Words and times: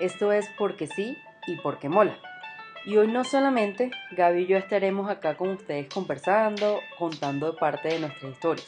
Esto 0.00 0.32
es 0.32 0.48
porque 0.58 0.88
sí 0.88 1.16
y 1.46 1.56
porque 1.56 1.88
mola. 1.88 2.18
Y 2.84 2.96
hoy 2.96 3.06
no 3.06 3.24
solamente 3.24 3.90
Gaby 4.10 4.42
y 4.42 4.46
yo 4.46 4.56
estaremos 4.58 5.08
acá 5.08 5.36
con 5.36 5.50
ustedes 5.50 5.88
conversando, 5.88 6.80
contando 6.98 7.56
parte 7.56 7.88
de 7.88 8.00
nuestras 8.00 8.32
historias. 8.32 8.66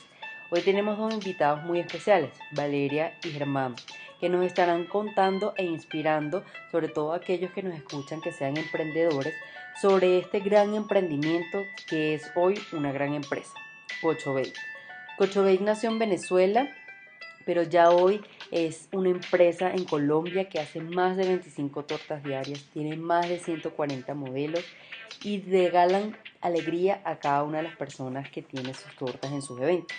Hoy 0.50 0.62
tenemos 0.62 0.96
dos 0.96 1.12
invitados 1.12 1.64
muy 1.64 1.80
especiales, 1.80 2.30
Valeria 2.52 3.18
y 3.24 3.30
Germán, 3.30 3.74
que 4.20 4.28
nos 4.28 4.46
estarán 4.46 4.84
contando 4.84 5.52
e 5.56 5.64
inspirando, 5.64 6.44
sobre 6.70 6.86
todo 6.88 7.12
aquellos 7.12 7.50
que 7.50 7.64
nos 7.64 7.74
escuchan 7.74 8.20
que 8.20 8.30
sean 8.30 8.56
emprendedores, 8.56 9.34
sobre 9.82 10.18
este 10.18 10.38
gran 10.38 10.74
emprendimiento 10.74 11.64
que 11.88 12.14
es 12.14 12.30
hoy 12.36 12.54
una 12.72 12.92
gran 12.92 13.12
empresa, 13.14 13.52
Cochabake. 14.00 14.54
Cochabake 15.18 15.60
nació 15.60 15.90
en 15.90 15.98
Venezuela, 15.98 16.68
pero 17.44 17.64
ya 17.64 17.90
hoy 17.90 18.22
es 18.50 18.88
una 18.92 19.10
empresa 19.10 19.72
en 19.72 19.84
Colombia 19.84 20.48
que 20.48 20.60
hace 20.60 20.80
más 20.80 21.16
de 21.16 21.26
25 21.26 21.84
tortas 21.84 22.22
diarias, 22.22 22.64
tiene 22.72 22.96
más 22.96 23.28
de 23.28 23.38
140 23.38 24.14
modelos 24.14 24.64
y 25.22 25.40
regalan 25.40 26.16
alegría 26.40 27.00
a 27.04 27.18
cada 27.18 27.42
una 27.42 27.58
de 27.58 27.64
las 27.64 27.76
personas 27.76 28.30
que 28.30 28.42
tiene 28.42 28.74
sus 28.74 28.94
tortas 28.96 29.32
en 29.32 29.42
sus 29.42 29.60
eventos. 29.60 29.96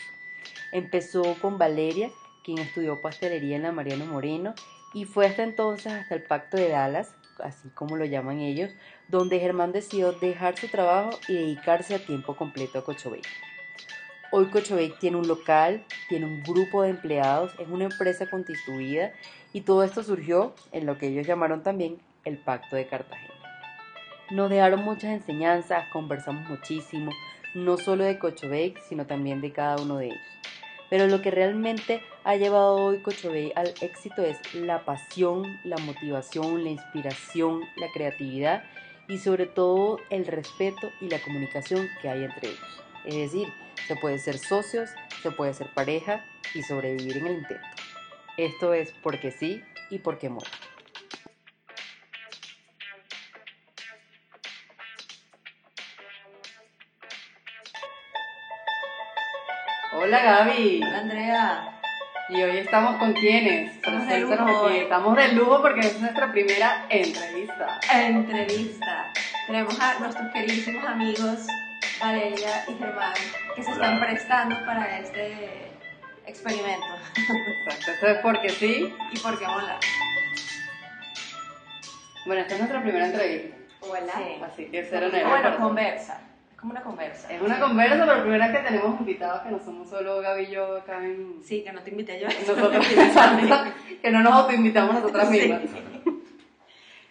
Empezó 0.71 1.35
con 1.41 1.57
Valeria, 1.57 2.09
quien 2.43 2.59
estudió 2.59 3.02
pastelería 3.02 3.57
en 3.57 3.63
la 3.63 3.71
Mariano 3.71 4.05
Moreno 4.05 4.53
y 4.93 5.05
fue 5.05 5.27
hasta 5.27 5.43
entonces 5.43 5.91
hasta 5.91 6.16
el 6.16 6.23
Pacto 6.23 6.57
de 6.57 6.69
Dallas, 6.69 7.13
así 7.39 7.69
como 7.69 7.97
lo 7.97 8.05
llaman 8.05 8.39
ellos, 8.39 8.71
donde 9.07 9.39
Germán 9.39 9.71
decidió 9.71 10.13
dejar 10.13 10.57
su 10.57 10.67
trabajo 10.67 11.11
y 11.27 11.33
dedicarse 11.33 11.95
a 11.95 11.99
tiempo 11.99 12.35
completo 12.35 12.79
a 12.79 12.83
Cochabake. 12.83 13.27
Hoy 14.30 14.48
Cochabake 14.48 14.99
tiene 14.99 15.16
un 15.16 15.27
local, 15.27 15.86
tiene 16.09 16.26
un 16.26 16.44
grupo 16.44 16.84
de 16.84 16.90
empleados, 16.90 17.54
es 17.59 17.67
una 17.70 17.86
empresa 17.86 18.30
constituida 18.30 19.13
y 19.53 19.62
todo 19.62 19.84
esto 19.84 20.03
surgió 20.03 20.53
en 20.73 20.86
lo 20.86 20.98
que 20.98 21.08
ellos 21.08 21.26
llamaron 21.26 21.63
también 21.63 21.98
el 22.26 22.38
Pacto 22.38 22.76
de 22.76 22.88
Cartagena. 22.88 23.34
Nos 24.31 24.50
dejaron 24.50 24.84
muchas 24.84 25.11
enseñanzas, 25.11 25.88
conversamos 25.94 26.50
muchísimo, 26.50 27.14
no 27.56 27.78
solo 27.78 28.03
de 28.03 28.19
Cochabake, 28.19 28.81
sino 28.89 29.06
también 29.06 29.39
de 29.39 29.53
cada 29.53 29.78
uno 29.78 29.97
de 29.97 30.08
ellos. 30.08 30.19
Pero 30.89 31.08
lo 31.08 31.22
que 31.22 31.31
realmente 31.31 32.02
ha 32.25 32.36
llevado 32.36 32.75
hoy 32.75 33.00
Cochabake 33.00 33.53
al 33.56 33.73
éxito 33.80 34.23
es 34.23 34.38
la 34.53 34.84
pasión, 34.84 35.58
la 35.64 35.78
motivación, 35.78 36.66
la 36.66 36.72
inspiración, 36.72 37.62
la 37.78 37.88
creatividad 37.94 38.64
y 39.08 39.19
sobre 39.19 39.45
todo 39.45 40.02
el 40.09 40.25
respeto 40.25 40.91
y 41.00 41.08
la 41.08 41.19
comunicación 41.19 41.88
que 42.02 42.09
hay 42.09 42.25
entre 42.25 42.50
ellos. 42.50 42.84
Es 43.06 43.16
decir, 43.16 43.47
se 43.88 43.95
puede 43.95 44.19
ser 44.19 44.38
socios, 44.38 44.89
se 45.23 45.31
puede 45.31 45.53
ser 45.53 45.73
pareja 45.73 46.25
y 46.53 46.61
sobrevivir 46.61 47.17
en 47.17 47.27
el 47.27 47.33
intento. 47.38 47.67
Esto 48.35 48.73
es 48.73 48.91
porque 49.02 49.31
sí 49.31 49.63
y 49.89 49.99
porque 49.99 50.29
mola. 50.29 50.47
Hola 59.94 60.22
Gaby. 60.22 60.81
Hola 60.83 60.99
Andrea. 60.99 61.81
Y 62.29 62.44
hoy 62.44 62.57
estamos 62.57 62.97
con 62.97 63.13
quienes. 63.13 63.73
Estamos 63.75 64.05
de 64.05 64.19
lujo. 64.19 64.69
Estamos 64.69 65.16
de 65.16 65.27
lujo 65.29 65.61
porque 65.61 65.79
es 65.79 65.99
nuestra 66.01 66.29
primera 66.31 66.85
entrevista. 66.89 67.79
Entrevista. 67.94 69.13
Tenemos 69.47 69.79
a 69.79 69.97
nuestros 69.99 70.31
queridísimos 70.33 70.85
amigos 70.85 71.47
Valeria 72.00 72.66
y 72.67 72.73
Germán 72.76 73.14
que 73.56 73.64
se 73.64 73.72
están 73.72 73.98
Hola. 73.98 74.06
prestando 74.08 74.56
para 74.66 75.00
este 75.00 75.34
experimento. 76.26 76.86
Exacto. 77.16 77.92
Esto 77.92 78.08
es 78.08 78.17
porque 78.20 78.50
sí. 78.50 78.94
¿Y 79.12 79.20
por 79.20 79.38
qué 79.40 79.45
mola? 79.48 79.80
Bueno, 82.25 82.42
esta 82.42 82.53
es 82.53 82.59
nuestra 82.59 82.81
primera 82.81 83.06
entrevista. 83.08 83.56
Hola. 83.81 84.14
Sí. 84.16 84.42
Así 84.44 84.66
que 84.66 84.84
cero 84.90 85.08
nervios. 85.12 85.30
Bueno, 85.30 85.58
conversa. 85.58 86.22
Es 86.52 86.58
como 86.59 86.72
una 86.72 86.81
conversa. 86.81 87.34
Es 87.34 87.42
una 87.42 87.59
conversa, 87.59 88.06
pero 88.06 88.22
primera 88.22 88.47
vez 88.47 88.57
que 88.57 88.63
tenemos 88.68 89.00
invitados 89.00 89.41
que 89.44 89.50
no 89.52 89.59
somos 89.59 89.90
solo 89.90 90.22
Gaby 90.22 90.44
y 90.44 90.52
yo 90.52 90.78
acá 90.78 90.97
en. 91.03 91.41
Sí, 91.44 91.63
que 91.63 91.72
no 91.72 91.81
te 91.81 91.91
invité 91.91 92.19
yo. 92.19 92.28
Nosotros 92.28 92.86
que 94.02 94.12
no 94.12 94.22
nos 94.22 94.34
autoinvitamos 94.34 94.96
nosotras 94.96 95.30
Sí. 95.30 95.40
mismas. 95.40 95.62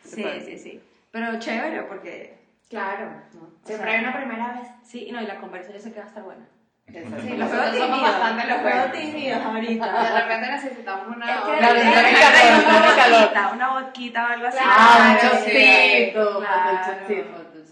Sí, 0.05 0.25
sí, 0.45 0.59
sí. 0.59 0.81
Pero 1.11 1.39
chévere 1.41 1.83
porque... 1.83 2.37
Claro, 2.69 3.11
¿no? 3.35 3.51
siempre 3.65 3.91
hay 3.93 4.01
una 4.05 4.17
primera 4.17 4.53
vez. 4.55 4.69
Sí, 4.83 5.07
y 5.09 5.13
no, 5.13 5.21
y 5.21 5.27
la 5.27 5.39
conversa 5.41 5.73
yo 5.73 5.79
sé 5.79 5.93
que 5.93 5.99
va 6.01 6.07
a 6.07 6.09
estar 6.09 6.25
buena. 6.25 6.47
Exacto. 6.89 7.21
Sí, 7.23 7.37
Los 7.37 7.51
veo 7.51 7.75
somos 7.75 8.01
bastante 8.03 8.47
los 8.47 8.59
juegos. 8.61 8.93
tímidos 8.93 9.39
De 9.41 9.45
ahorita. 9.45 10.21
repente 10.23 10.51
necesitamos 10.51 11.17
una 11.17 11.27
de- 11.27 11.33
de- 11.33 11.75
de- 11.75 11.81
en 11.81 13.35
una 13.35 13.51
Una 13.53 13.69
vodquita 13.81 14.25
o 14.25 14.29
algo 14.29 14.47
así. 14.47 14.59
Ah, 14.63 15.11
un 15.13 15.19
Claro, 15.19 15.37
chocito. 15.37 16.43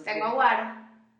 Tengo 0.04 0.32
guaro. 0.32 0.64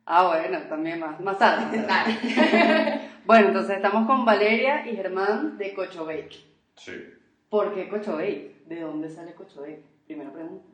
Ah, 0.07 0.27
bueno, 0.27 0.59
también 0.69 1.01
más, 1.01 1.19
más 1.21 1.39
tarde. 1.39 1.83
Dale. 1.83 3.01
Bueno, 3.25 3.49
entonces 3.49 3.77
estamos 3.77 4.07
con 4.07 4.27
Valeria 4.27 4.87
y 4.87 4.95
Germán 4.97 5.57
de 5.57 5.73
Cochabake. 5.73 6.45
Sí. 6.77 6.93
¿Por 7.49 7.75
qué 7.75 7.89
Cochabake? 7.89 8.67
¿De 8.67 8.81
dónde 8.83 9.09
sale 9.09 9.33
Cochabake? 9.33 9.83
Primera 10.05 10.31
pregunta. 10.31 10.67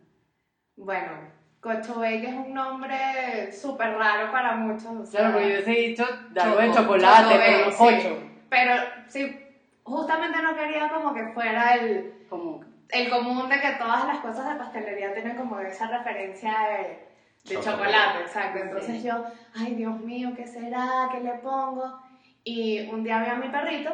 Bueno, 0.76 1.12
Cochabake 1.60 2.24
es 2.24 2.34
un 2.34 2.54
nombre 2.54 3.52
súper 3.52 3.94
raro 3.96 4.32
para 4.32 4.56
muchos. 4.56 4.86
o 4.86 5.04
sea, 5.06 5.20
Claro, 5.20 5.34
porque 5.34 5.48
yo 5.48 5.54
hubiese 5.62 5.70
dicho 5.88 6.06
de 6.30 6.40
algo 6.40 6.58
de 6.60 6.66
Choco, 6.70 6.82
chocolate, 6.82 7.34
pero 7.38 7.66
no 7.66 7.72
sí. 7.72 7.78
cocho. 7.78 8.18
Pero 8.48 8.74
sí, 9.08 9.46
justamente 9.82 10.42
no 10.42 10.54
quería 10.56 10.88
como 10.88 11.12
que 11.14 11.26
fuera 11.28 11.74
el, 11.74 12.24
Como, 12.30 12.64
el 12.88 13.10
común 13.10 13.48
de 13.48 13.60
que 13.60 13.70
todas 13.72 14.06
las 14.06 14.18
cosas 14.20 14.48
de 14.48 14.54
pastelería 14.58 15.12
tienen 15.12 15.36
como 15.36 15.60
esa 15.60 15.86
referencia 15.88 16.50
de, 16.70 17.08
de 17.44 17.54
Chocolate. 17.56 17.70
chocolate, 17.70 18.20
exacto. 18.22 18.58
Entonces 18.58 19.02
Sí. 19.02 19.08
yo, 19.08 19.24
ay 19.54 19.74
Dios 19.74 20.00
mío, 20.00 20.30
¿qué 20.34 20.46
será? 20.46 21.08
¿Qué 21.12 21.20
le 21.20 21.34
pongo? 21.34 22.00
Y 22.42 22.88
un 22.88 23.04
día 23.04 23.20
vi 23.22 23.28
a 23.28 23.34
mi 23.34 23.48
perrito, 23.50 23.92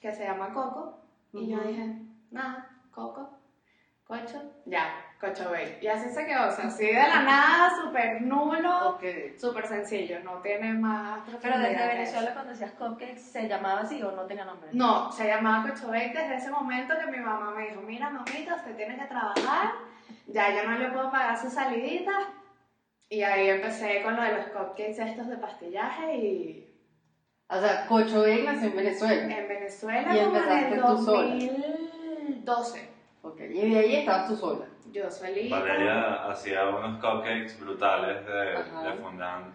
que 0.00 0.12
se 0.12 0.24
llama 0.24 0.52
Coco, 0.52 0.98
y 1.32 1.48
yo 1.48 1.60
dije, 1.60 1.94
nada, 2.32 2.68
Coco, 2.90 3.30
Cocho, 4.04 4.42
ya, 4.66 4.94
Cocho 5.24 5.50
Bay. 5.50 5.78
Y 5.80 5.86
así 5.86 6.10
se 6.10 6.26
quedó, 6.26 6.48
o 6.48 6.50
sea, 6.50 6.66
así 6.66 6.86
de 6.86 6.92
la 6.94 7.22
nada, 7.22 7.70
súper 7.80 8.22
nulo, 8.22 8.90
ok. 8.90 9.02
súper 9.38 9.66
sencillo, 9.66 10.20
no 10.20 10.40
tiene 10.42 10.74
más 10.74 11.20
Pero 11.40 11.58
desde 11.58 11.86
Venezuela 11.86 12.32
cuando 12.32 12.52
decías 12.52 12.72
cupcakes, 12.72 13.20
¿se 13.20 13.48
llamaba 13.48 13.80
así 13.80 14.02
o 14.02 14.12
no 14.12 14.22
tenía 14.26 14.44
nombre? 14.44 14.70
No, 14.72 15.10
se 15.10 15.26
llamaba 15.26 15.68
Cocho 15.68 15.88
Bake 15.88 16.12
desde 16.14 16.36
ese 16.36 16.50
momento 16.50 16.94
que 16.98 17.10
mi 17.10 17.18
mamá 17.18 17.50
me 17.52 17.68
dijo, 17.68 17.80
mira 17.80 18.10
mamita, 18.10 18.56
usted 18.56 18.76
tiene 18.76 18.96
que 18.98 19.06
trabajar, 19.06 19.72
ya 20.26 20.54
yo 20.54 20.68
no 20.68 20.78
le 20.78 20.88
puedo 20.88 21.10
pagar 21.10 21.36
sus 21.38 21.52
saliditas. 21.52 22.24
Y 23.08 23.22
ahí 23.22 23.48
empecé 23.48 24.02
con 24.02 24.16
lo 24.16 24.22
de 24.22 24.32
los 24.32 24.46
cupcakes 24.46 24.98
estos 24.98 25.28
de 25.28 25.36
pastillaje 25.36 26.16
y 26.16 26.74
O 27.48 27.60
sea, 27.60 27.86
Cochabake 27.86 28.44
nació 28.44 28.68
en 28.68 28.76
Venezuela. 28.76 29.38
en 29.38 29.48
Venezuela 29.48 30.16
¿Y 30.16 30.24
como 30.24 30.36
en 30.36 30.72
el 30.72 30.80
tú 30.80 31.04
sola? 31.04 31.34
2012. 31.34 32.90
Ok, 33.22 33.40
y 33.40 33.70
de 33.70 33.78
ahí 33.78 33.96
estabas 33.96 34.28
tú 34.28 34.36
sola. 34.36 34.66
Yo 34.94 35.10
solita. 35.10 35.58
Valeria 35.58 36.30
hacía 36.30 36.68
unos 36.68 37.00
cupcakes 37.00 37.58
brutales 37.58 38.24
de, 38.24 38.56
Ajá. 38.56 38.82
de 38.84 38.92
fondant 39.02 39.46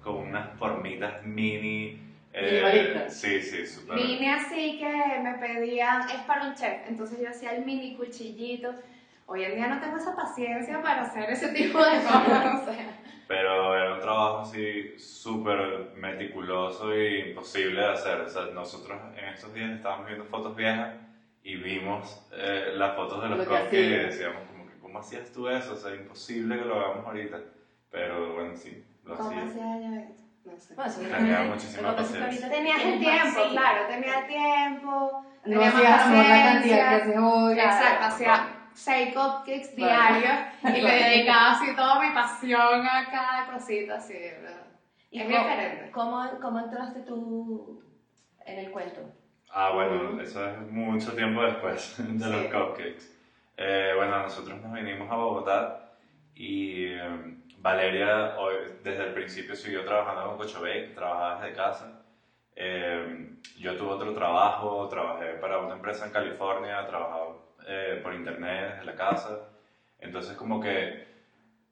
con 0.00 0.14
unas 0.28 0.56
formitas 0.56 1.24
mini. 1.24 2.00
Minimalistas. 2.32 3.14
sí, 3.20 3.42
sí, 3.42 3.66
súper. 3.66 3.96
Mini 3.96 4.28
así 4.28 4.78
que 4.78 5.20
me 5.22 5.34
pedían, 5.34 6.08
es 6.08 6.20
para 6.26 6.46
un 6.46 6.54
chef, 6.54 6.88
entonces 6.88 7.20
yo 7.20 7.30
hacía 7.30 7.56
el 7.56 7.64
mini 7.64 7.96
cuchillito. 7.96 8.72
Hoy 9.26 9.42
en 9.42 9.56
día 9.56 9.66
no 9.66 9.80
tengo 9.80 9.96
esa 9.96 10.14
paciencia 10.14 10.80
para 10.82 11.02
hacer 11.02 11.30
ese 11.30 11.48
tipo 11.48 11.78
de 11.78 11.96
cosas. 12.02 12.62
o 12.62 12.64
sea. 12.72 13.00
Pero 13.26 13.76
era 13.76 13.94
un 13.94 14.00
trabajo 14.00 14.40
así 14.40 14.96
súper 14.98 15.92
meticuloso 15.96 16.92
e 16.92 17.30
imposible 17.30 17.80
de 17.80 17.88
hacer. 17.88 18.20
O 18.20 18.28
sea, 18.28 18.42
nosotros 18.54 19.00
en 19.16 19.30
estos 19.30 19.52
días 19.52 19.70
estábamos 19.70 20.06
viendo 20.06 20.24
fotos 20.26 20.54
viejas 20.54 20.94
y 21.42 21.56
vimos 21.56 22.26
eh, 22.32 22.72
las 22.74 22.96
fotos 22.96 23.22
de 23.22 23.28
los 23.28 23.38
Lo 23.38 23.44
cupcakes 23.44 23.80
y 23.80 23.88
decíamos 23.90 24.43
¿cómo 24.94 25.04
hacías 25.04 25.32
tú 25.32 25.48
eso? 25.48 25.72
O 25.72 25.76
sea, 25.76 25.92
imposible 25.92 26.56
que 26.56 26.64
lo 26.64 26.78
hagamos 26.80 27.04
ahorita. 27.06 27.38
Pero 27.90 28.34
bueno, 28.34 28.56
sí, 28.56 28.84
lo 29.04 29.16
¿Cómo 29.16 29.28
hacía. 29.30 29.44
hacía? 29.44 30.08
No 30.44 30.56
sé. 30.56 30.74
Bueno, 30.74 30.90
sí, 30.92 31.00
Tenía 31.10 31.42
que 31.42 31.48
muchísima 31.48 31.96
paciencia. 31.96 32.48
Tenías 32.50 32.84
el 32.84 32.98
tiempo, 33.00 33.40
sí. 33.44 33.50
claro, 33.50 33.86
tenía 33.88 34.18
el 34.20 34.26
tiempo. 34.28 35.24
No 35.46 35.60
hacías 35.62 36.10
la 36.12 36.52
cantidad 36.52 36.62
que 36.62 36.94
haces 37.02 37.16
hoy. 37.18 37.52
Exacto, 37.54 38.04
hacía 38.06 38.46
seis 38.72 39.08
cupcakes 39.14 39.74
diarios 39.76 40.32
y 40.62 40.80
le 40.80 40.90
dedicaba 40.92 41.50
así 41.52 41.74
toda 41.74 42.00
mi 42.00 42.14
pasión 42.14 42.86
a 42.86 43.10
cada 43.10 43.52
cosita, 43.52 43.96
así, 43.96 44.12
¿verdad? 44.14 44.62
¿Y 45.10 45.20
Es 45.20 45.26
cómo- 45.26 45.38
diferente. 45.38 45.90
¿cómo, 45.92 46.30
¿Cómo 46.40 46.58
entraste 46.60 47.00
tú 47.00 47.82
en 48.46 48.58
el 48.60 48.70
cuento? 48.70 49.00
Ah, 49.52 49.70
bueno, 49.74 50.20
eso 50.20 50.48
es 50.48 50.58
mucho 50.70 51.12
tiempo 51.14 51.42
después 51.42 51.94
de 51.98 52.28
los 52.28 52.42
Sí. 52.42 52.48
cupcakes. 52.48 53.13
Eh, 53.56 53.92
bueno, 53.96 54.22
nosotros 54.22 54.60
nos 54.60 54.72
vinimos 54.72 55.10
a 55.10 55.16
Bogotá 55.16 55.80
y 56.34 56.86
eh, 56.86 57.36
Valeria 57.56 58.34
hoy, 58.36 58.54
desde 58.82 59.04
el 59.04 59.12
principio 59.14 59.54
siguió 59.54 59.84
trabajando 59.84 60.26
con 60.26 60.36
Cochabake, 60.36 60.94
trabajaba 60.94 61.40
desde 61.40 61.56
casa. 61.56 62.00
Eh, 62.56 63.28
yo 63.56 63.76
tuve 63.76 63.90
otro 63.92 64.12
trabajo, 64.12 64.88
trabajé 64.88 65.34
para 65.34 65.58
una 65.58 65.74
empresa 65.74 66.06
en 66.06 66.12
California, 66.12 66.84
trabajaba 66.86 67.36
eh, 67.66 68.00
por 68.02 68.12
internet 68.14 68.70
desde 68.72 68.84
la 68.84 68.94
casa. 68.94 69.38
Entonces 69.98 70.36
como 70.36 70.60
que 70.60 71.04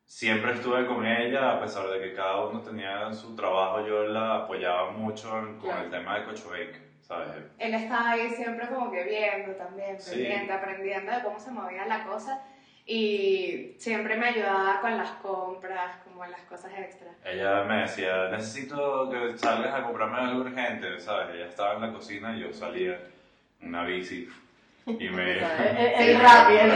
siempre 0.05 0.53
estuve 0.53 0.87
con 0.87 1.05
ella, 1.05 1.51
a 1.51 1.61
pesar 1.61 1.89
de 1.89 1.99
que 2.01 2.13
cada 2.13 2.41
uno 2.45 2.61
tenía 2.61 3.13
su 3.13 3.35
trabajo, 3.35 3.81
yo 3.81 4.05
la 4.05 4.37
apoyaba 4.37 4.87
mucho 4.87 5.37
en- 5.39 5.55
con 5.57 5.71
Claro. 5.71 5.85
el 5.85 5.91
tema 5.91 6.15
de 6.17 6.25
Cocho 6.25 6.51
Bake, 6.51 6.81
¿sabes? 7.13 7.45
Él 7.59 7.75
estaba 7.75 8.11
ahí 8.11 8.31
siempre 8.31 8.67
como 8.69 8.91
que 8.91 9.05
viendo 9.05 9.53
también, 9.57 9.99
Sí. 10.01 10.11
pendiente, 10.17 10.53
aprendiendo 10.53 11.13
de 11.13 11.23
cómo 11.23 11.39
se 11.39 11.51
movía 11.51 11.85
la 11.87 12.05
cosa 12.05 12.41
y 12.85 13.75
siempre 13.79 14.17
me 14.17 14.29
ayudaba 14.29 14.81
con 14.81 14.97
las 14.97 15.11
compras, 15.23 15.97
como 16.05 16.25
las 16.27 16.41
cosas 16.43 16.73
extras. 16.77 17.15
Ella 17.25 17.63
me 17.65 17.83
decía, 17.83 18.29
necesito 18.31 19.09
que 19.11 19.39
salgas 19.39 19.75
a 19.75 19.83
comprarme 19.85 20.19
algo 20.19 20.41
urgente, 20.41 20.99
¿sabes? 20.99 21.35
Ella 21.35 21.47
estaba 21.47 21.75
en 21.75 21.81
la 21.83 21.93
cocina 21.93 22.37
y 22.37 22.41
yo 22.41 22.53
salía 22.53 22.99
en 23.61 23.69
una 23.69 23.85
bici 23.85 24.29
y 24.85 25.09
me... 25.11 25.33
El, 25.39 25.41
el, 25.41 26.11
el 26.11 26.11
el 26.11 26.71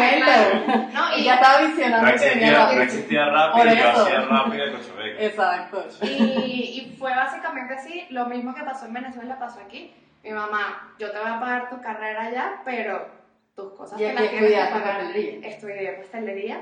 mente. 0.00 0.92
No, 0.94 1.02
Y 1.18 1.24
ya 1.24 1.34
estaba 1.34 1.60
No 1.60 1.68
visionando 1.68 2.12
que 2.14 2.28
venía 2.30 2.48
existía, 2.48 2.74
no 2.76 2.82
existía 2.82 3.26
Rappi, 3.26 3.58
Por 3.58 3.66
yo 3.68 3.74
eso. 3.74 4.02
hacía 4.06 4.20
Rappi 4.22 4.56
de 4.56 4.72
Cocho 4.72 4.94
Bake. 4.96 5.26
Exacto. 5.26 5.86
y, 6.02 6.80
y 6.80 6.81
fue 7.02 7.10
básicamente 7.10 7.74
así, 7.74 8.06
lo 8.10 8.26
mismo 8.26 8.54
que 8.54 8.62
pasó 8.62 8.86
en 8.86 8.92
Venezuela 8.92 9.36
pasó 9.36 9.58
aquí. 9.58 9.92
Mi 10.22 10.30
mamá, 10.30 10.94
yo 11.00 11.10
te 11.10 11.18
voy 11.18 11.28
a 11.28 11.40
pagar 11.40 11.68
tu 11.68 11.80
carrera 11.80 12.26
allá, 12.26 12.62
pero 12.64 13.08
tus 13.56 13.72
cosas 13.72 14.00
¿Y 14.00 14.04
te 14.04 14.12
las 14.14 14.30
tienes 14.30 14.50
que 14.52 14.70
pagar. 14.70 14.98
pastelería? 15.00 15.48
Estudié 15.48 15.92
pastelería 15.94 16.60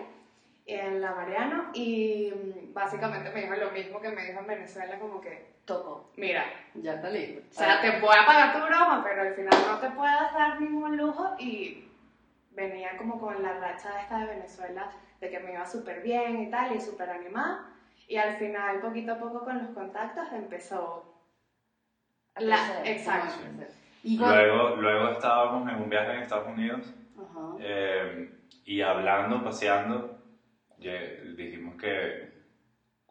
en 0.64 1.02
la 1.02 1.12
Mariano 1.12 1.66
y 1.74 2.32
mm, 2.34 2.72
básicamente 2.72 3.30
me 3.30 3.42
dijo 3.42 3.54
lo 3.54 3.70
mismo 3.70 4.00
que 4.00 4.08
me 4.08 4.24
dijo 4.24 4.40
en 4.40 4.46
Venezuela, 4.46 4.98
como 4.98 5.20
que, 5.20 5.50
Tocó. 5.66 6.10
mira, 6.16 6.44
Ya 6.74 6.94
está 6.94 7.10
listo. 7.10 7.42
O 7.50 7.52
sea, 7.52 7.82
te 7.82 8.00
voy 8.00 8.16
a 8.18 8.24
pagar 8.24 8.54
tu 8.54 8.66
broma, 8.66 9.04
pero 9.04 9.20
al 9.20 9.34
final 9.34 9.58
no 9.68 9.78
te 9.78 9.90
puedes 9.90 10.32
dar 10.32 10.58
ningún 10.58 10.96
lujo 10.96 11.34
y 11.38 11.86
venía 12.52 12.96
como 12.96 13.20
con 13.20 13.42
la 13.42 13.58
racha 13.58 14.00
esta 14.00 14.20
de 14.20 14.36
Venezuela 14.36 14.90
de 15.20 15.28
que 15.28 15.38
me 15.38 15.52
iba 15.52 15.66
súper 15.66 16.00
bien 16.00 16.40
y 16.40 16.50
tal 16.50 16.74
y 16.74 16.80
súper 16.80 17.10
animada 17.10 17.66
y 18.10 18.16
al 18.16 18.36
final 18.38 18.80
poquito 18.80 19.12
a 19.12 19.18
poco 19.18 19.44
con 19.44 19.56
los 19.58 19.68
contactos 19.68 20.32
empezó 20.32 21.04
A 22.34 22.40
la... 22.40 22.56
crecer. 22.56 22.86
Exacto. 22.88 23.38
Y 24.02 24.18
Luego, 24.18 24.76
luego 24.76 25.10
estábamos 25.10 25.70
en 25.70 25.76
un 25.76 25.88
viaje 25.88 26.14
en 26.14 26.22
Estados 26.22 26.48
Unidos 26.48 26.92
eh, 27.60 28.32
y 28.64 28.80
hablando, 28.80 29.44
paseando, 29.44 30.18
dijimos 30.78 31.76
que, 31.76 32.32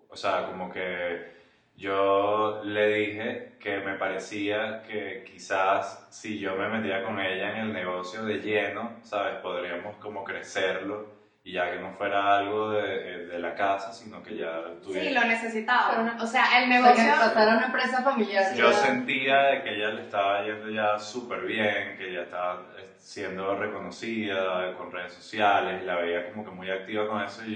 o 0.09 0.17
sea, 0.17 0.47
como 0.47 0.69
que 0.69 1.31
yo 1.75 2.61
le 2.65 2.87
dije 2.89 3.53
que 3.57 3.79
me 3.79 3.93
parecía 3.93 4.81
que 4.81 5.23
quizás 5.23 6.07
si 6.09 6.39
yo 6.39 6.55
me 6.55 6.67
metía 6.67 7.05
con 7.05 7.19
ella 7.21 7.51
en 7.51 7.67
el 7.67 7.73
negocio 7.73 8.25
de 8.25 8.39
lleno, 8.39 8.97
¿sabes? 9.03 9.35
Podríamos 9.35 9.95
como 9.97 10.25
crecerlo 10.25 11.18
y 11.49 11.53
ya 11.53 11.71
que 11.71 11.79
no 11.79 11.89
fuera 11.91 12.37
algo 12.37 12.69
de, 12.69 13.25
de 13.25 13.39
la 13.39 13.55
casa, 13.55 13.91
sino 13.91 14.21
que 14.21 14.35
ya 14.35 14.61
tuviera... 14.83 15.07
Sí, 15.07 15.13
lo 15.15 15.23
necesitaba. 15.23 16.15
O 16.21 16.27
sea, 16.27 16.43
el 16.59 16.65
O 16.65 16.67
sea, 16.67 16.67
negocio... 16.67 17.03
que 17.03 17.09
pasar 17.19 17.49
a 17.49 17.57
una 17.57 17.65
empresa 17.65 18.03
familiar. 18.03 18.53
Yo 18.55 18.69
ya- 18.69 18.77
sentía 18.77 19.63
que 19.63 19.73
ella 19.75 19.89
le 19.89 20.01
estaba 20.03 20.43
yendo 20.43 20.69
ya 20.69 20.99
súper 20.99 21.41
bien, 21.41 21.97
que 21.97 22.09
ella 22.11 22.21
estaba 22.23 22.61
eh, 22.77 22.85
siendo 22.97 23.55
reconocida 23.55 24.73
con 24.77 24.91
redes 24.91 25.13
sociales, 25.13 25.83
la 25.83 25.95
veía 25.95 26.29
como 26.29 26.43
que 26.45 26.51
muy 26.51 26.69
activa 26.69 27.07
con 27.07 27.21
eso 27.21 27.43
y, 27.43 27.53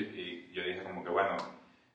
y 0.49 0.53
yo 0.53 0.63
dije 0.63 0.81
como 0.83 1.03
que 1.03 1.09
bueno, 1.11 1.37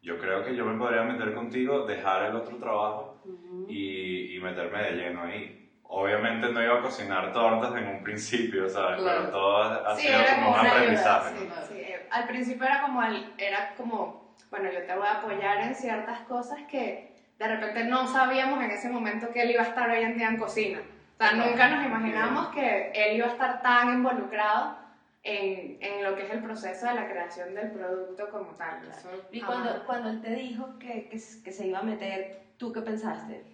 yo 0.01 0.19
creo 0.19 0.45
que 0.45 0.55
yo 0.55 0.65
me 0.65 0.79
podría 0.79 1.03
meter 1.03 1.35
contigo, 1.35 1.85
dejar 1.85 2.27
el 2.27 2.37
otro 2.37 2.57
trabajo 2.59 3.17
y, 3.69 4.37
y 4.37 4.41
meterme 4.41 4.83
de 4.85 4.93
lleno 4.93 5.25
ahí. 5.25 5.55
Obviamente 5.91 6.49
no 6.53 6.63
iba 6.63 6.79
a 6.79 6.83
cocinar 6.83 7.33
tortas 7.33 7.75
en 7.77 7.89
un 7.89 8.03
principio, 8.05 8.69
¿sabes? 8.69 9.01
Claro. 9.01 9.21
Pero 9.21 9.31
todo 9.33 9.63
ha, 9.87 9.97
Sí, 9.97 10.07
sido 10.07 10.19
como 10.35 10.49
un 10.53 10.61
una 10.61 10.61
ayuda, 10.61 10.77
aprendizaje. 10.77 11.39
sí, 11.39 11.47
¿no? 11.49 11.67
sí. 11.67 11.78
Al 12.11 12.27
principio 12.27 12.67
era 12.67 12.83
como, 12.83 13.03
el- 13.03 13.33
era 13.39 13.75
como, 13.77 14.35
bueno, 14.51 14.71
yo 14.73 14.83
te 14.85 14.95
voy 14.95 15.07
a 15.07 15.19
apoyar 15.19 15.61
en 15.61 15.75
ciertas 15.75 16.21
cosas 16.21 16.59
que 16.71 17.15
de 17.39 17.49
repente 17.49 17.85
no 17.85 18.07
sabíamos 18.09 18.63
en 18.65 18.71
ese 18.71 18.89
momento 18.89 19.31
que 19.31 19.43
él 19.43 19.51
iba 19.53 19.63
a 19.63 19.67
estar 19.67 19.89
hoy 19.91 20.03
en 20.03 20.17
día 20.17 20.29
en 20.29 20.39
cocina. 20.39 20.81
O 20.81 21.17
sea, 21.19 21.33
nunca 21.33 21.69
nos 21.69 21.85
imaginamos 21.85 22.49
que 22.49 22.93
él 22.95 23.17
iba 23.17 23.27
a 23.27 23.31
estar 23.31 23.63
tan 23.63 23.91
involucrado 23.95 24.77
en, 25.23 25.77
en 25.81 26.05
lo 26.05 26.15
que 26.15 26.23
es 26.23 26.31
el 26.31 26.41
proceso 26.43 26.87
de 26.87 26.95
la 26.95 27.09
creación 27.09 27.55
del 27.55 27.71
producto 27.71 28.29
como 28.31 28.55
tal. 28.55 28.89
Eso 28.89 29.11
Y 29.33 29.41
cuando, 29.41 29.85
cuando 29.85 30.09
él 30.11 30.21
te 30.21 30.31
dijo 30.31 30.79
que, 30.79 31.09
que, 31.09 31.21
que 31.45 31.53
se 31.53 31.67
iba 31.67 31.81
a 31.81 31.83
meter, 31.83 32.41
¿tú 32.57 32.73
qué 32.73 32.81
pensaste? 32.83 33.45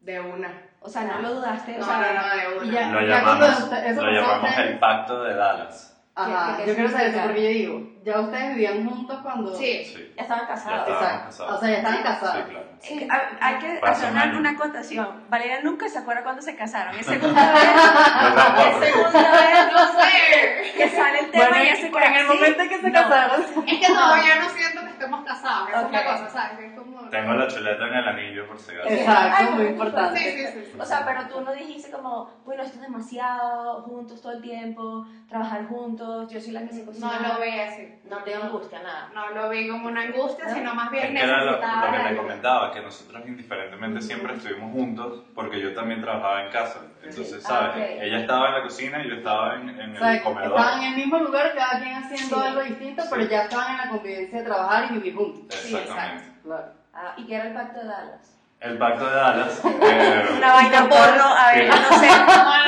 De 0.00 0.20
una. 0.20 0.52
O 0.80 0.88
sea, 0.88 1.04
no 1.04 1.18
lo 1.20 1.34
dudaste. 1.34 1.72
No, 1.78 1.80
o 1.80 1.84
sea, 1.84 1.96
no, 1.98 2.22
no, 2.28 2.36
de 2.36 2.58
una. 2.58 2.72
Ya- 2.72 2.90
Lo 2.92 3.06
ya 3.06 3.22
cuando 3.22 3.46
llamamos, 3.46 3.72
eso 3.84 4.02
lo 4.02 4.12
llamamos 4.12 4.56
el 4.58 4.78
pacto 4.78 5.24
de 5.24 5.34
Dallas. 5.34 5.95
Ajá, 6.18 6.56
¿Qué- 6.56 6.62
qué 6.62 6.68
yo 6.70 6.74
quiero 6.74 6.90
saber 6.90 7.06
eso 7.08 7.20
porque 7.22 7.42
yo 7.42 7.48
digo, 7.50 7.86
ya 8.00 8.20
ustedes 8.20 8.48
vivían 8.54 8.84
juntos 8.88 9.18
cuando... 9.22 9.54
Sí. 9.54 9.84
Sí. 9.84 10.12
Ya 10.16 10.22
estaban 10.22 10.44
Ya 10.44 10.48
casados. 10.48 10.78
estábamos 10.88 11.02
Exacto. 11.04 11.24
casados. 11.26 11.52
O 11.52 11.58
sea, 11.60 11.68
ya 11.70 11.76
estaban 11.76 11.98
Sí, 11.98 12.02
casados. 12.04 12.44
claro. 12.46 12.65
Eh, 12.84 13.08
hay- 13.10 13.36
hay 13.40 13.58
que 13.58 13.80
hacer 13.82 14.10
un 14.10 14.16
una, 14.16 14.38
una 14.38 14.50
acotación. 14.50 15.24
Valeria 15.28 15.60
nunca 15.62 15.88
se 15.88 15.98
acuerda 15.98 16.22
cuando 16.22 16.42
se 16.42 16.54
casaron. 16.56 16.94
Es 16.94 17.06
segunda 17.06 17.52
vez, 17.52 17.64
es 17.64 18.88
segunda 18.88 19.30
vez 19.32 19.72
No 19.72 19.86
sé. 20.00 20.72
que 20.76 20.88
sale 20.90 21.18
el 21.20 21.30
tema 21.30 21.48
Bueno, 21.48 21.64
y 21.64 21.68
ese 21.68 21.86
en 21.86 22.14
el 22.14 22.26
momento 22.26 22.62
en 22.62 22.68
que 22.68 22.80
se 22.80 22.92
casaron... 22.92 23.42
Es 23.66 23.78
que 23.80 23.86
todavía 23.86 24.36
no 24.36 24.48
siento 24.50 24.80
que 24.82 24.90
estemos 24.90 25.24
casados. 25.24 25.68
Es 25.68 25.74
la 25.74 25.82
Ok. 25.82 25.92
cosa, 26.06 26.28
¿sabes? 26.30 26.58
Es 26.60 26.78
como... 26.78 26.96
Tengo 27.08 27.32
la 27.34 27.46
chuleta 27.48 27.86
en 27.86 27.94
el 27.94 28.08
anillo 28.08 28.46
por 28.48 28.58
si 28.58 28.72
acaso. 28.74 28.88
Exacto, 28.90 29.36
Ay, 29.38 29.46
muy 29.54 29.66
importante. 29.66 30.18
Sí, 30.18 30.30
sí, 30.30 30.46
sí. 30.52 30.70
sí. 30.72 30.78
O 30.78 30.84
sea, 30.84 31.04
pero 31.06 31.26
tú 31.28 31.40
no 31.40 31.52
dijiste 31.52 31.90
como, 31.90 32.28
bueno, 32.44 32.62
esto 32.62 32.76
es 32.76 32.82
demasiado, 32.82 33.82
juntos 33.82 34.20
todo 34.20 34.32
el 34.32 34.42
tiempo, 34.42 35.06
trabajar 35.28 35.66
juntos, 35.66 36.30
yo 36.32 36.40
soy 36.40 36.52
la 36.52 36.62
que 36.62 36.72
se 36.74 36.84
cocina. 36.84 37.18
No 37.20 37.34
lo 37.34 37.40
vi 37.40 37.58
así. 37.60 37.94
No 38.04 38.18
te 38.18 38.34
angustia 38.34 38.80
nada. 38.82 39.08
No 39.14 39.30
lo 39.30 39.48
vi 39.48 39.68
como 39.68 39.86
una 39.86 40.02
angustia, 40.02 40.46
¿No? 40.46 40.54
sino 40.54 40.74
más 40.74 40.86
Es 40.86 40.92
bien 40.92 41.14
que 41.14 41.22
era 41.22 41.38
lo, 41.44 41.52
necesitaba. 41.52 41.86
lo 41.86 41.92
que 41.92 41.98
te 41.98 42.08
algo. 42.08 42.22
Que 42.72 42.80
nosotros 42.80 43.22
indiferentemente 43.26 44.00
siempre 44.02 44.34
estuvimos 44.34 44.72
juntos 44.72 45.22
porque 45.34 45.60
yo 45.60 45.74
también 45.74 46.00
trabajaba 46.00 46.44
en 46.44 46.52
casa. 46.52 46.80
Entonces, 47.02 47.44
Ah, 47.46 47.48
¿sabes? 47.72 47.76
ok. 47.96 48.02
Ella 48.02 48.18
estaba 48.20 48.48
en 48.48 48.54
la 48.54 48.62
cocina 48.62 49.02
y 49.04 49.08
yo 49.08 49.14
estaba 49.16 49.54
en, 49.56 49.68
en 49.68 49.90
O 49.90 49.94
el 49.94 49.98
sea, 49.98 50.22
comedor. 50.22 50.58
estaban 50.58 50.82
en 50.82 50.90
el 50.92 50.96
mismo 50.96 51.18
lugar, 51.18 51.54
cada 51.54 51.80
quien 51.82 51.94
haciendo 51.94 52.36
Sí. 52.36 52.42
algo 52.46 52.60
distinto, 52.62 53.02
Sí. 53.02 53.08
pero 53.10 53.22
ya 53.24 53.42
estaban 53.44 53.70
en 53.72 53.76
la 53.78 53.88
convivencia 53.90 54.38
de 54.38 54.44
trabajar 54.44 54.90
y 54.90 54.94
vivir 54.94 55.14
juntos. 55.16 55.54
Sí, 55.54 55.76
Exactamente. 55.76 56.24
Claro. 56.42 56.66
Ah, 56.94 57.14
¿Y 57.16 57.26
qué 57.26 57.34
era 57.34 57.44
el 57.48 57.54
pacto 57.54 57.78
de 57.80 57.86
Dallas? 57.86 58.35
El 58.60 58.78
pacto 58.78 59.04
de 59.06 59.14
Dallas. 59.14 59.62
eh, 59.82 60.24
Una 60.38 60.52
vaina 60.54 60.88
porno, 60.88 61.24
a 61.24 61.52
ver, 61.52 61.68
no 61.68 61.98
sé. 61.98 62.08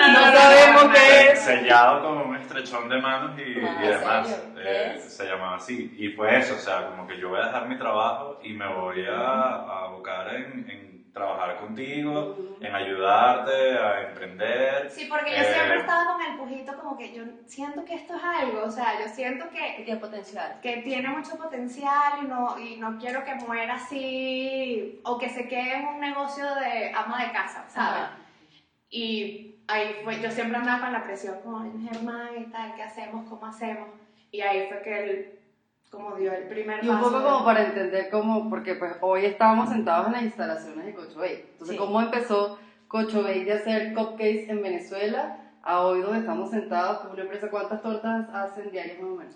No 0.09 0.33
sabemos 0.33 0.85
qué 0.95 1.33
es. 1.33 1.41
sellado 1.41 2.03
con 2.03 2.19
un 2.29 2.37
estrechón 2.37 2.89
de 2.89 2.99
manos 3.01 3.39
y, 3.39 3.43
Ah, 3.65 3.79
y 3.83 3.85
¿en 3.87 3.91
demás. 4.01 4.27
serio? 4.29 4.43
Eh, 4.59 5.01
se 5.07 5.25
llamaba 5.27 5.57
así. 5.57 5.95
Y 5.99 6.09
fue 6.11 6.39
eso, 6.39 6.55
o 6.55 6.59
sea, 6.59 6.87
como 6.87 7.07
que 7.07 7.19
yo 7.19 7.29
voy 7.31 7.41
a 7.41 7.47
dejar 7.47 7.69
mi 7.69 7.77
trabajo 7.77 8.39
y 8.43 8.53
me 8.55 8.67
voy 8.69 9.05
a, 9.07 9.13
a 9.21 9.85
abocar 9.87 10.35
en, 10.35 10.67
en 10.71 10.88
trabajar 11.13 11.57
contigo, 11.59 12.37
en 12.61 12.75
ayudarte 12.75 13.77
a 13.79 14.09
emprender. 14.09 14.91
Sí, 14.91 15.07
porque 15.09 15.31
yo 15.31 15.37
Eh, 15.39 15.53
siempre 15.55 15.79
estaba 15.81 16.13
con 16.13 16.23
el 16.23 16.37
pujito 16.39 16.77
como 16.77 16.97
que 16.97 17.13
yo 17.13 17.23
siento 17.47 17.85
que 17.85 17.95
esto 17.95 18.15
es 18.17 18.23
algo, 18.23 18.63
o 18.65 18.71
sea, 18.71 19.01
yo 19.01 19.09
siento 19.09 19.49
Que 19.51 19.77
que, 19.77 19.83
tiene 19.85 20.01
potencial. 20.01 20.61
que 20.61 20.77
tiene 20.79 21.09
mucho 21.09 21.37
potencial 21.37 22.21
y 22.23 22.27
no, 22.27 22.59
y 22.59 22.77
no 22.77 22.99
quiero 22.99 23.25
que 23.25 23.35
muera 23.35 23.75
así 23.75 25.01
o 25.05 25.19
que 25.19 25.29
se 25.29 25.49
quede 25.49 25.77
en 25.79 25.87
un 25.89 26.01
negocio 26.01 26.45
de 26.57 26.93
ama 26.95 27.25
de 27.25 27.33
casa, 27.33 27.65
¿sabes? 27.69 28.01
Ajá. 28.03 28.17
Y 28.91 29.57
ahí 29.69 29.97
fue, 30.05 30.21
yo 30.21 30.31
siempre 30.31 30.57
andaba 30.57 30.81
con 30.85 30.93
la 30.93 31.03
presión 31.03 31.41
como 31.43 31.61
"Ay, 31.61 31.73
Germán 31.91 32.31
y 32.39 32.45
tal, 32.51 32.75
¿qué 32.75 32.83
hacemos? 32.83 33.29
¿Cómo 33.29 33.47
hacemos? 33.47 33.89
Y 34.31 34.41
ahí 34.41 34.67
fue 34.69 34.83
que 34.83 35.05
él 35.05 35.38
como 35.91 36.15
dio 36.17 36.33
el 36.33 36.47
primer 36.49 36.85
Y 36.85 36.89
un 36.89 36.97
paso 36.97 37.09
poco 37.11 37.19
de- 37.23 37.25
como 37.31 37.45
para 37.45 37.65
entender 37.65 38.11
cómo, 38.11 38.49
porque 38.51 38.75
pues 38.75 38.93
hoy 39.01 39.25
estábamos 39.25 39.69
sentados 39.71 40.07
en 40.09 40.13
las 40.13 40.23
instalaciones 40.23 40.85
de 40.87 40.95
Cocho 40.95 41.19
Bake. 41.21 41.49
Entonces, 41.53 41.77
Sí. 41.77 41.77
¿cómo 41.77 42.01
empezó 42.01 42.59
Cocho 42.87 43.23
Bake 43.23 43.45
de 43.45 43.53
hacer 43.53 43.95
cupcakes 43.95 44.47
en 44.51 44.63
Venezuela 44.63 45.53
a 45.63 45.81
hoy 45.83 46.01
donde 46.01 46.19
estamos 46.21 46.51
sentados, 46.51 46.99
que 47.01 47.07
es 47.09 47.13
una 47.13 47.23
empresa, 47.23 47.51
¿cuántas 47.51 47.83
tortas 47.83 48.29
hacen 48.33 48.71
diarias 48.71 48.99
más 49.01 49.11
o 49.11 49.15
menos? 49.17 49.35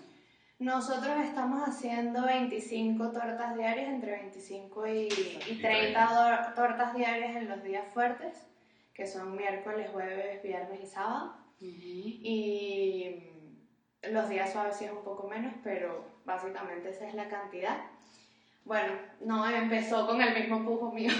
Nosotros 0.59 1.17
estamos 1.23 1.67
haciendo 1.67 2.25
25 2.25 3.09
tortas 3.11 3.55
diarias, 3.57 3.89
entre 3.89 4.11
25 4.13 4.87
y, 4.87 4.91
y 5.09 5.39
Y 5.51 5.61
30 5.61 6.05
do- 6.47 6.53
tortas 6.55 6.93
diarias 6.95 7.35
en 7.35 7.49
los 7.49 7.61
días 7.63 7.83
fuertes, 7.93 8.47
que 8.93 9.05
son 9.05 9.35
miércoles, 9.35 9.89
jueves, 9.91 10.41
viernes 10.41 10.79
y 10.81 10.85
sábado. 10.85 11.33
Y 11.59 13.23
los 14.11 14.29
días 14.29 14.51
suaves 14.53 14.77
sí 14.77 14.85
es 14.85 14.91
un 14.91 15.03
poco 15.03 15.27
menos, 15.27 15.53
pero 15.63 16.05
básicamente 16.25 16.89
esa 16.89 17.07
es 17.07 17.13
la 17.13 17.27
cantidad. 17.27 17.77
Bueno, 18.65 18.93
no, 19.25 19.45
empezó 19.49 20.07
con 20.07 20.21
el 20.21 20.33
mismo 20.33 20.63
pujo 20.63 20.89
mío. 20.93 21.11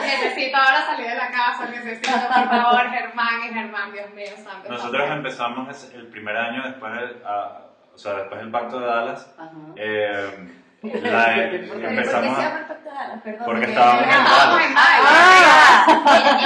necesito 0.00 0.56
ahora 0.56 0.84
salir 0.86 1.06
de 1.08 1.14
la 1.14 1.30
casa, 1.30 1.66
necesito 1.70 2.10
por 2.12 2.48
favor 2.48 2.90
Germán 2.90 3.40
y 3.48 3.54
Germán, 3.54 3.92
Dios 3.92 4.10
mío, 4.12 4.26
santo. 4.44 4.68
Nosotros 4.70 5.10
empezamos 5.10 5.90
el 5.94 6.08
primer 6.08 6.36
año 6.36 6.62
después 6.64 6.92
del, 6.92 7.22
a- 7.24 7.62
o 7.94 7.98
sea, 7.98 8.12
después 8.14 8.40
del 8.40 8.50
pacto 8.50 8.78
de 8.80 8.86
Dallas. 8.86 9.34
Ajá. 9.38 9.50
eh, 9.76 10.48
la- 10.82 11.34
Qué 11.50 11.58
¿Por 11.66 11.80
qué 11.80 11.86
empezamos 11.86 12.36
se 12.36 12.42
a- 12.42 12.48
llama 12.48 12.58
el 12.60 12.66
pacto 12.66 12.90
de 12.90 12.94
Dallas? 12.96 13.20
Perdón. 13.24 13.44
porque 13.46 13.64
estábamos 13.64 14.02
en 14.02 14.08
Dallas. 14.10 14.74
Ah, 14.76 15.86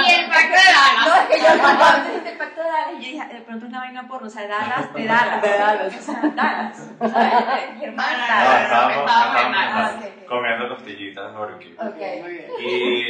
Y 0.07 0.11
el 0.13 0.25
pacto 0.29 0.55
de 0.55 0.71
Dallas. 0.71 1.05
no, 1.05 1.15
es 1.15 1.25
que 1.27 1.37
yo 1.41 1.61
pronto 3.59 3.65
es 3.65 3.71
una 3.71 3.79
vaina 3.79 4.07
porno, 4.07 4.27
o 4.27 4.29
sea, 4.29 4.47
Dallas, 4.47 4.93
de 4.93 5.05
Dallas. 5.05 5.41
De 5.41 5.49
Dallas. 5.49 5.97
O 5.97 6.01
sea, 6.01 6.21
Dallas. 6.35 6.91
O 6.99 7.07
sea, 7.07 7.57
Germán 7.79 8.13
No, 8.13 8.27
Dallas. 8.27 8.63
estábamos, 8.63 8.97
estábamos 8.97 9.41
en 9.41 9.51
estábamos. 9.51 9.95
Ok, 9.95 10.03
ok. 10.21 10.25
comiendo 10.27 10.69
costillitas 10.69 11.33
barbecue. 11.33 11.73
Ok, 11.77 12.21
muy 12.23 12.31
bien. 12.33 12.45
Y 12.59 13.03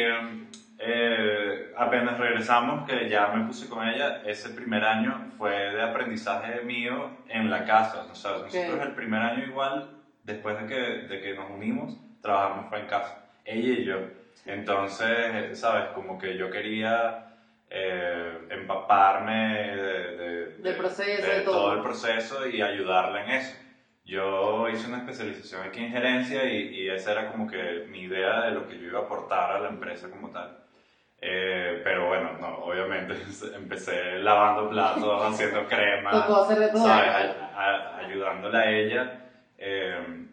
eh, 0.79 1.73
apenas 1.77 2.17
regresamos, 2.17 2.89
que 2.89 3.07
ya 3.07 3.27
me 3.27 3.45
puse 3.45 3.69
con 3.69 3.87
ella, 3.87 4.21
ese 4.25 4.49
primer 4.49 4.83
año 4.83 5.31
fue 5.37 5.51
de 5.51 5.81
aprendizaje 5.81 6.61
mío 6.61 7.11
en 7.29 7.49
la 7.51 7.65
casa. 7.65 8.05
O 8.11 8.15
sea, 8.15 8.31
nosotros 8.31 8.81
el 8.81 8.93
primer 8.93 9.21
año 9.21 9.43
igual, 9.45 9.89
después 10.23 10.59
de 10.59 10.65
que, 10.67 10.79
de 11.07 11.21
que 11.21 11.35
nos 11.35 11.51
unimos, 11.51 11.95
trabajamos 12.21 12.67
fue 12.69 12.79
en 12.79 12.87
casa, 12.87 13.25
ella 13.45 13.79
y 13.79 13.83
yo. 13.85 13.97
Entonces, 14.45 15.59
¿sabes? 15.59 15.89
Como 15.93 16.17
que 16.17 16.35
yo 16.35 16.49
quería 16.49 17.27
eh, 17.73 18.37
empaparme 18.49 19.75
de, 19.75 20.51
de- 20.57 20.73
proceso, 20.73 21.27
de 21.27 21.41
todo. 21.41 21.53
todo 21.53 21.73
el 21.73 21.81
proceso 21.81 22.45
y 22.47 22.61
ayudarla 22.61 23.23
en 23.23 23.29
eso. 23.31 23.55
Yo 24.03 24.67
hice 24.69 24.87
una 24.87 24.97
especialización 24.97 25.61
aquí 25.63 25.81
en 25.81 25.91
gerencia 25.91 26.49
y, 26.49 26.67
y 26.75 26.89
esa 26.89 27.11
era 27.13 27.27
como 27.27 27.47
que 27.47 27.85
mi 27.87 28.01
idea 28.01 28.41
de 28.41 28.51
lo 28.51 28.67
que 28.67 28.77
yo 28.77 28.87
iba 28.87 28.99
a 28.99 29.03
aportar 29.03 29.51
a 29.51 29.59
la 29.59 29.69
empresa 29.69 30.09
como 30.09 30.29
tal. 30.31 30.57
Eh, 31.21 31.79
pero 31.83 32.07
bueno, 32.07 32.33
no, 32.39 32.57
obviamente 32.63 33.13
empecé 33.55 34.17
lavando 34.19 34.67
platos, 34.69 35.23
haciendo 35.33 35.65
crema. 35.67 36.11
¿sabes? 36.83 37.09
A- 37.55 37.95
a- 37.95 37.97
ayudándola 37.99 38.59
a 38.59 38.69
ella. 38.71 39.11
Eh, 39.57 40.25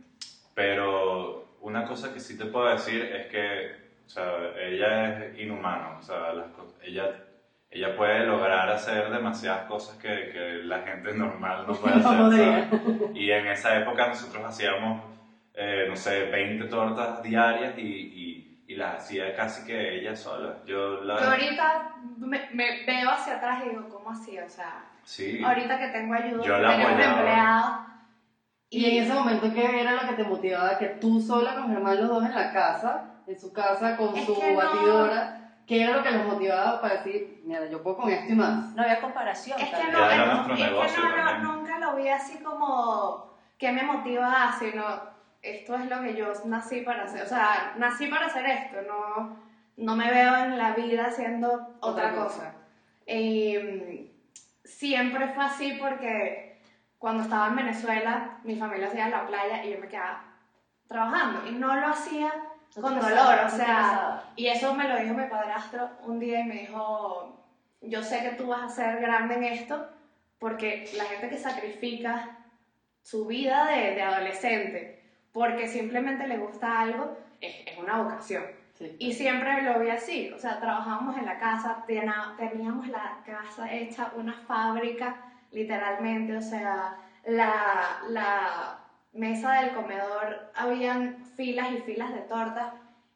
pero 0.54 1.44
una 1.60 1.84
cosa 1.84 2.12
que 2.12 2.20
sí 2.20 2.36
te 2.36 2.46
puedo 2.46 2.68
decir 2.68 3.02
es 3.02 3.26
que 3.28 3.76
o 4.06 4.10
sea, 4.10 4.24
ella 4.58 5.10
es 5.26 5.38
inhumana. 5.38 5.98
O 5.98 6.02
sea, 6.02 6.32
las 6.32 6.46
ella, 6.82 7.10
ella 7.70 7.94
puede 7.96 8.24
lograr 8.24 8.68
hacer 8.70 9.10
demasiadas 9.10 9.66
cosas 9.66 9.96
que, 9.98 10.08
que 10.32 10.60
la 10.64 10.80
gente 10.80 11.12
normal 11.12 11.66
no 11.66 11.74
puede 11.74 11.96
hacer. 12.04 12.68
¿sabes? 12.68 13.10
Y 13.14 13.30
en 13.30 13.46
esa 13.48 13.76
época 13.78 14.08
nosotros 14.08 14.42
hacíamos, 14.44 15.02
eh, 15.54 15.86
no 15.88 15.96
sé, 15.96 16.24
20 16.24 16.64
tortas 16.66 17.22
diarias 17.22 17.74
y, 17.76 17.82
y, 17.82 18.64
y 18.66 18.74
las 18.76 18.96
hacía 19.04 19.34
casi 19.34 19.66
que 19.66 19.98
ella 20.00 20.16
sola. 20.16 20.56
Yo 20.66 21.02
la... 21.02 21.18
Yo 21.20 21.30
ahorita 21.30 21.94
me, 22.18 22.48
me 22.52 22.84
veo 22.86 23.10
hacia 23.10 23.36
atrás 23.36 23.62
y 23.64 23.70
digo, 23.70 23.88
¿cómo 23.88 24.10
así? 24.10 24.38
O 24.38 24.48
sea, 24.48 24.84
Sí. 25.04 25.42
ahorita 25.42 25.78
que 25.78 25.88
tengo 25.88 26.14
ayuda, 26.14 26.44
Yo 26.44 26.58
la 26.58 26.70
tenemos 26.70 26.92
apoyaba. 26.92 27.18
empleados. 27.18 27.70
Y 28.70 28.84
en 28.98 29.02
ese 29.04 29.14
momento, 29.14 29.52
¿qué 29.54 29.80
era 29.80 29.92
lo 30.02 30.08
que 30.08 30.22
te 30.22 30.24
motivaba? 30.28 30.76
Que 30.78 30.86
tú 30.88 31.20
sola 31.20 31.54
con 31.54 31.68
Germán 31.70 31.96
los 31.98 32.08
dos 32.08 32.24
en 32.26 32.34
la 32.34 32.52
casa, 32.52 33.04
en 33.26 33.40
su 33.40 33.50
casa, 33.52 33.96
con 33.96 34.14
Es 34.14 34.26
su 34.26 34.38
que 34.38 34.52
no. 34.52 34.60
¿Qué 35.68 35.82
era 35.82 35.96
lo 35.96 36.02
que 36.02 36.10
los 36.10 36.24
motivaba 36.24 36.80
para 36.80 36.94
decir, 36.96 37.40
mira, 37.44 37.66
yo 37.66 37.82
puedo 37.82 37.98
con 37.98 38.10
esto 38.10 38.32
y 38.32 38.36
más? 38.36 38.74
No 38.74 38.82
había 38.82 39.00
comparación. 39.00 39.60
Es 39.60 39.68
que 39.68 39.92
no, 39.92 40.10
era 40.10 40.24
es- 40.24 40.32
nuestro 40.32 40.54
es 40.54 40.60
que 40.60 40.66
negocio 40.66 41.02
no, 41.02 41.38
no, 41.38 41.56
nunca 41.56 41.78
lo 41.78 41.96
vi 41.96 42.08
así 42.08 42.38
como 42.38 43.34
que 43.58 43.70
me 43.72 43.82
motiva, 43.82 44.54
sino 44.58 44.82
esto 45.42 45.74
es 45.76 45.86
lo 45.86 46.00
que 46.02 46.14
yo 46.16 46.32
nací 46.46 46.80
para 46.80 47.04
hacer. 47.04 47.22
O 47.22 47.26
sea, 47.28 47.74
nací 47.76 48.06
para 48.06 48.26
hacer 48.26 48.46
esto, 48.46 48.76
no, 48.82 49.36
no 49.76 49.96
me 49.96 50.10
veo 50.10 50.36
en 50.36 50.58
la 50.58 50.72
vida 50.72 51.06
haciendo 51.06 51.52
otra, 51.80 52.08
Otra 52.08 52.14
cosa. 52.14 52.24
cosa. 52.24 52.54
Y, 53.06 54.10
siempre 54.64 55.28
fue 55.28 55.44
así 55.44 55.78
porque 55.80 56.60
cuando 56.98 57.22
estaba 57.22 57.48
en 57.48 57.56
Venezuela, 57.56 58.38
mi 58.44 58.56
familia 58.56 58.90
se 58.90 58.96
iba 58.96 59.06
a 59.06 59.10
la 59.10 59.26
playa 59.26 59.64
y 59.64 59.72
yo 59.72 59.78
me 59.78 59.88
quedaba 59.88 60.24
trabajando. 60.86 61.46
Y 61.48 61.52
no 61.52 61.74
lo 61.76 61.86
hacía 61.88 62.32
con 62.74 63.00
dolor, 63.00 63.38
o 63.46 63.50
sea, 63.50 64.22
y 64.36 64.46
eso 64.46 64.74
me 64.74 64.88
lo 64.88 64.98
dijo 64.98 65.14
mi 65.14 65.26
padrastro 65.26 65.90
un 66.04 66.18
día 66.18 66.40
y 66.40 66.44
me 66.44 66.54
dijo, 66.60 67.44
yo 67.80 68.02
sé 68.02 68.22
que 68.22 68.36
tú 68.36 68.48
vas 68.48 68.62
a 68.62 68.68
ser 68.68 69.00
grande 69.00 69.34
en 69.34 69.44
esto, 69.44 69.88
porque 70.38 70.90
la 70.96 71.04
gente 71.04 71.28
que 71.28 71.38
sacrifica 71.38 72.38
su 73.02 73.26
vida 73.26 73.66
de, 73.66 73.94
de 73.94 74.02
adolescente, 74.02 75.02
porque 75.32 75.66
simplemente 75.66 76.26
le 76.26 76.38
gusta 76.38 76.80
algo, 76.80 77.16
es, 77.40 77.54
es 77.66 77.78
una 77.78 78.02
vocación. 78.02 78.44
Sí. 78.74 78.94
Y 79.00 79.12
siempre 79.12 79.62
lo 79.62 79.80
vi 79.80 79.90
así, 79.90 80.30
o 80.32 80.38
sea, 80.38 80.60
trabajábamos 80.60 81.16
en 81.16 81.26
la 81.26 81.38
casa, 81.38 81.84
teníamos 81.86 82.86
la 82.88 83.18
casa 83.26 83.72
hecha 83.72 84.12
una 84.14 84.34
fábrica, 84.46 85.16
literalmente, 85.50 86.36
o 86.36 86.40
sea, 86.40 86.96
la, 87.24 87.98
la 88.08 88.78
mesa 89.12 89.60
del 89.60 89.74
comedor, 89.74 90.52
habían 90.54 91.16
filas 91.38 91.70
y 91.70 91.76
filas 91.82 92.12
de 92.12 92.22
tortas, 92.22 92.74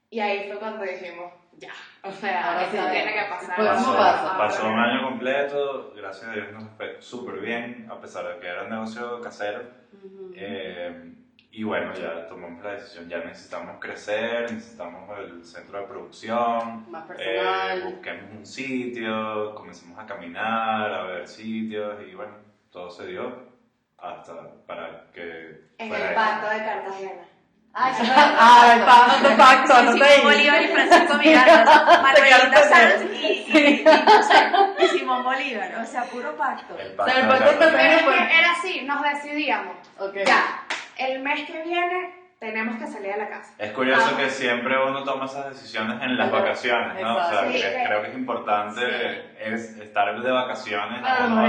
y 0.08 0.20
ahí 0.20 0.48
fue 0.48 0.60
cuando 0.60 0.84
dijimos, 0.84 1.32
ya, 1.58 1.72
o 2.04 2.12
sea, 2.12 2.52
Ahora 2.52 2.62
esto 2.66 2.76
sí, 2.76 2.90
tiene 2.92 3.12
que 3.14 3.24
pasar. 3.28 3.56
Pues, 3.56 3.68
Pasó, 3.68 3.84
¿cómo 3.84 3.96
pasa? 3.98 4.38
pasó 4.38 4.68
un 4.68 4.78
año 4.78 5.02
completo, 5.08 5.92
gracias 5.96 6.30
a 6.30 6.32
Dios 6.32 6.52
nos 6.52 6.70
fue 6.76 6.96
súper 7.02 7.40
bien, 7.40 7.88
a 7.90 8.00
pesar 8.00 8.26
de 8.32 8.38
que 8.38 8.46
era 8.46 8.62
un 8.62 8.70
negocio 8.70 9.20
casero. 9.20 9.62
Ujú. 9.92 10.32
Eh, 10.36 11.14
y 11.50 11.64
bueno, 11.64 11.92
ya 11.94 12.26
tomamos 12.28 12.62
la 12.64 12.74
decisión, 12.74 13.08
ya 13.08 13.18
necesitamos 13.18 13.76
crecer, 13.80 14.52
necesitamos 14.52 15.18
el 15.18 15.44
centro 15.44 15.80
de 15.80 15.86
producción, 15.86 16.90
Más 16.90 17.04
eh, 17.10 17.14
personal. 17.16 17.82
busquemos 17.92 18.30
un 18.30 18.46
sitio, 18.46 19.54
comenzamos 19.56 19.98
a 19.98 20.06
caminar, 20.06 20.94
a 20.94 21.02
ver 21.06 21.26
sitios 21.28 21.96
y 22.08 22.14
bueno, 22.14 22.34
todo 22.70 22.88
se 22.90 23.06
dio 23.08 23.50
hasta 23.98 24.32
para 24.66 25.10
que 25.12 25.60
En 25.78 25.88
fuera 25.88 26.08
el 26.10 26.14
pacto 26.14 26.50
de 26.50 26.58
Cartagena. 26.64 27.22
Ay, 27.74 27.94
sí, 27.98 28.06
Ah, 28.14 28.74
el 28.76 28.82
pacto, 28.84 29.28
el 29.28 29.36
pacto, 29.36 29.74
Sí, 29.76 29.84
no 29.86 29.92
Simón 29.92 30.08
te 30.08 30.20
Bolívar 30.22 30.62
y 30.62 30.68
Francisco 30.68 31.14
Miranda, 31.18 32.00
Margarita 32.02 32.50
quedaste 32.50 32.68
Sanz 32.68 33.02
y, 33.02 33.16
y, 33.16 33.80
y, 33.80 33.84
no 33.84 34.84
y 34.84 34.88
Simón 34.98 35.24
Bolívar, 35.24 35.74
o 35.82 35.86
sea, 35.86 36.02
puro 36.04 36.36
pacto. 36.36 36.76
El 36.78 37.00
O 37.00 37.04
sea, 37.04 37.14
el 37.20 37.28
pacto 37.28 37.44
de 37.44 37.50
pacto 37.50 37.64
también 37.64 37.92
Es 37.92 38.02
fue- 38.02 38.14
que 38.14 38.38
era 38.38 38.50
así, 38.52 38.80
nos 38.82 39.02
decidíamos, 39.02 39.74
Ok. 39.98 40.16
ya, 40.26 40.42
el 40.98 41.22
mes 41.22 41.46
que 41.46 41.62
viene 41.62 42.14
tenemos 42.38 42.76
que 42.76 42.86
salir 42.88 43.12
a 43.12 43.16
la 43.16 43.28
casa. 43.28 43.54
Es 43.56 43.72
curioso 43.72 44.10
Ah. 44.12 44.16
que 44.18 44.28
siempre 44.28 44.76
uno 44.84 45.02
toma 45.04 45.24
esas 45.26 45.48
decisiones 45.50 46.02
en 46.02 46.18
las 46.18 46.28
Claro, 46.28 46.42
vacaciones, 46.44 47.00
¿no? 47.00 47.16
O 47.16 47.20
sea, 47.20 47.28
exacto. 47.30 47.52
que 47.52 47.58
Sí, 47.58 47.62
que- 47.64 47.84
creo 47.86 48.02
que 48.02 48.08
es 48.08 48.14
importante 48.14 49.34
es 49.40 49.76
estar 49.78 50.20
de 50.20 50.30
vacaciones. 50.30 51.00
Lo 51.00 51.28
no 51.28 51.42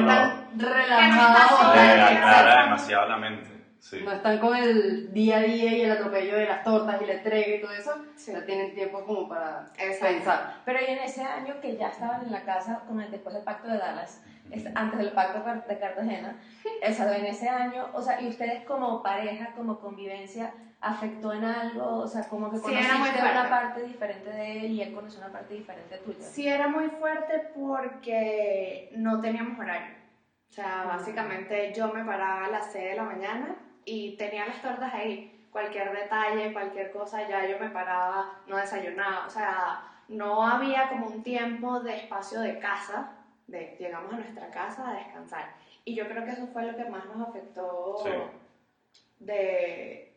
Que 1.74 1.80
no 1.80 1.96
le 1.96 2.02
aclara 2.02 2.64
demasiado 2.64 3.10
la 3.10 3.18
mente. 3.18 3.53
Sí. 3.84 4.00
No 4.02 4.14
están 4.14 4.40
con 4.40 4.56
el 4.56 5.12
día 5.12 5.40
a 5.40 5.42
día 5.42 5.74
y 5.74 5.82
el 5.82 5.92
atropello 5.92 6.38
de 6.38 6.46
las 6.46 6.64
tortas 6.64 7.02
y 7.02 7.06
la 7.06 7.14
entrega 7.16 7.56
y 7.58 7.60
todo 7.62 7.74
eso. 7.74 7.94
Sí. 8.16 8.32
Ya 8.32 8.46
tienen 8.46 8.74
tiempo 8.74 9.04
como 9.06 9.28
para 9.28 9.68
Exacto. 9.78 10.06
pensar. 10.16 10.54
Pero 10.64 10.80
y 10.82 10.86
en 10.86 11.00
ese 11.00 11.22
año 11.22 11.60
que 11.62 11.76
ya 11.76 11.90
estaban 11.90 12.22
en 12.26 12.32
la 12.32 12.44
casa, 12.46 12.84
con 12.88 13.02
el, 13.02 13.12
después 13.12 13.36
del 13.36 13.44
pacto 13.44 13.68
de 13.68 13.78
Dallas, 13.78 14.24
es- 14.52 14.66
antes 14.74 15.00
del 15.00 15.12
pacto 15.12 15.40
de 15.40 15.44
Car- 15.44 15.68
de 15.68 15.78
Cartagena, 15.80 16.40
o 17.10 17.12
en 17.14 17.26
ese 17.26 17.50
año, 17.50 17.90
o 17.94 18.02
sea, 18.02 18.22
y 18.22 18.30
ustedes 18.30 18.64
como 18.64 19.04
pareja, 19.04 19.52
como 19.54 19.78
convivencia, 19.82 20.54
¿afectó 20.80 21.34
en 21.34 21.44
algo? 21.44 21.98
O 21.98 22.08
sea, 22.08 22.24
como 22.30 22.50
que 22.52 22.60
Sí, 22.60 22.72
era 22.74 22.88
conociste 22.94 23.20
fuerte. 23.20 23.38
una 23.42 23.50
parte 23.50 23.84
diferente 23.84 24.30
de 24.30 24.60
él 24.66 24.72
y 24.72 24.82
él 24.82 24.94
conoció 24.94 25.20
una 25.20 25.34
parte 25.34 25.56
diferente 25.56 25.98
tuya. 25.98 26.22
Sí 26.26 26.48
era 26.48 26.70
muy 26.70 26.88
fuerte 26.88 27.50
porque 27.54 28.94
no 28.96 29.20
teníamos 29.20 29.60
horario. 29.60 29.94
O 30.50 30.54
sea, 30.54 30.84
básicamente 30.88 31.74
yo 31.76 31.92
me 31.92 32.06
paraba 32.06 32.46
a 32.46 32.50
las 32.50 32.72
6 32.72 32.92
de 32.92 32.96
la 32.96 33.04
mañana 33.04 33.56
y 33.86 34.16
tenía 34.18 34.46
las 34.46 34.62
tortas 34.62 34.94
ahí. 34.94 35.30
Cualquier 35.52 35.92
detalle, 35.92 36.52
cualquier 36.52 36.92
cosa, 36.92 37.28
ya 37.28 37.46
yo 37.48 37.60
me 37.60 37.70
paraba, 37.70 38.40
no 38.48 38.58
desayunaba. 38.58 39.28
O 39.28 39.30
sea, 39.30 39.82
no 40.08 40.46
había 40.46 40.90
como 40.90 41.08
un 41.08 41.22
tiempo 41.24 41.80
de 41.82 41.96
espacio 41.96 42.42
de 42.42 42.58
casa, 42.60 43.12
de 43.48 43.76
llegamos 43.80 44.14
a 44.14 44.18
nuestra 44.18 44.50
casa 44.50 44.90
a 44.90 44.94
descansar. 44.94 45.46
Y 45.86 45.94
yo 45.96 46.08
creo 46.08 46.24
que 46.26 46.32
eso 46.32 46.48
fue 46.48 46.64
lo 46.64 46.76
que 46.76 46.86
más 46.86 47.06
nos 47.06 47.28
afectó 47.30 47.98
Sí. 48.04 48.10
de 49.20 50.10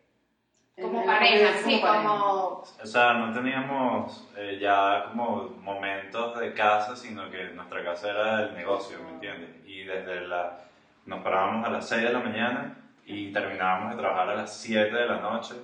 como 0.80 1.04
pareja, 1.06 1.52
sí, 1.64 1.80
como 1.80 1.92
pareja. 1.92 2.08
como 2.08 2.64
O 2.82 2.87
sea, 2.87 3.14
no 3.14 3.32
teníamos 3.32 4.28
eh, 4.37 4.58
ya 4.61 5.06
como 5.11 5.49
momentos 5.61 6.38
de 6.38 6.52
casa, 6.52 6.94
sino 6.94 7.30
que 7.30 7.44
nuestra 7.49 7.82
casa 7.82 8.11
era 8.11 8.42
el 8.42 8.54
negocio, 8.54 8.99
¿me 9.02 9.11
entiendes? 9.11 9.50
Y 9.66 9.85
desde 9.85 10.26
la... 10.26 10.61
Nos 11.06 11.23
parábamos 11.23 11.66
a 11.66 11.70
las 11.70 11.88
6 11.88 12.02
de 12.02 12.12
la 12.12 12.18
mañana 12.18 12.76
y 13.06 13.32
terminábamos 13.32 13.92
de 13.92 13.96
trabajar 14.02 14.30
a 14.30 14.34
las 14.34 14.52
7 14.56 14.94
de 14.94 15.06
la 15.06 15.20
noche. 15.20 15.54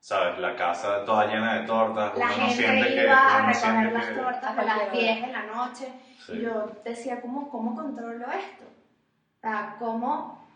¿Sabes? 0.00 0.38
La 0.38 0.54
casa 0.54 1.02
toda 1.06 1.26
llena 1.26 1.60
de 1.60 1.66
tortas. 1.66 2.12
La 2.18 2.26
uno 2.26 2.36
no 2.36 2.46
gente 2.46 2.54
siente 2.54 2.88
que- 2.94 3.02
iba 3.04 3.36
a 3.38 3.46
no 3.46 3.54
siente 3.54 3.80
recoger 3.84 3.92
las 3.92 4.06
que- 4.06 4.14
tortas 4.14 4.44
a 4.44 4.60
A 4.60 4.64
las 4.64 4.74
cualquier 4.76 5.02
10 5.14 5.26
de 5.26 5.32
la 5.32 5.42
noche 5.44 5.92
Sí. 6.26 6.32
y 6.34 6.40
yo 6.42 6.72
decía, 6.84 7.20
¿cómo, 7.22 7.48
¿cómo 7.48 7.74
controlo 7.74 8.26
esto? 8.32 8.64
O 8.64 9.40
sea, 9.40 9.76
¿cómo 9.78 10.46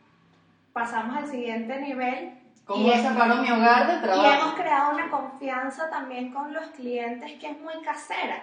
pasamos 0.74 1.16
al 1.16 1.26
siguiente 1.26 1.80
nivel? 1.80 2.34
¿Cómo 2.66 2.86
Y- 2.86 2.98
separo 2.98 3.36
mi 3.36 3.50
hogar 3.50 3.86
del 3.86 3.98
Y 4.00 4.02
trabajo? 4.02 4.42
hemos 4.42 4.54
creado 4.54 4.94
una 4.94 5.10
confianza 5.10 5.88
también 5.88 6.30
con 6.34 6.52
los 6.52 6.66
clientes 6.68 7.32
que 7.40 7.48
es 7.50 7.58
muy 7.60 7.80
casera, 7.82 8.42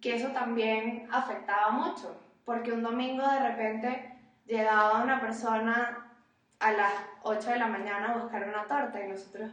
que 0.00 0.14
eso 0.14 0.28
también 0.28 1.08
afectaba 1.12 1.70
mucho, 1.70 2.16
porque 2.44 2.70
un 2.72 2.82
domingo 2.84 3.28
de 3.28 3.40
repente 3.40 4.12
llegaba 4.46 5.02
una 5.02 5.20
persona 5.20 6.05
a 6.60 6.72
las 6.72 6.92
8 7.22 7.50
de 7.50 7.58
la 7.58 7.66
mañana 7.66 8.12
a 8.12 8.18
buscar 8.18 8.44
una 8.48 8.62
torta 8.64 9.00
y 9.04 9.08
nosotros, 9.08 9.50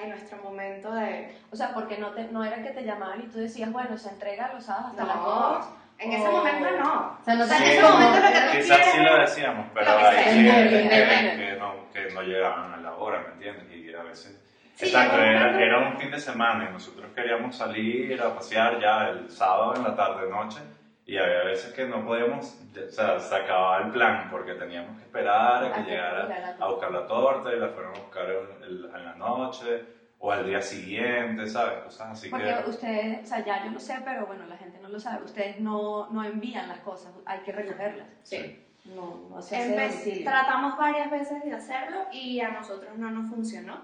ay, 0.00 0.08
nuestro 0.08 0.38
momento 0.38 0.92
de... 0.92 1.34
O 1.52 1.56
sea, 1.56 1.72
porque 1.72 1.98
no, 1.98 2.08
te, 2.10 2.24
no 2.24 2.42
era 2.44 2.62
que 2.62 2.70
te 2.70 2.84
llamaban 2.84 3.20
y 3.20 3.28
tú 3.28 3.38
decías, 3.38 3.70
bueno, 3.72 3.96
se 3.96 4.08
entrega 4.10 4.52
los 4.52 4.64
sábados 4.64 4.90
hasta 4.92 5.04
las 5.04 5.16
No, 5.16 5.22
2. 5.58 5.66
En 5.98 6.12
ese 6.12 6.28
Oh. 6.28 6.32
momento 6.32 6.68
no. 6.76 7.16
O 7.20 7.24
sea, 7.24 7.34
no 7.36 7.46
te 7.46 7.52
en 7.54 7.58
Sí, 7.62 7.64
ese 7.70 7.82
momento 7.82 8.18
lo 8.20 8.26
que 8.26 8.40
tú 8.40 8.56
Quizás 8.56 8.76
sí 8.84 8.90
quieres 8.90 9.12
lo 9.12 9.22
es- 9.22 9.30
decíamos, 9.30 9.66
pero 9.72 9.90
lo 9.92 10.08
clientes 10.08 10.72
Entiendo, 10.72 11.36
que, 11.36 11.56
no, 11.60 11.74
que 11.92 12.14
no 12.14 12.22
llegaban 12.22 12.74
a 12.74 12.76
la 12.78 12.94
hora, 12.94 13.20
¿me 13.28 13.32
entiendes? 13.34 13.70
Y 13.72 13.94
a 13.94 14.02
veces... 14.02 14.40
Sí, 14.74 14.86
Exacto, 14.86 15.20
era, 15.20 15.56
era 15.62 15.78
un 15.78 15.96
fin 15.98 16.10
de 16.10 16.18
semana 16.18 16.66
y 16.68 16.72
nosotros 16.72 17.08
queríamos 17.14 17.54
salir 17.56 18.20
a 18.20 18.34
pasear 18.34 18.80
ya 18.80 19.08
el 19.10 19.30
sábado 19.30 19.76
en 19.76 19.84
la 19.84 19.94
tarde 19.94 20.28
noche 20.28 20.58
y 21.06 21.16
había 21.18 21.44
veces 21.44 21.72
que 21.74 21.86
no 21.86 22.04
podíamos, 22.04 22.58
o 22.76 22.90
sea, 22.90 23.18
se 23.20 23.34
acababa 23.34 23.82
el 23.84 23.90
plan 23.92 24.28
porque 24.30 24.54
teníamos 24.54 24.96
que 24.98 25.04
esperar 25.04 25.64
a 25.64 25.72
que 25.72 25.82
llegara 25.82 26.56
a 26.58 26.68
buscar 26.68 26.90
la 26.92 27.06
torta 27.06 27.52
y 27.54 27.58
la 27.58 27.68
fueron 27.68 27.94
a 27.94 27.98
buscar 28.00 28.26
en, 28.30 28.72
en 28.94 29.04
la 29.04 29.14
noche 29.16 29.84
o 30.18 30.32
al 30.32 30.46
día 30.46 30.62
siguiente, 30.62 31.46
¿sabes? 31.46 31.82
Cosas 31.84 32.12
así 32.12 32.30
Porque 32.30 32.46
que... 32.46 32.70
ustedes, 32.70 33.26
o 33.26 33.28
sea, 33.28 33.44
ya 33.44 33.64
yo 33.66 33.72
lo 33.72 33.78
sé, 33.78 33.98
pero 34.04 34.24
bueno, 34.24 34.46
la 34.46 34.56
gente 34.56 34.78
no 34.80 34.88
lo 34.88 34.98
sabe. 34.98 35.22
Ustedes 35.24 35.60
no, 35.60 36.08
no 36.10 36.24
envían 36.24 36.66
las 36.68 36.78
cosas, 36.78 37.12
hay 37.26 37.40
que 37.40 37.52
recogerlas. 37.52 38.06
Sí. 38.22 38.60
No, 38.86 39.28
no 39.30 39.42
se 39.42 39.56
hace 39.56 39.70
En 39.70 39.76
vez- 39.76 40.24
tratamos 40.24 40.78
varias 40.78 41.10
veces 41.10 41.44
de 41.44 41.52
hacerlo 41.52 42.06
y 42.12 42.40
a 42.40 42.48
nosotros 42.50 42.96
no 42.96 43.10
nos 43.10 43.28
funcionó. 43.28 43.82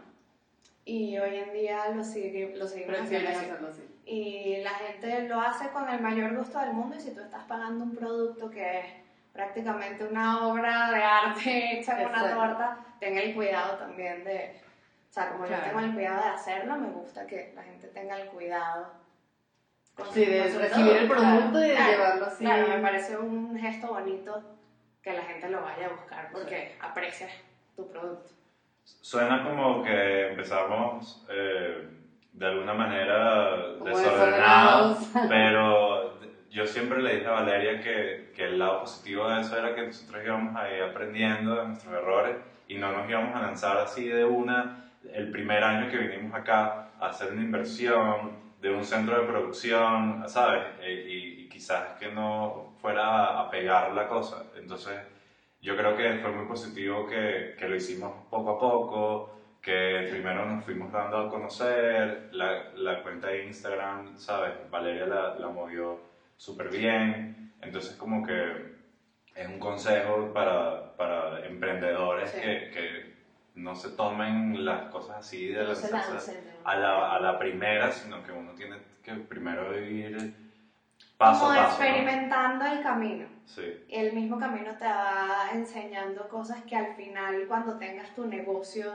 Y 0.86 1.18
hoy 1.18 1.36
en 1.36 1.52
día 1.52 1.90
lo, 1.90 2.02
sigue, 2.02 2.54
lo 2.56 2.66
seguimos 2.66 3.00
haciendo 3.00 3.28
así. 3.28 3.38
hacerlo 3.38 3.68
así. 3.68 3.82
Y 4.04 4.57
la 4.62 4.71
gente 4.71 5.28
lo 5.28 5.40
hace 5.40 5.69
con 5.71 5.88
el 5.88 6.00
mayor 6.00 6.35
gusto 6.37 6.59
del 6.59 6.73
mundo 6.73 6.97
y 6.97 7.00
si 7.00 7.14
tú 7.14 7.21
estás 7.21 7.45
pagando 7.45 7.85
un 7.85 7.95
producto 7.95 8.50
que 8.50 8.80
es 8.80 8.87
prácticamente 9.33 10.04
una 10.04 10.49
obra 10.49 10.90
de 10.90 11.02
arte 11.02 11.78
hecha 11.80 12.00
en 12.00 12.09
una 12.09 12.35
torta, 12.35 12.78
ten 12.99 13.16
el 13.16 13.35
cuidado 13.35 13.76
también 13.78 14.25
de... 14.25 14.61
O 15.09 15.12
sea, 15.12 15.28
como 15.30 15.45
Claro. 15.45 15.62
yo 15.62 15.69
tengo 15.71 15.80
el 15.87 15.95
cuidado 15.95 16.23
de 16.25 16.28
hacerlo, 16.30 16.76
me 16.76 16.88
gusta 16.88 17.26
que 17.26 17.52
la 17.54 17.62
gente 17.62 17.88
tenga 17.88 18.16
el 18.21 18.28
cuidado. 18.28 18.92
con- 19.95 20.12
Sí, 20.12 20.25
de 20.25 20.50
con 20.50 20.61
recibir 20.61 20.97
el 20.97 21.09
producto, 21.09 21.30
producto 21.37 21.59
y 21.64 21.69
de 21.69 21.75
claro. 21.75 21.90
llevarlo 21.92 22.26
así. 22.26 22.45
Claro, 22.45 22.69
me 22.69 22.78
parece 22.78 23.16
un 23.19 23.59
gesto 23.59 23.88
bonito 23.88 24.42
que 25.02 25.12
la 25.12 25.23
gente 25.23 25.49
lo 25.49 25.62
vaya 25.62 25.87
a 25.87 25.90
buscar 25.90 26.28
porque 26.33 26.76
aprecias 26.80 27.33
tu 27.76 27.88
producto. 27.90 28.30
Suena 28.85 29.42
como 29.45 29.83
que 29.83 30.28
empezamos 30.30 31.25
eh, 31.30 31.88
de 32.32 32.46
alguna 32.46 32.75
manera 32.75 33.75
desordenados, 33.84 35.10
pero 35.28 36.18
yo 36.50 36.66
siempre 36.66 37.02
le 37.02 37.16
dije 37.16 37.26
a 37.26 37.32
Valeria 37.32 37.80
que, 37.80 38.32
que 38.34 38.44
el 38.44 38.58
lado 38.58 38.80
positivo 38.80 39.28
de 39.28 39.40
eso 39.40 39.58
era 39.58 39.75
que 39.75 39.87
nosotros 39.87 40.22
íbamos 40.25 40.56
a 40.56 40.72
ir 40.72 40.82
aprendiendo 40.82 41.54
de 41.54 41.68
nuestros 41.68 41.92
errores 41.94 42.37
y 42.68 42.76
no 42.76 42.92
nos 42.92 43.08
íbamos 43.08 43.34
a 43.37 43.42
lanzar 43.42 43.78
así 43.78 44.06
de 44.06 44.25
una 44.25 44.90
el 45.12 45.30
primer 45.30 45.64
año 45.64 45.90
que 45.90 45.99
vinimos 45.99 46.34
acá 46.34 46.90
a 47.00 47.06
hacer 47.06 47.32
una 47.32 47.42
inversión 47.42 48.38
de 48.60 48.70
un 48.70 48.84
centro 48.84 49.18
de 49.18 49.26
producción, 49.26 50.25
¿sabes? 50.28 50.62
Eh, 50.80 51.06
y, 51.08 51.42
y 51.42 51.49
quizás 51.49 51.99
que 51.99 52.12
no 52.12 52.75
fuera 52.80 53.40
a 53.40 53.50
pegar 53.50 53.92
la 53.92 54.06
cosa. 54.06 54.44
Entonces, 54.56 54.99
yo 55.62 55.76
creo 55.76 55.96
que 55.96 56.18
fue 56.20 56.30
muy 56.30 56.46
positivo 56.46 57.06
que, 57.06 57.54
que 57.58 57.68
lo 57.68 57.76
hicimos 57.76 58.12
poco 58.30 58.50
a 58.50 58.58
poco, 58.58 59.39
que 59.62 60.09
primero 60.11 60.47
nos 60.47 60.64
fuimos 60.64 60.90
dando 60.93 61.19
a 61.19 61.29
conocer, 61.31 62.29
la, 62.33 62.71
la 62.75 63.02
cuenta 63.02 63.29
de 63.29 63.45
Instagram, 63.47 64.17
¿sabes? 64.17 64.52
Valeria 64.71 65.07
la, 65.07 65.35
la 65.35 65.49
movió 65.49 65.99
súper 66.37 66.69
bien, 66.71 67.52
entonces 67.61 67.95
como 67.97 68.26
que 68.26 68.79
es 69.35 69.47
un 69.49 69.59
consejo 69.59 70.33
para, 70.33 70.97
para 70.97 71.45
emprendedores 71.47 72.31
Sí. 72.31 72.40
que, 72.40 72.71
que 72.73 73.14
no 73.55 73.75
se 73.75 73.90
tomen 73.90 74.64
las 74.64 74.85
cosas 74.90 75.19
así 75.19 75.49
de 75.49 75.62
No 75.62 75.69
lancen 75.69 76.45
de 76.45 76.50
a 76.64 76.76
la, 76.76 77.12
a 77.17 77.21
la 77.21 77.38
primera, 77.38 77.90
sino 77.93 78.23
que 78.23 78.33
uno 78.33 78.52
tiene 78.52 78.76
que 79.02 79.12
primero 79.14 79.79
ir 79.79 80.35
paso 81.19 81.40
Como 81.47 81.52
a 81.52 81.57
paso. 81.64 81.79
¿no? 81.79 81.85
experimentando 81.85 82.64
el 82.67 82.83
camino. 82.83 83.26
Sí. 83.45 83.85
El 83.90 84.12
mismo 84.14 84.38
camino 84.38 84.71
te 84.79 84.85
va 84.87 85.50
enseñando 85.52 86.29
cosas 86.29 86.62
que 86.62 86.76
al 86.76 86.95
final, 86.95 87.45
cuando 87.49 87.76
tengas 87.76 88.14
tu 88.14 88.26
negocio, 88.26 88.93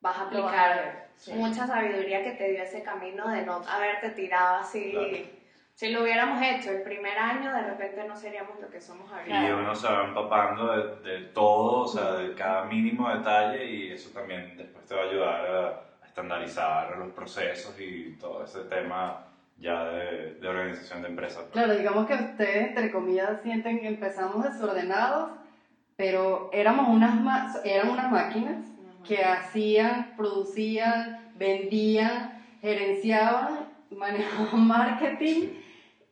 vas 0.00 0.18
a 0.18 0.24
ver, 0.24 0.40
aplicar 0.40 1.08
sí. 1.16 1.32
mucha 1.32 1.66
sabiduría 1.66 2.22
que 2.22 2.32
te 2.32 2.50
dio 2.52 2.62
ese 2.62 2.82
camino 2.82 3.28
de 3.28 3.42
no 3.42 3.62
haberte 3.68 4.10
tirado 4.10 4.56
así. 4.56 4.90
Claro. 4.92 5.40
Si 5.74 5.88
lo 5.90 6.02
hubiéramos 6.02 6.42
hecho 6.42 6.70
el 6.72 6.82
primer 6.82 7.16
año, 7.18 7.54
de 7.54 7.62
repente 7.62 8.04
no 8.06 8.14
seríamos 8.14 8.60
lo 8.60 8.68
que 8.68 8.80
somos 8.82 9.10
ahorita. 9.10 9.48
Y 9.48 9.50
uno 9.50 9.74
se 9.74 9.86
va 9.88 10.04
empapando 10.04 10.76
de, 10.76 11.10
de 11.10 11.24
todo, 11.28 11.84
o 11.84 11.88
sea, 11.88 12.12
de 12.16 12.34
cada 12.34 12.64
mínimo 12.64 13.08
detalle 13.08 13.64
y 13.64 13.90
eso 13.92 14.10
también 14.10 14.56
después 14.58 14.84
te 14.84 14.94
va 14.94 15.02
a 15.02 15.04
ayudar 15.04 15.46
a, 15.46 15.66
a 16.02 16.06
estandarizar 16.06 16.98
los 16.98 17.08
procesos 17.12 17.74
y 17.80 18.16
todo 18.18 18.44
ese 18.44 18.60
tema 18.64 19.24
ya 19.56 19.84
de, 19.84 20.34
de 20.34 20.48
organización 20.48 21.00
de 21.00 21.08
empresas. 21.08 21.44
Claro, 21.50 21.74
digamos 21.74 22.04
que 22.06 22.14
ustedes, 22.14 22.68
entre 22.68 22.90
comillas, 22.90 23.40
sienten 23.42 23.80
que 23.80 23.88
empezamos 23.88 24.44
desordenados, 24.44 25.30
pero 25.96 26.50
éramos 26.52 26.88
unas, 26.88 27.14
ma- 27.14 27.52
eran 27.64 27.88
unas 27.88 28.10
máquinas. 28.10 28.56
Que 29.06 29.22
hacían, 29.24 30.14
producían, 30.16 31.32
vendían, 31.34 32.32
gerenciaban, 32.60 33.68
manejaban 33.90 34.66
marketing 34.66 35.48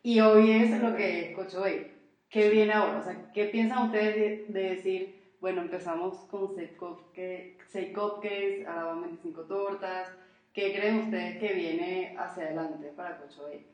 y 0.02 0.20
hoy 0.20 0.50
es 0.50 0.80
lo 0.80 0.94
que 0.94 1.30
es 1.30 1.36
Cocho 1.36 1.60
Bay. 1.60 1.92
¿Qué 2.28 2.48
viene 2.50 2.72
ahora? 2.72 2.98
O 2.98 3.02
sea, 3.02 3.16
¿qué 3.32 3.46
piensan 3.46 3.86
ustedes 3.86 4.14
de, 4.48 4.60
de 4.60 4.70
decir, 4.74 5.36
bueno, 5.40 5.62
empezamos 5.62 6.18
con 6.26 6.54
6 6.54 6.70
cupcakes, 6.76 7.56
seis 7.68 7.94
cupcakes, 7.94 8.66
ahora 8.66 8.84
van 8.84 9.02
25 9.02 9.42
tortas? 9.44 10.12
¿Qué 10.52 10.72
creen 10.72 10.98
ustedes 10.98 11.38
que 11.38 11.52
viene 11.52 12.14
hacia 12.18 12.44
adelante 12.44 12.88
para 12.88 13.18
Cocho 13.18 13.44
Bay? 13.44 13.64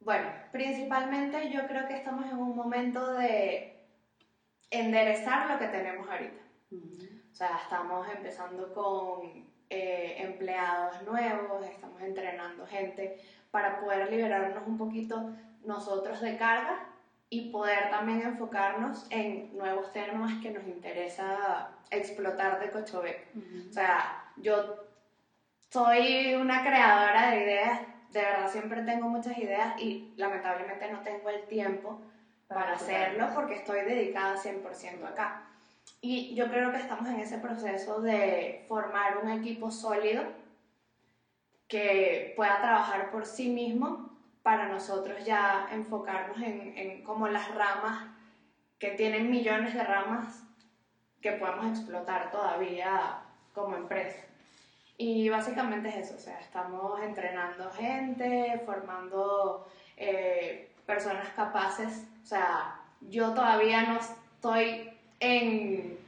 Bueno, 0.00 0.28
principalmente 0.52 1.50
yo 1.50 1.66
creo 1.66 1.88
que 1.88 1.94
estamos 1.94 2.26
en 2.26 2.36
un 2.36 2.54
momento 2.54 3.12
de 3.14 3.72
enderezar 4.70 5.50
lo 5.50 5.58
que 5.58 5.66
tenemos 5.66 6.08
ahorita. 6.08 6.45
O 7.32 7.34
sea, 7.34 7.58
estamos 7.62 8.06
empezando 8.08 8.72
con 8.72 9.46
eh, 9.68 10.16
empleados 10.18 11.02
nuevos, 11.02 11.66
estamos 11.66 12.00
entrenando 12.00 12.66
gente 12.66 13.18
para 13.50 13.80
poder 13.80 14.10
liberarnos 14.10 14.66
un 14.66 14.78
poquito 14.78 15.32
nosotros 15.64 16.20
de 16.20 16.36
carga 16.36 16.88
y 17.28 17.50
poder 17.50 17.90
también 17.90 18.22
enfocarnos 18.22 19.06
en 19.10 19.56
nuevos 19.56 19.92
temas 19.92 20.40
que 20.40 20.50
nos 20.50 20.66
interesa 20.66 21.70
explotar 21.90 22.60
de 22.60 22.70
Cochobec. 22.70 23.26
O 23.68 23.72
sea, 23.72 24.30
yo 24.36 24.76
soy 25.70 26.34
una 26.34 26.62
creadora 26.62 27.30
de 27.30 27.42
ideas, 27.42 27.80
de 28.12 28.20
verdad 28.20 28.50
siempre 28.50 28.82
tengo 28.82 29.08
muchas 29.08 29.36
ideas 29.38 29.78
y 29.80 30.14
lamentablemente 30.16 30.90
no 30.90 31.00
tengo 31.00 31.28
el 31.28 31.44
tiempo 31.46 32.00
para, 32.46 32.60
Para 32.60 32.76
hacerlo 32.76 33.28
porque 33.34 33.56
estoy 33.56 33.80
dedicada 33.80 34.36
100% 34.36 35.04
acá. 35.04 35.45
Y 36.00 36.34
yo 36.34 36.48
creo 36.48 36.70
que 36.70 36.78
estamos 36.78 37.08
en 37.08 37.20
ese 37.20 37.38
proceso 37.38 38.00
de 38.00 38.64
formar 38.68 39.18
un 39.22 39.30
equipo 39.30 39.70
sólido 39.70 40.22
que 41.68 42.32
pueda 42.36 42.60
trabajar 42.60 43.10
por 43.10 43.26
sí 43.26 43.48
mismo 43.48 44.10
para 44.42 44.68
nosotros 44.68 45.24
ya 45.24 45.68
enfocarnos 45.72 46.36
en, 46.38 46.76
en 46.76 47.02
como 47.02 47.26
las 47.26 47.52
ramas 47.54 48.04
que 48.78 48.90
tienen 48.90 49.30
millones 49.30 49.74
de 49.74 49.82
ramas 49.82 50.44
que 51.20 51.32
podemos 51.32 51.66
explotar 51.66 52.30
todavía 52.30 53.22
como 53.52 53.74
empresa. 53.76 54.22
Y 54.98 55.28
básicamente 55.28 55.88
es 55.88 55.96
eso, 55.96 56.14
o 56.16 56.20
sea, 56.20 56.38
estamos 56.40 57.00
entrenando 57.02 57.70
gente, 57.72 58.62
formando 58.64 59.68
eh, 59.96 60.72
personas 60.86 61.28
capaces, 61.30 62.06
o 62.22 62.26
sea, 62.26 62.80
yo 63.00 63.34
todavía 63.34 63.82
no 63.82 63.98
estoy 63.98 64.95
en 65.20 65.98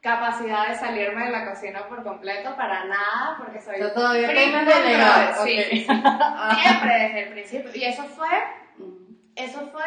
capacidad 0.00 0.68
de 0.68 0.74
salirme 0.76 1.24
de 1.26 1.30
la 1.32 1.50
cocina 1.50 1.86
por 1.88 2.02
completo, 2.02 2.54
para 2.56 2.84
nada, 2.84 3.36
porque 3.38 3.60
soy... 3.60 3.80
Yo 3.80 3.92
todavía 3.92 4.28
tengo 4.32 4.58
delegado. 4.58 5.44
sí, 5.44 5.58
ok. 5.58 5.66
sí. 5.70 5.84
Siempre 6.62 6.94
desde 6.98 7.22
el 7.24 7.28
principio. 7.30 7.70
Y 7.74 7.84
eso 7.84 8.04
fue 8.04 8.28
Ujú. 8.78 9.16
eso 9.36 9.68
fue 9.72 9.82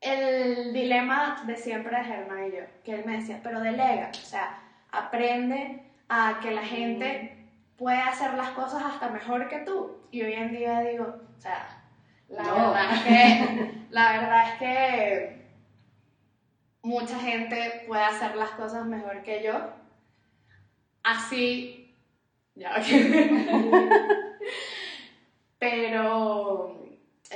el 0.00 0.72
dilema 0.72 1.42
de 1.46 1.56
siempre 1.56 1.96
de 1.96 2.04
Germán 2.04 2.48
y 2.48 2.56
yo, 2.56 2.64
que 2.84 2.94
él 2.96 3.04
me 3.04 3.18
decía, 3.18 3.38
pero 3.42 3.60
delega, 3.60 4.10
o 4.10 4.14
sea, 4.26 4.58
aprende 4.90 5.80
a 6.08 6.40
que 6.42 6.50
la 6.50 6.62
gente 6.62 7.36
puede 7.78 8.00
hacer 8.00 8.34
las 8.34 8.48
cosas 8.50 8.82
hasta 8.84 9.08
mejor 9.08 9.48
que 9.48 9.58
tú. 9.58 9.96
Y 10.10 10.22
hoy 10.22 10.32
en 10.34 10.50
día 10.50 10.80
digo, 10.80 11.04
o 11.04 11.40
sea, 11.40 11.68
la, 12.28 12.42
No. 12.42 12.54
verdad, 12.72 12.92
es 12.94 13.00
que, 13.02 13.70
la 13.90 14.12
verdad 14.12 14.48
es 14.48 14.54
que 14.58 15.41
mucha 16.82 17.18
gente 17.18 17.84
puede 17.86 18.02
hacer 18.04 18.36
las 18.36 18.50
cosas 18.50 18.84
mejor 18.86 19.22
que 19.22 19.42
yo. 19.42 19.52
Así, 21.04 21.94
ya, 22.54 22.74
pero... 25.58 26.78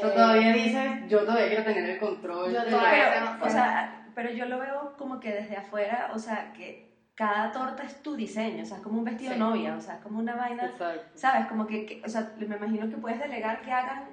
Tú 0.00 0.06
eh, 0.08 0.10
todavía 0.14 0.52
dices, 0.52 1.08
yo 1.08 1.20
todavía 1.24 1.48
quiero 1.48 1.64
tener 1.64 1.88
el 1.90 1.98
control. 1.98 2.52
Yo 2.52 2.64
todavía- 2.64 3.12
Pero, 3.14 3.46
o 3.46 3.50
sea, 3.50 4.06
pero 4.14 4.30
yo 4.30 4.44
lo 4.46 4.58
veo 4.58 4.94
como 4.98 5.20
que 5.20 5.32
desde 5.32 5.56
afuera, 5.56 6.10
o 6.12 6.18
sea, 6.18 6.52
que 6.52 6.94
cada 7.14 7.50
torta 7.52 7.82
es 7.82 8.02
tu 8.02 8.14
diseño, 8.14 8.62
o 8.62 8.66
sea, 8.66 8.76
es 8.78 8.82
como 8.82 8.98
un 8.98 9.04
vestido 9.04 9.32
Sí. 9.32 9.38
novia, 9.38 9.74
o 9.74 9.80
sea, 9.80 9.94
es 9.94 10.00
como 10.02 10.18
una 10.18 10.34
vaina, 10.36 10.66
Exacto. 10.66 11.02
¿sabes? 11.14 11.46
Como 11.46 11.66
que, 11.66 11.86
que- 11.86 12.02
o 12.04 12.08
sea, 12.08 12.32
me 12.36 12.44
imagino 12.56 12.90
que 12.90 12.96
puedes 12.98 13.18
delegar 13.18 13.62
que 13.62 13.72
hagan 13.72 14.04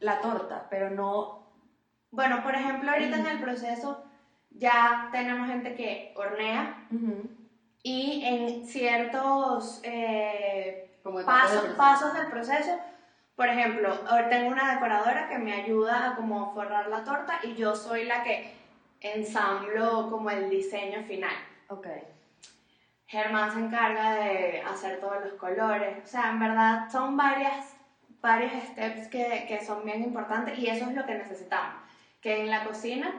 la 0.00 0.20
torta, 0.20 0.66
pero 0.68 0.90
no... 0.90 1.46
Bueno, 2.10 2.42
por 2.42 2.54
ejemplo, 2.56 2.90
ahorita 2.90 3.16
en 3.16 3.26
el 3.26 3.38
proceso 3.40 4.01
ya 4.54 5.08
tenemos 5.12 5.48
gente 5.48 5.74
que 5.74 6.12
hornea 6.14 6.86
Ujú. 6.90 7.28
y 7.82 8.24
en 8.24 8.66
ciertos 8.66 9.80
eh, 9.82 10.90
Como 11.02 11.20
etapas 11.20 11.50
del 11.50 11.60
pasos, 11.74 11.76
pasos 11.76 12.14
del 12.14 12.26
proceso, 12.28 12.78
por 13.36 13.48
ejemplo, 13.48 13.92
ahora 14.08 14.28
tengo 14.28 14.50
una 14.50 14.74
decoradora 14.74 15.28
que 15.28 15.38
me 15.38 15.52
ayuda 15.52 16.10
a 16.10 16.16
como 16.16 16.52
forrar 16.52 16.88
la 16.88 17.02
torta 17.02 17.40
y 17.42 17.54
yo 17.54 17.74
soy 17.74 18.04
la 18.04 18.22
que 18.22 18.52
ensamblo 19.00 20.08
como 20.10 20.30
el 20.30 20.48
diseño 20.50 21.02
final. 21.04 21.34
Ok. 21.68 21.86
Germán 23.06 23.52
se 23.52 23.58
encarga 23.58 24.14
de 24.14 24.60
hacer 24.62 25.00
todos 25.00 25.20
los 25.22 25.32
colores. 25.34 26.02
O 26.04 26.06
sea, 26.06 26.30
en 26.30 26.38
verdad 26.38 26.88
son 26.90 27.16
varias, 27.16 27.74
varios 28.20 28.52
steps 28.70 29.08
que, 29.08 29.44
que 29.48 29.64
son 29.64 29.84
bien 29.84 30.02
importantes 30.02 30.58
y 30.58 30.68
eso 30.68 30.88
es 30.88 30.94
lo 30.94 31.04
que 31.04 31.14
necesitamos. 31.14 31.82
Que 32.20 32.40
en 32.40 32.50
la 32.50 32.64
cocina 32.64 33.12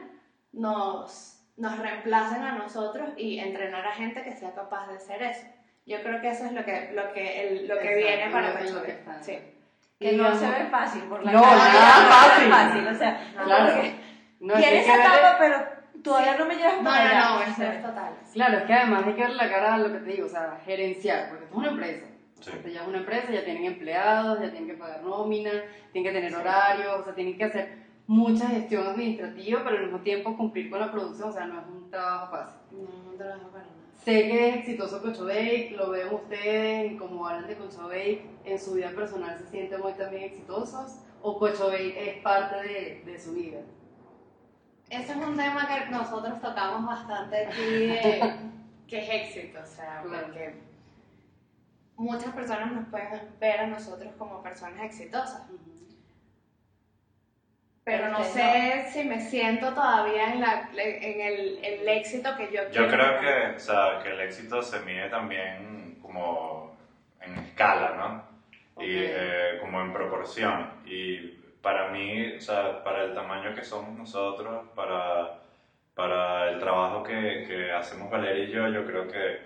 nos, 0.54 1.40
nos 1.56 1.78
reemplacen 1.78 2.42
a 2.42 2.52
nosotros 2.52 3.10
y 3.16 3.38
entrenar 3.38 3.86
a 3.86 3.92
gente 3.92 4.22
que 4.22 4.32
sea 4.32 4.52
capaz 4.54 4.88
de 4.88 4.96
hacer 4.96 5.22
eso. 5.22 5.46
Yo 5.86 6.00
creo 6.02 6.20
que 6.20 6.30
eso 6.30 6.46
es 6.46 6.52
lo 6.52 6.64
que, 6.64 6.92
lo 6.94 7.12
que, 7.12 7.48
el- 7.48 7.68
lo 7.68 7.78
que 7.78 8.00
Exacto, 8.00 8.16
viene 8.16 8.32
para 8.32 8.48
está. 8.88 9.22
Sí. 9.22 9.38
Que 10.00 10.12
Y 10.12 10.16
no 10.16 10.34
se 10.34 10.48
ve 10.48 10.66
fácil 10.70 11.02
por 11.04 11.22
la 11.24 11.32
No, 11.32 11.42
cara, 11.42 11.56
nada 11.56 12.02
no 12.04 12.10
fácil. 12.10 12.44
es 12.44 12.50
fácil, 12.50 12.86
o 12.88 12.94
sea, 12.98 13.32
Claro. 13.44 13.74
No, 14.40 14.54
es 14.54 14.60
que 14.60 14.62
tiene 14.62 14.78
hay 14.78 14.84
que 14.84 14.90
esa 14.92 14.92
verle- 14.96 15.18
etapa, 15.18 15.36
pero 15.38 16.02
todavía 16.02 16.36
no 16.36 16.44
me 16.46 16.56
llevas 16.56 16.76
No, 16.82 16.90
para 16.90 17.14
no, 17.20 17.28
no, 17.30 17.36
O 17.36 17.42
eso 17.42 17.54
sea, 17.54 17.74
es 17.74 17.82
total. 17.82 18.12
Claro, 18.32 18.58
es 18.58 18.64
que 18.64 18.72
además 18.74 19.04
hay 19.06 19.14
que 19.14 19.22
ver 19.22 19.30
la 19.34 19.50
cara 19.50 19.74
a 19.74 19.78
lo 19.78 19.92
que 19.92 19.98
te 19.98 20.10
digo, 20.10 20.26
o 20.26 20.30
sea, 20.30 20.58
gerenciar, 20.64 21.28
porque 21.28 21.44
esto 21.44 21.54
es 21.54 21.58
una 21.58 21.70
empresa. 21.70 22.06
Sí. 22.40 22.50
Esto 22.52 22.68
ya 22.68 22.82
es 22.82 22.88
una 22.88 22.98
empresa, 22.98 23.32
ya 23.32 23.44
tienen 23.44 23.64
empleados, 23.64 24.40
ya 24.40 24.50
tienen 24.50 24.66
que 24.68 24.74
pagar 24.74 25.02
nómina, 25.02 25.50
tienen 25.92 26.12
que 26.12 26.18
tener 26.20 26.34
horarios, 26.34 27.00
o 27.00 27.04
sea, 27.04 27.14
tienen 27.14 27.38
que 27.38 27.44
hacer 27.44 27.83
mucha 28.06 28.48
gestión 28.48 28.86
administrativa, 28.86 29.62
pero 29.64 29.76
al 29.76 29.82
mismo 29.84 29.98
tiempo 30.00 30.36
cumplir 30.36 30.70
con 30.70 30.80
la 30.80 30.90
producción, 30.92 31.30
o 31.30 31.32
sea, 31.32 31.46
no 31.46 31.60
es 31.60 31.66
un 31.66 31.90
trabajo 31.90 32.30
fácil. 32.36 32.60
No, 32.72 33.10
no 33.12 33.16
trabajo 33.16 33.48
para 33.48 33.64
nada. 33.64 33.74
Sé 34.04 34.12
que 34.28 34.48
es 34.50 34.56
exitoso 34.56 35.00
Cocho 35.00 35.24
Bake, 35.24 35.74
lo 35.76 35.90
ven 35.90 36.12
ustedes, 36.12 36.92
y 36.92 36.96
como 36.96 37.26
hablan 37.26 37.46
de 37.48 37.56
Cocho 37.56 37.88
Bake, 37.88 38.26
en 38.44 38.58
su 38.58 38.74
vida 38.74 38.90
personal 38.90 39.38
se 39.38 39.46
sienten 39.48 39.80
muy 39.80 39.92
también 39.94 40.24
exitosos, 40.24 40.96
o 41.22 41.38
Cocho 41.38 41.68
Bake 41.68 41.94
es 42.10 42.22
parte 42.22 42.56
de, 42.68 43.02
de 43.06 43.18
su 43.18 43.32
vida. 43.32 43.60
Ese 44.90 45.12
es 45.12 45.16
un 45.18 45.36
tema 45.36 45.66
que 45.66 45.90
nosotros 45.90 46.38
tocamos 46.42 46.84
bastante 46.84 47.46
aquí, 47.46 47.62
de- 47.86 48.34
que 48.86 48.98
es 48.98 49.36
éxito, 49.38 49.60
o 49.62 49.66
sea, 49.66 50.02
Claro. 50.02 50.26
porque 50.26 50.54
muchas 51.96 52.34
personas 52.34 52.72
nos 52.72 52.88
pueden 52.88 53.08
ver 53.40 53.60
a 53.60 53.66
nosotros 53.68 54.12
como 54.18 54.42
personas 54.42 54.82
exitosas, 54.84 55.44
pero 57.84 58.08
no 58.08 58.18
Pero 58.18 58.24
sé 58.24 58.86
si 58.92 59.04
me 59.04 59.20
siento 59.20 59.74
todavía 59.74 60.32
en, 60.32 60.40
la, 60.40 60.70
en 60.76 61.20
el, 61.20 61.58
el 61.64 61.88
éxito 61.88 62.36
que 62.36 62.50
yo 62.52 62.68
quiero. 62.70 62.70
Yo 62.70 62.88
creo 62.88 63.20
que, 63.20 63.56
o 63.56 63.58
sea, 63.58 64.00
que 64.02 64.10
el 64.10 64.20
éxito 64.20 64.62
se 64.62 64.80
mide 64.80 65.08
también 65.08 65.98
como 66.02 66.76
en 67.20 67.38
escala, 67.38 67.90
¿no? 67.96 68.24
Y 68.78 68.96
Ok. 68.96 69.04
eh, 69.04 69.58
como 69.60 69.80
en 69.80 69.92
proporción. 69.92 70.70
Y 70.84 71.18
para 71.62 71.88
mí, 71.90 72.36
o 72.36 72.40
sea, 72.40 72.82
para 72.82 73.04
el 73.04 73.14
tamaño 73.14 73.54
que 73.54 73.64
somos 73.64 73.96
nosotros, 73.96 74.66
para, 74.74 75.38
para 75.94 76.50
el 76.50 76.58
trabajo 76.58 77.02
que, 77.02 77.44
que 77.46 77.72
hacemos 77.72 78.10
Valeria 78.10 78.44
y 78.44 78.50
yo, 78.50 78.68
yo 78.68 78.84
creo 78.86 79.06
que 79.08 79.40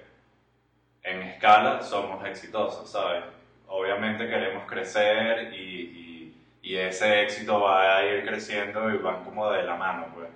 en 1.02 1.22
escala 1.22 1.82
somos 1.82 2.24
exitosos, 2.26 2.90
¿sabes? 2.90 3.24
Obviamente 3.66 4.28
queremos 4.28 4.66
crecer 4.66 5.52
y, 5.52 5.97
y, 6.68 6.76
ese 6.76 7.22
éxito 7.22 7.60
va 7.60 7.96
a 7.96 8.04
ir 8.04 8.26
creciendo 8.26 8.90
y 8.90 8.98
van 8.98 9.24
como 9.24 9.50
de 9.50 9.62
la 9.62 9.74
mano, 9.74 10.06
pues. 10.14 10.28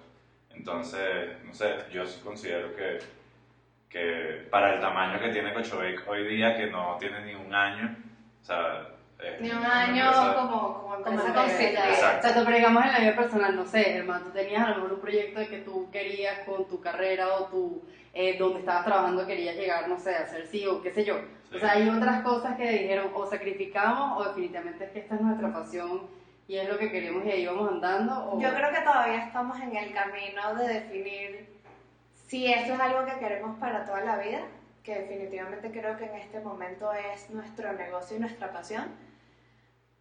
Entonces, 0.51 1.43
no 1.45 1.53
sé, 1.53 1.75
yo 1.93 2.07
sí 2.07 2.21
considero 2.25 2.75
que, 2.75 3.01
que 3.91 4.47
para 4.51 4.75
el 4.75 4.81
tamaño 4.81 5.21
que 5.21 5.29
tiene 5.29 5.53
Cochabake 5.53 6.09
hoy 6.09 6.27
día, 6.27 6.57
que 6.57 6.69
no 6.69 6.97
tiene 6.99 7.21
ni 7.27 7.35
un 7.35 7.55
año, 7.55 7.95
o 8.41 8.45
sea... 8.45 8.89
es 9.19 9.41
Ni 9.41 9.51
un 9.51 9.65
año 9.65 10.05
empresa- 10.05 10.35
como, 10.35 10.81
como 10.81 10.95
empresa 10.97 11.23
Como 11.23 11.35
constituida. 11.35 11.89
Exacto. 11.91 12.43
Pero 12.45 12.57
digamos 12.57 12.85
en 12.87 12.93
la 12.93 12.99
vida 13.01 13.17
personal, 13.17 13.57
no 13.57 13.67
sé, 13.67 13.83
Germán, 13.85 14.25
tú 14.25 14.31
tenías 14.31 14.63
a 14.63 14.71
lo 14.71 14.75
mejor 14.77 14.93
un 14.95 15.01
proyecto 15.01 15.41
de 15.41 15.49
que 15.49 15.59
tú 15.59 15.91
querías 15.91 16.39
con 16.47 16.67
tu 16.67 16.81
carrera 16.81 17.29
o 17.35 17.47
tu, 17.49 17.83
eh, 18.15 18.39
donde 18.39 18.61
estabas 18.61 18.87
trabajando 18.87 19.27
querías 19.27 19.57
llegar, 19.57 19.87
no 19.89 19.99
sé, 19.99 20.15
a 20.15 20.27
ser 20.27 20.47
CEO, 20.47 20.81
qué 20.81 20.93
sé 20.93 21.05
yo. 21.05 21.17
Sí. 21.51 21.57
O 21.57 21.59
sea, 21.59 21.73
hay 21.73 21.89
otras 21.91 22.23
cosas 22.23 22.57
que 22.57 22.71
dijeron, 22.71 23.11
o 23.15 23.27
sacrificamos, 23.27 24.19
o 24.19 24.29
definitivamente 24.29 24.85
es 24.85 24.91
que 24.93 25.01
esta 25.01 25.17
es 25.17 25.21
nuestra 25.21 25.53
pasión 25.53 26.22
y 26.53 26.59
es 26.59 26.69
lo 26.69 26.77
que 26.77 26.91
queremos 26.91 27.25
y 27.25 27.31
ahí 27.31 27.47
vamos 27.47 27.67
andando, 27.71 28.13
o... 28.29 28.39
Yo 28.39 28.51
creo 28.55 28.71
que 28.71 28.81
todavía 28.83 29.25
estamos 29.25 29.59
en 29.59 29.75
el 29.75 29.95
camino 29.95 30.55
de 30.55 30.69
definir 30.69 31.47
si 32.27 32.53
esto 32.53 32.75
es 32.75 32.81
algo 32.81 33.07
que 33.07 33.19
queremos 33.19 33.59
para 33.59 33.87
toda 33.87 34.03
la 34.03 34.19
vida, 34.19 34.41
que 34.85 34.99
definitivamente 35.01 35.71
creo 35.71 35.97
que 35.97 36.05
en 36.05 36.17
este 36.17 36.41
momento 36.41 36.93
es 36.93 37.31
nuestro 37.31 37.73
negocio 37.73 38.19
y 38.19 38.21
nuestra 38.21 38.53
pasión, 38.53 38.85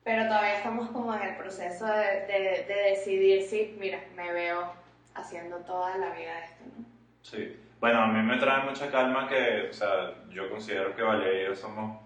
pero 0.03 0.25
todavía 0.25 0.55
estamos 0.57 0.89
como 0.89 1.15
en 1.15 1.21
el 1.21 1.35
proceso 1.37 1.85
de, 1.85 2.25
de- 2.25 2.65
de 2.67 2.75
decidir 2.89 3.43
si, 3.43 3.73
mira, 3.79 3.99
me 4.17 4.33
veo 4.33 4.73
haciendo 5.15 5.55
toda 5.59 5.95
la 5.99 6.09
vida 6.09 6.37
esto, 6.39 6.63
¿no? 6.75 6.83
Sí. 7.21 7.57
Bueno, 7.79 8.01
a 8.01 8.07
mí 8.07 8.21
me 8.23 8.35
trae 8.37 8.65
mucha 8.65 8.91
calma 8.91 9.29
que, 9.29 9.69
o 9.69 9.73
sea, 9.73 10.15
yo 10.29 10.49
considero 10.49 10.93
que 10.97 11.01
Valeria 11.01 11.43
y 11.43 11.45
yo 11.45 11.55
somos 11.55 11.97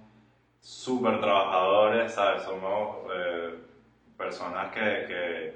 súper 0.62 1.19
trabajadores, 1.19 2.13
¿sabes? 2.13 2.43
Somos 2.43 2.97
eh, 3.12 3.64
personas 4.17 4.71
que, 4.71 4.80
que 5.08 5.54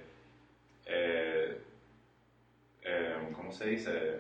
eh, 0.86 1.58
eh, 2.82 3.16
¿cómo 3.36 3.52
se 3.52 3.68
dice? 3.70 4.20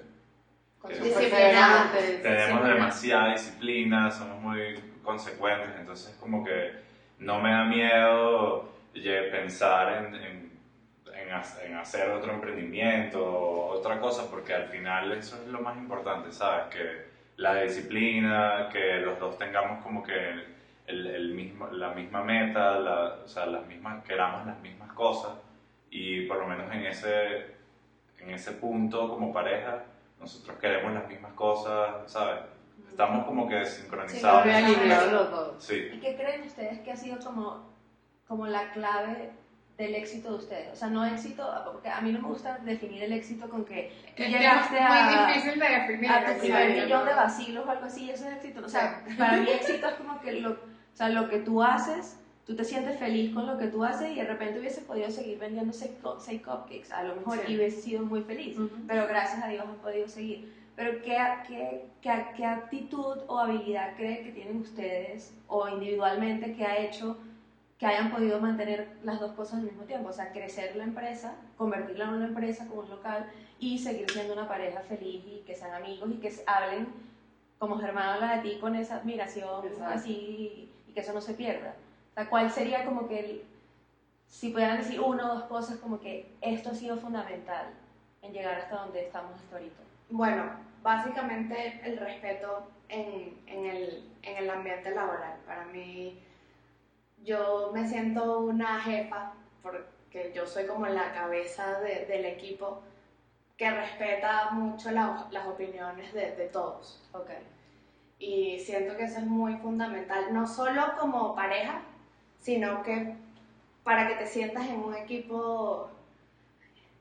Disciplinadas. 1.21 1.91
tenemos 2.21 2.59
demasiada 2.75 3.31
disciplina, 3.31 4.11
somos 4.11 4.41
muy 4.41 4.79
consecuentes, 5.03 5.69
entonces 5.77 6.15
como 6.19 6.43
que 6.43 6.71
no 7.19 7.39
me 7.39 7.51
da 7.51 7.65
miedo 7.65 8.69
pensar 9.31 10.05
en, 10.05 10.15
en, 10.15 10.51
en 11.13 11.31
ha- 11.33 11.43
en 11.65 11.75
hacer 11.75 12.09
otro 12.09 12.33
emprendimiento 12.33 13.23
o 13.23 13.71
otra 13.71 13.99
cosa, 13.99 14.29
porque 14.29 14.53
al 14.53 14.67
final 14.67 15.11
eso 15.13 15.37
es 15.41 15.47
lo 15.47 15.59
más 15.61 15.77
importante, 15.77 16.31
¿sabes? 16.31 16.65
Que 16.75 17.03
la 17.37 17.61
disciplina, 17.61 18.69
que 18.71 18.97
los 18.97 19.19
dos 19.19 19.37
tengamos 19.37 19.83
como 19.83 20.03
que 20.03 20.58
el, 20.89 21.07
el 21.07 21.29
mismo, 21.33 21.67
la 21.67 21.89
misma 21.91 22.23
meta, 22.23 22.79
la- 22.79 23.15
o 23.23 23.27
sea, 23.27 23.45
las 23.45 23.65
mismas, 23.67 24.03
queramos 24.03 24.45
las 24.45 24.59
mismas 24.59 24.91
cosas 24.93 25.31
y 25.91 26.25
por 26.27 26.37
lo 26.39 26.47
menos 26.47 26.71
en 26.73 26.85
ese, 26.85 27.55
en 28.19 28.31
ese 28.31 28.51
punto 28.53 29.09
como 29.09 29.31
pareja 29.31 29.83
nosotros 30.19 30.57
queremos 30.59 30.93
las 30.93 31.07
mismas 31.07 31.33
cosas, 31.33 32.11
¿sabes? 32.11 32.39
Estamos 32.89 33.25
como 33.25 33.47
que 33.47 33.63
sincronizados. 33.65 34.45
Muy 34.45 34.87
los 35.11 35.31
dos. 35.31 35.63
Sí. 35.63 35.89
¿Y 35.93 35.99
qué 35.99 36.15
creen 36.17 36.41
ustedes 36.41 36.79
que 36.79 36.91
ha 36.91 36.95
sido 36.97 37.17
como, 37.19 37.69
como 38.27 38.45
la 38.47 38.71
clave 38.71 39.29
del 39.77 39.95
éxito 39.95 40.31
de 40.31 40.35
ustedes? 40.35 40.73
O 40.73 40.75
sea, 40.75 40.89
no 40.89 41.05
éxito, 41.05 41.47
porque 41.71 41.87
a 41.87 42.01
mí 42.01 42.11
no 42.11 42.19
me 42.21 42.27
gusta 42.27 42.57
definir 42.63 43.03
el 43.03 43.13
éxito 43.13 43.47
con 43.49 43.63
que 43.63 43.93
tú 44.17 44.23
Es 44.23 44.29
llegaste 44.29 44.75
muy 44.75 44.81
a, 44.89 45.27
difícil 45.27 45.59
de 45.59 45.69
definir. 45.69 46.11
a 46.11 46.25
tu 46.33 46.39
primer 46.41 46.73
Sí. 46.73 46.81
millón 46.81 47.05
de 47.05 47.13
vacilos 47.13 47.65
o 47.65 47.69
algo 47.71 47.85
así, 47.85 48.09
eso 48.11 48.27
es 48.27 48.33
éxito. 48.35 48.61
O 48.65 48.69
sea, 48.69 49.01
para 49.17 49.37
mí 49.37 49.49
éxito 49.49 49.87
es 49.87 49.93
como 49.95 50.19
que 50.19 50.33
lo, 50.41 50.57
sea, 50.99 51.09
lo 51.09 51.29
que 51.29 51.39
tú 51.39 51.63
haces, 51.63 52.19
tú 52.45 52.55
te 52.55 52.63
sientes 52.65 52.99
feliz 52.99 53.33
con 53.33 53.47
lo 53.47 53.57
que 53.57 53.67
tú 53.67 53.83
haces 53.85 54.11
y 54.11 54.15
de 54.15 54.25
repente 54.25 54.59
hubieses 54.59 54.83
podido 54.83 55.09
seguir 55.09 55.39
vendiendo 55.39 55.71
seis, 55.71 55.91
seis 56.19 56.41
cupcakes, 56.41 56.91
a 56.91 57.03
lo 57.03 57.15
mejor, 57.15 57.37
Sí. 57.45 57.53
y 57.53 57.55
hubieses 57.55 57.83
sido 57.83 58.03
muy 58.05 58.21
feliz. 58.21 58.57
Ujú. 58.59 58.69
Pero 58.87 59.07
gracias 59.07 59.41
a 59.43 59.47
Dios 59.47 59.63
han 59.65 59.75
podido 59.75 60.07
seguir. 60.09 60.53
Pero 60.75 61.01
¿qué, 61.01 61.17
qué, 61.47 61.85
qué, 62.01 62.25
qué 62.35 62.45
actitud 62.45 63.17
o 63.27 63.39
habilidad 63.39 63.95
creen 63.95 64.23
que 64.25 64.31
tienen 64.31 64.57
ustedes 64.57 65.33
o 65.47 65.67
individualmente 65.69 66.53
que 66.53 66.65
ha 66.65 66.77
hecho 66.77 67.17
que 67.77 67.85
hayan 67.85 68.11
podido 68.11 68.41
mantener 68.41 68.89
las 69.03 69.21
dos 69.21 69.31
cosas 69.33 69.59
al 69.59 69.63
mismo 69.63 69.83
tiempo? 69.83 70.09
O 70.09 70.13
sea, 70.13 70.31
crecer 70.33 70.75
la 70.75 70.83
empresa, 70.83 71.35
convertirla 71.57 72.05
en 72.05 72.13
una 72.15 72.25
empresa 72.27 72.67
como 72.67 72.81
un 72.81 72.89
local 72.89 73.25
y 73.57 73.77
seguir 73.79 74.09
siendo 74.11 74.33
una 74.33 74.47
pareja 74.49 74.81
feliz 74.81 75.23
y 75.25 75.43
que 75.45 75.55
sean 75.55 75.73
amigos 75.73 76.09
y 76.11 76.15
que 76.15 76.33
hablen 76.45 76.87
como 77.57 77.77
Germán 77.77 78.09
habla 78.15 78.37
de 78.37 78.49
ti 78.49 78.57
con 78.59 78.75
esa 78.75 78.95
admiración 78.97 79.65
Exacto. 79.67 79.93
así 79.93 80.68
y 80.89 80.93
que 80.93 80.99
eso 81.01 81.13
no 81.13 81.21
se 81.21 81.33
pierda. 81.33 81.75
O 82.11 82.13
sea, 82.15 82.29
¿cuál 82.29 82.51
sería 82.51 82.83
como 82.85 83.07
que 83.07 83.19
el, 83.19 83.43
si 84.27 84.49
pudieran 84.49 84.77
decir 84.77 84.99
una 84.99 85.31
o 85.31 85.35
dos 85.35 85.43
cosas 85.45 85.77
como 85.77 85.99
que 85.99 86.31
esto 86.41 86.69
ha 86.71 86.75
sido 86.75 86.97
fundamental 86.97 87.67
en 88.21 88.33
llegar 88.33 88.55
hasta 88.55 88.75
donde 88.77 89.05
estamos 89.05 89.35
hasta 89.35 89.55
ahorita? 89.55 89.81
Bueno, 90.09 90.43
básicamente 90.81 91.79
el 91.83 91.97
respeto 91.97 92.67
en, 92.89 93.39
en, 93.47 93.65
el, 93.65 94.09
en 94.23 94.37
el 94.37 94.49
ambiente 94.49 94.91
laboral. 94.91 95.35
Para 95.45 95.65
mí, 95.65 96.19
yo 97.23 97.71
me 97.73 97.87
siento 97.87 98.39
una 98.39 98.79
jefa, 98.81 99.33
porque 99.61 100.31
yo 100.33 100.45
soy 100.47 100.65
como 100.65 100.87
la 100.87 101.13
cabeza 101.13 101.79
de- 101.81 102.05
del 102.07 102.25
equipo, 102.25 102.81
que 103.57 103.69
respeta 103.69 104.51
mucho 104.51 104.89
la- 104.91 105.27
las 105.31 105.45
opiniones 105.47 106.13
de, 106.13 106.35
de 106.35 106.47
todos. 106.47 107.07
Ok. 107.13 107.29
Y 108.19 108.59
siento 108.59 108.97
que 108.97 109.05
eso 109.05 109.19
es 109.19 109.25
muy 109.25 109.55
fundamental, 109.57 110.33
no 110.33 110.45
solo 110.45 110.93
como 110.99 111.35
pareja, 111.35 111.81
sino 112.41 112.83
que 112.83 113.15
para 113.83 114.07
que 114.07 114.15
te 114.15 114.27
sientas 114.27 114.67
en 114.67 114.81
un 114.81 114.93
equipo 114.93 115.89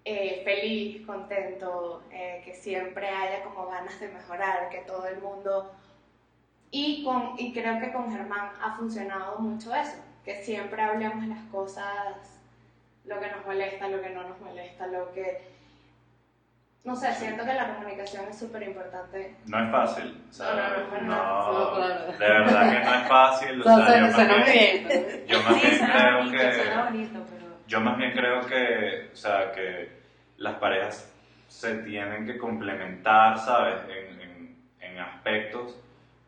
eh, 0.05 0.43
feliz, 0.45 1.05
contento, 1.05 2.03
eh, 2.11 2.41
que 2.45 2.55
siempre 2.55 3.09
haya 3.09 3.45
como 3.45 3.67
ganas 3.67 3.99
de 4.01 4.09
mejorar, 4.09 4.71
que 4.71 4.79
todo 4.79 5.07
el 5.07 5.21
mundo... 5.21 5.71
Y, 6.71 7.03
con, 7.05 7.35
y 7.39 7.53
creo 7.53 7.81
que 7.81 7.93
con 7.93 8.13
Germán 8.13 8.53
ha 8.63 8.77
funcionado 8.77 9.39
mucho 9.39 9.75
eso, 9.75 9.97
que 10.25 10.43
siempre 10.43 10.83
hablemos 10.83 11.27
las 11.27 11.43
cosas, 11.51 12.41
lo 13.05 13.19
que 13.21 13.31
nos 13.31 13.45
molesta, 13.45 13.89
lo 13.89 14.01
que 14.01 14.11
no 14.11 14.23
nos 14.23 14.41
molesta, 14.41 14.87
lo 14.87 15.13
que... 15.13 15.58
No 16.85 16.97
sé, 16.97 17.13
siento 17.15 17.45
que 17.45 17.53
la 17.55 17.75
comunicación 17.75 18.27
es 18.31 18.39
súper 18.39 18.63
importante. 18.63 19.37
No 19.47 19.63
es 19.63 19.71
fácil. 19.71 20.23
O 20.31 20.33
sea, 20.33 20.87
No, 21.03 21.07
no, 21.07 21.07
no, 21.07 21.79
no, 21.79 21.79
no, 21.81 22.13
de 22.13 22.29
verdad 22.29 22.71
que 22.73 22.85
no 22.85 22.95
es 22.95 23.09
fácil. 23.09 23.61
O 23.61 23.65
sea, 23.65 23.87
sea, 23.87 24.01
yo 24.07 24.13
suena, 24.15 24.37
más 24.39 24.53
bien- 24.53 24.89
bien. 24.89 25.27
Yo 25.27 25.43
más 25.43 25.55
Sí, 25.55 25.61
bien 25.67 25.79
suena 25.79 25.95
creo 25.99 26.19
bonito, 26.19 26.39
que... 26.39 26.53
suena 26.55 26.85
bonito, 26.85 27.21
pero... 27.31 27.47
Yo 27.67 27.81
más 27.81 27.97
bien 27.99 28.13
creo 28.13 28.47
que, 28.47 29.11
o 29.13 29.17
sea, 29.17 29.53
que 29.53 29.91
las 30.39 30.55
parejas 30.55 31.13
se 31.49 31.75
tienen 31.79 32.25
que 32.27 32.39
complementar, 32.39 33.39
¿sabes? 33.39 33.83
En, 33.91 34.21
en, 34.21 34.57
en 34.81 34.99
aspectos. 34.99 35.77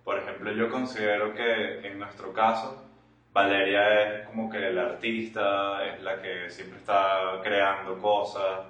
Por 0.05 0.19
ejemplo, 0.19 0.53
yo 0.53 0.69
considero 0.71 1.33
que 1.33 1.87
en 1.87 1.99
nuestro 1.99 2.33
caso, 2.35 2.85
Valeria 3.33 4.03
es 4.19 4.27
como 4.27 4.51
que 4.51 4.59
la 4.59 4.83
artista, 4.83 5.87
es 5.87 6.03
la 6.03 6.21
que 6.21 6.51
siempre 6.51 6.79
está 6.81 7.41
creando 7.43 7.99
cosas 8.01 8.61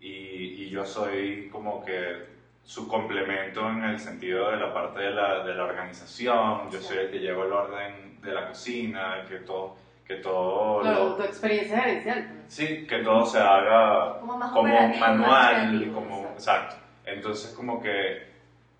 y, 0.00 0.64
y 0.64 0.70
yo 0.70 0.84
soy 0.84 1.48
como 1.50 1.84
que 1.84 2.26
su 2.62 2.86
complemento 2.86 3.66
en 3.68 3.82
el 3.84 3.98
sentido 3.98 4.50
de 4.50 4.58
la 4.58 4.72
parte 4.74 5.00
de 5.00 5.10
la, 5.10 5.42
de 5.44 5.54
la 5.54 5.64
organización, 5.64 6.70
yo 6.70 6.80
soy 6.80 6.98
el 6.98 7.10
que 7.10 7.18
lleva 7.18 7.44
el 7.46 7.52
orden 7.52 8.20
de 8.20 8.32
la 8.32 8.48
cocina, 8.48 9.24
que 9.28 9.36
todo, 9.36 9.76
que 10.06 10.16
todo 10.16 10.80
Claro, 10.82 11.04
lo- 11.10 11.14
tu 11.16 11.22
experiencia 11.22 11.78
gerencial. 11.80 12.28
pues. 12.30 12.54
Sí, 12.54 12.86
que 12.86 12.98
todo 12.98 13.24
se 13.24 13.38
haga 13.38 14.18
Como 14.20 14.36
más 14.36 14.52
como 14.52 14.74
un 14.86 15.00
manual, 15.00 15.90
como, 15.94 16.16
exacto. 16.20 16.34
exacto. 16.34 16.76
Entonces 17.06 17.54
como 17.54 17.80
que 17.80 18.16
eh, 18.18 18.26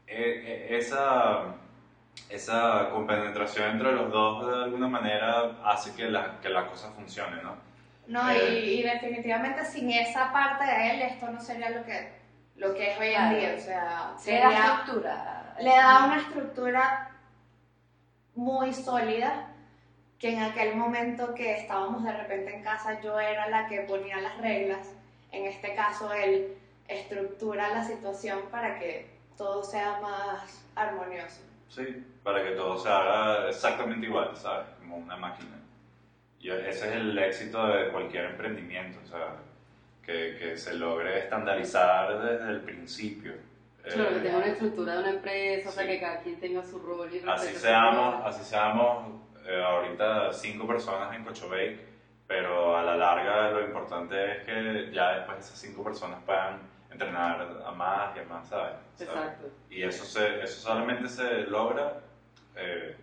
eh, 0.06 0.66
esa, 0.78 1.54
esa 2.28 2.90
compenetración 2.90 3.70
entre 3.70 3.92
los 3.92 4.10
dos 4.12 4.46
de 4.46 4.64
alguna 4.64 4.88
manera 4.88 5.52
hace 5.64 5.94
que, 5.94 6.10
la, 6.10 6.38
que 6.42 6.50
las 6.50 6.64
cosas 6.68 6.92
funcionen, 6.94 7.42
¿no? 7.42 7.56
No, 8.08 8.32
y, 8.34 8.38
y 8.80 8.82
definitivamente 8.82 9.64
sin 9.66 9.90
esa 9.90 10.32
parte 10.32 10.64
de 10.64 10.90
él, 10.90 11.02
esto 11.02 11.30
no 11.30 11.40
sería 11.40 11.70
lo 11.70 11.84
que, 11.84 12.12
lo 12.56 12.74
que 12.74 12.92
es 12.92 12.98
hoy 12.98 13.08
en 13.08 13.38
día. 13.38 13.54
O 13.56 13.60
sea, 13.60 14.14
Le 14.26 14.40
da 14.40 14.50
estructura. 14.78 15.54
le 15.60 15.70
da 15.70 16.04
una 16.06 16.16
estructura 16.18 17.10
muy 18.34 18.72
sólida 18.72 19.46
que 20.18 20.32
en 20.32 20.42
aquel 20.42 20.74
momento 20.76 21.34
que 21.34 21.54
estábamos 21.58 22.02
de 22.02 22.12
repente 22.12 22.54
en 22.56 22.62
casa 22.62 23.00
yo 23.00 23.20
era 23.20 23.48
la 23.50 23.68
que 23.68 23.80
ponía 23.82 24.16
las 24.20 24.36
reglas. 24.38 24.88
En 25.30 25.44
este 25.44 25.74
caso 25.74 26.12
él 26.12 26.56
estructura 26.88 27.68
la 27.68 27.84
situación 27.84 28.40
para 28.50 28.78
que 28.78 29.10
todo 29.36 29.62
sea 29.62 30.00
más 30.00 30.64
armonioso. 30.74 31.42
Sí, 31.68 32.04
para 32.24 32.42
que 32.42 32.52
todo 32.52 32.78
se 32.78 32.88
haga 32.88 33.48
exactamente 33.50 34.06
igual, 34.06 34.34
¿sabes? 34.36 34.66
Como 34.80 34.96
una 34.96 35.16
máquina. 35.16 35.57
Y 36.40 36.50
ese 36.50 36.70
es 36.70 36.82
el 36.96 37.18
éxito 37.18 37.66
de 37.66 37.88
cualquier 37.88 38.26
emprendimiento, 38.26 38.98
o 39.04 39.06
sea, 39.08 39.36
que, 40.04 40.36
que 40.38 40.56
se 40.56 40.74
logre 40.74 41.18
estandarizar 41.18 42.20
desde 42.22 42.50
el 42.50 42.60
principio. 42.60 43.32
Claro, 43.82 44.10
que 44.10 44.16
Eh, 44.16 44.20
tenga 44.20 44.36
una 44.38 44.46
estructura 44.46 44.92
de 44.94 44.98
una 45.00 45.10
empresa, 45.10 45.68
o 45.68 45.72
sea, 45.72 45.82
Sí. 45.82 45.88
que 45.88 46.00
cada 46.00 46.20
quien 46.20 46.40
tenga 46.40 46.62
su 46.62 46.78
rol 46.78 47.08
y 47.12 47.28
Así 47.28 47.54
seamos, 47.54 48.24
así 48.24 48.44
seamos 48.44 49.12
eh, 49.46 49.62
ahorita 49.62 50.32
cinco 50.32 50.66
personas 50.66 51.14
en 51.16 51.24
Cochabake, 51.24 51.78
pero 52.26 52.76
a 52.76 52.82
la 52.82 52.96
larga 52.96 53.50
lo 53.50 53.64
importante 53.64 54.32
es 54.32 54.44
que 54.44 54.90
ya 54.92 55.16
después 55.16 55.38
esas 55.38 55.58
cinco 55.58 55.82
personas 55.82 56.20
puedan 56.24 56.60
entrenar 56.90 57.62
a 57.66 57.70
más 57.72 58.14
y 58.16 58.20
a 58.20 58.24
más, 58.24 58.46
¿sabes? 58.48 58.74
¿Sabes? 58.96 59.08
Exacto. 59.14 59.46
Y 59.70 59.82
eso, 59.82 60.04
se, 60.04 60.42
eso 60.42 60.60
solamente 60.60 61.08
se 61.08 61.42
logra 61.46 61.94
eh, 62.56 62.94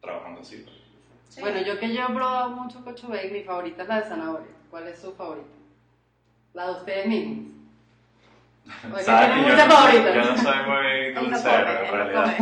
trabajando 0.00 0.40
así. 0.40 0.64
Sí. 1.30 1.40
Bueno, 1.40 1.60
yo 1.60 1.78
que 1.78 1.94
yo 1.94 2.02
he 2.02 2.12
probado 2.12 2.50
mucho 2.50 2.84
cocho 2.84 3.08
bake, 3.08 3.30
mi 3.32 3.42
favorita 3.44 3.82
es 3.82 3.88
la 3.88 4.00
de 4.00 4.08
zanahoria. 4.08 4.48
¿Cuál 4.70 4.88
es 4.88 4.98
su 5.00 5.12
favorita? 5.14 5.46
La 6.54 6.66
de 6.66 6.72
ustedes 6.72 7.06
mismos. 7.06 7.46
Porque 8.90 9.04
¿Sabes 9.04 9.28
que 9.30 9.36
yo, 9.36 9.42
muchas 9.48 9.68
no, 9.68 9.74
favoritas. 9.74 10.14
yo 10.14 10.24
no 10.24 10.36
soy 10.36 10.56
muy 10.66 11.14
no 11.14 11.20
dulcero 11.22 11.70
en 11.70 11.86
no 11.86 11.96
realidad. 11.96 12.36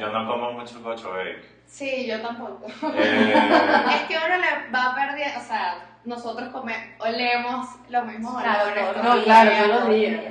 Yo 0.00 0.08
no 0.12 0.26
como 0.26 0.52
mucho 0.52 0.82
Cochabake. 0.82 1.44
Sí, 1.66 2.06
yo 2.06 2.20
tampoco. 2.20 2.66
Eh, 2.94 3.34
Es 3.94 4.02
que 4.08 4.16
uno 4.16 4.36
le 4.38 4.70
va 4.72 4.94
perdiendo, 4.94 5.38
o 5.38 5.42
sea, 5.42 5.98
nosotros 6.04 6.48
come, 6.48 6.96
olemos 6.98 7.66
los 7.90 8.06
mismos 8.06 8.42
Claro, 8.42 8.64
olores. 8.64 8.82
no, 8.86 8.90
todos 8.92 9.04
no, 9.04 9.14
los 9.16 9.24
claro, 9.24 9.50
días. 9.50 9.66
todos 9.66 9.80
los 9.80 9.88
días. 9.90 10.24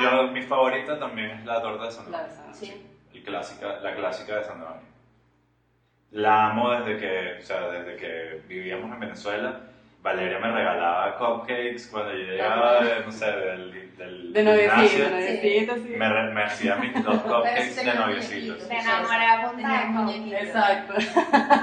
yo, 0.00 0.10
yo- 0.10 0.22
mi 0.32 0.42
favorita 0.42 0.98
también 0.98 1.30
es 1.32 1.44
la 1.44 1.60
torta 1.60 1.82
de 1.84 1.90
La 1.90 1.92
zanahoria. 1.92 2.22
de 2.28 2.30
zanahoria. 2.34 2.54
Sí. 2.54 2.86
El 3.14 3.22
clásica, 3.24 3.66
la 3.82 3.94
clásica 3.96 4.36
de 4.36 4.44
zanahoria. 4.44 4.82
La 6.12 6.46
amo 6.50 6.70
desde 6.72 6.98
que, 6.98 7.38
o 7.40 7.42
sea, 7.42 7.68
desde 7.70 7.96
que 7.96 8.40
vivíamos 8.48 8.92
en 8.92 9.00
Venezuela. 9.00 9.60
Valeria 10.00 10.38
me 10.38 10.52
regalaba 10.52 11.16
cupcakes 11.18 11.88
cuando 11.90 12.12
yo 12.12 12.18
llegaba, 12.32 12.82
de, 12.84 13.00
no 13.04 13.10
sé, 13.12 13.26
del, 13.32 13.96
del 13.96 14.32
De 14.32 14.42
noviecito, 14.44 14.76
gimnasio. 14.76 15.04
de 15.04 15.10
noviecito, 15.10 15.74
sí. 15.76 15.88
Me, 15.96 16.08
re- 16.08 16.32
me 16.32 16.42
hacía 16.44 16.76
mis 16.76 17.04
dos 17.04 17.20
cupcakes 17.22 17.74
de 17.76 17.82
tenía 17.82 17.94
noviecitos. 17.94 18.56
muñequitos. 18.56 18.68
Me 18.68 18.78
enamoré 18.78 19.26
a 19.26 19.42
punta 19.42 19.56
Tenía 19.56 19.80
de 19.80 20.20
un. 20.20 20.34
Exacto. 20.34 20.94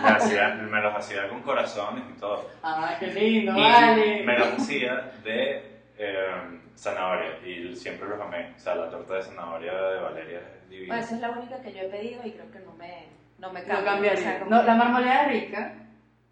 Me, 0.03 0.10
hacía- 0.10 0.49
me 0.49 0.81
los 0.81 0.95
hacía 0.95 1.29
con 1.29 1.41
corazones 1.43 2.03
y 2.15 2.19
todo. 2.19 2.49
Ah, 2.62 2.95
qué 2.99 3.08
lindo, 3.08 3.53
Y 3.58 3.62
vale. 3.62 4.23
me 4.25 4.38
los 4.38 4.47
hacía 4.49 5.12
de 5.23 5.71
eh, 5.97 6.60
zanahoria 6.75 7.39
y 7.47 7.73
siempre 7.75 8.08
los 8.10 8.19
amé. 8.19 8.51
O 8.58 8.60
sea, 8.60 8.75
la 8.75 8.89
torta 8.89 9.15
de 9.15 9.21
zanahoria 9.23 9.71
de 9.73 9.99
Valeria 10.01 10.39
es 10.39 10.69
divina. 10.69 10.93
Pues 10.95 11.05
esa 11.05 11.15
es 11.15 11.21
la 11.21 11.29
única 11.31 11.62
que 11.62 11.71
yo 11.71 11.79
he 11.84 11.88
pedido 11.89 12.21
y 12.25 12.31
creo 12.31 12.51
que 12.51 12.60
no 12.60 12.73
me, 12.73 13.08
no 13.38 13.52
me 13.52 13.62
No 13.62 13.67
cambia. 13.67 13.86
cambiaría. 13.93 14.19
O 14.19 14.24
sea, 14.24 14.39
como 14.39 14.52
No, 14.52 14.63
la 14.63 14.76
marmoleada 14.76 15.24
es 15.24 15.41
rica, 15.43 15.74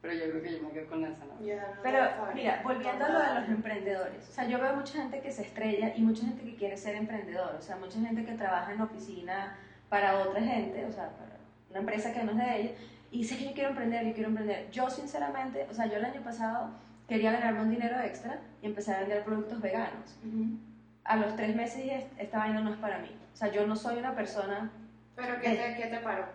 pero 0.02 0.14
yo 0.14 0.30
creo 0.32 0.42
que 0.44 0.52
yo 0.58 0.64
me 0.64 0.72
quedo 0.72 0.88
con 0.88 1.02
la. 1.02 1.10
Yo 1.10 1.56
no 1.56 1.62
Pero 1.82 2.00
mira, 2.34 2.62
volviendo 2.64 3.06
a 3.06 3.10
lo 3.10 3.20
de 3.20 3.40
los 3.40 3.50
emprendedores, 3.50 4.30
o 4.30 4.32
sea, 4.32 4.48
yo 4.48 4.60
veo 4.60 4.76
mucha 4.76 4.94
gente 4.94 5.22
que 5.22 5.32
se 5.32 5.44
estrella 5.44 5.94
y 5.96 6.02
mucha 6.02 6.26
gente 6.26 6.44
que 6.44 6.56
quiere 6.56 6.78
ser 6.78 6.96
emprendedor, 6.96 7.56
o 7.58 7.62
sea, 7.62 7.78
mucha 7.78 8.00
gente 8.00 8.24
que 8.26 8.34
trabaja 8.34 8.74
en 8.74 8.82
oficina 8.82 9.58
para 9.90 10.20
otra 10.20 10.42
gente, 10.42 10.86
o 10.86 10.92
sea, 10.92 11.10
para 11.10 11.34
una 11.70 11.80
empresa 11.80 12.14
que 12.14 12.24
no 12.24 12.32
es 12.32 12.38
de 12.38 12.62
ellos, 12.62 12.72
y 13.12 13.20
dice 13.20 13.38
que 13.38 13.46
yo 13.46 13.54
quiero 13.54 13.70
emprender, 13.70 14.06
yo 14.06 14.14
quiero 14.14 14.30
emprender. 14.30 14.70
Yo 14.72 14.90
sinceramente, 14.90 15.68
o 15.70 15.74
sea, 15.74 15.86
yo 15.86 15.98
el 15.98 16.06
año 16.06 16.22
pasado 16.22 16.72
quería 17.08 17.32
ganarme 17.32 17.62
un 17.62 17.70
dinero 17.70 18.00
extra 18.02 18.40
y 18.62 18.66
empecé 18.66 18.94
a 18.94 19.00
vender 19.02 19.24
productos 19.24 19.62
veganos. 19.62 20.18
Ujú. 20.26 20.58
A 21.04 21.18
los 21.18 21.36
tres 21.36 21.56
meses 21.56 21.84
dije, 21.84 22.08
esta 22.18 22.40
vaina 22.40 22.62
no 22.62 22.72
es 22.72 22.78
para 22.78 22.98
mí. 23.00 23.12
O 23.34 23.36
sea, 23.38 23.52
yo 23.52 23.68
no 23.68 23.76
soy 23.76 23.98
una 23.98 24.16
persona 24.16 24.72
Pero 25.16 25.40
¿qué 25.42 25.50
te, 25.50 25.76
qué 25.82 25.88
te 25.90 25.98
paró? 26.00 26.26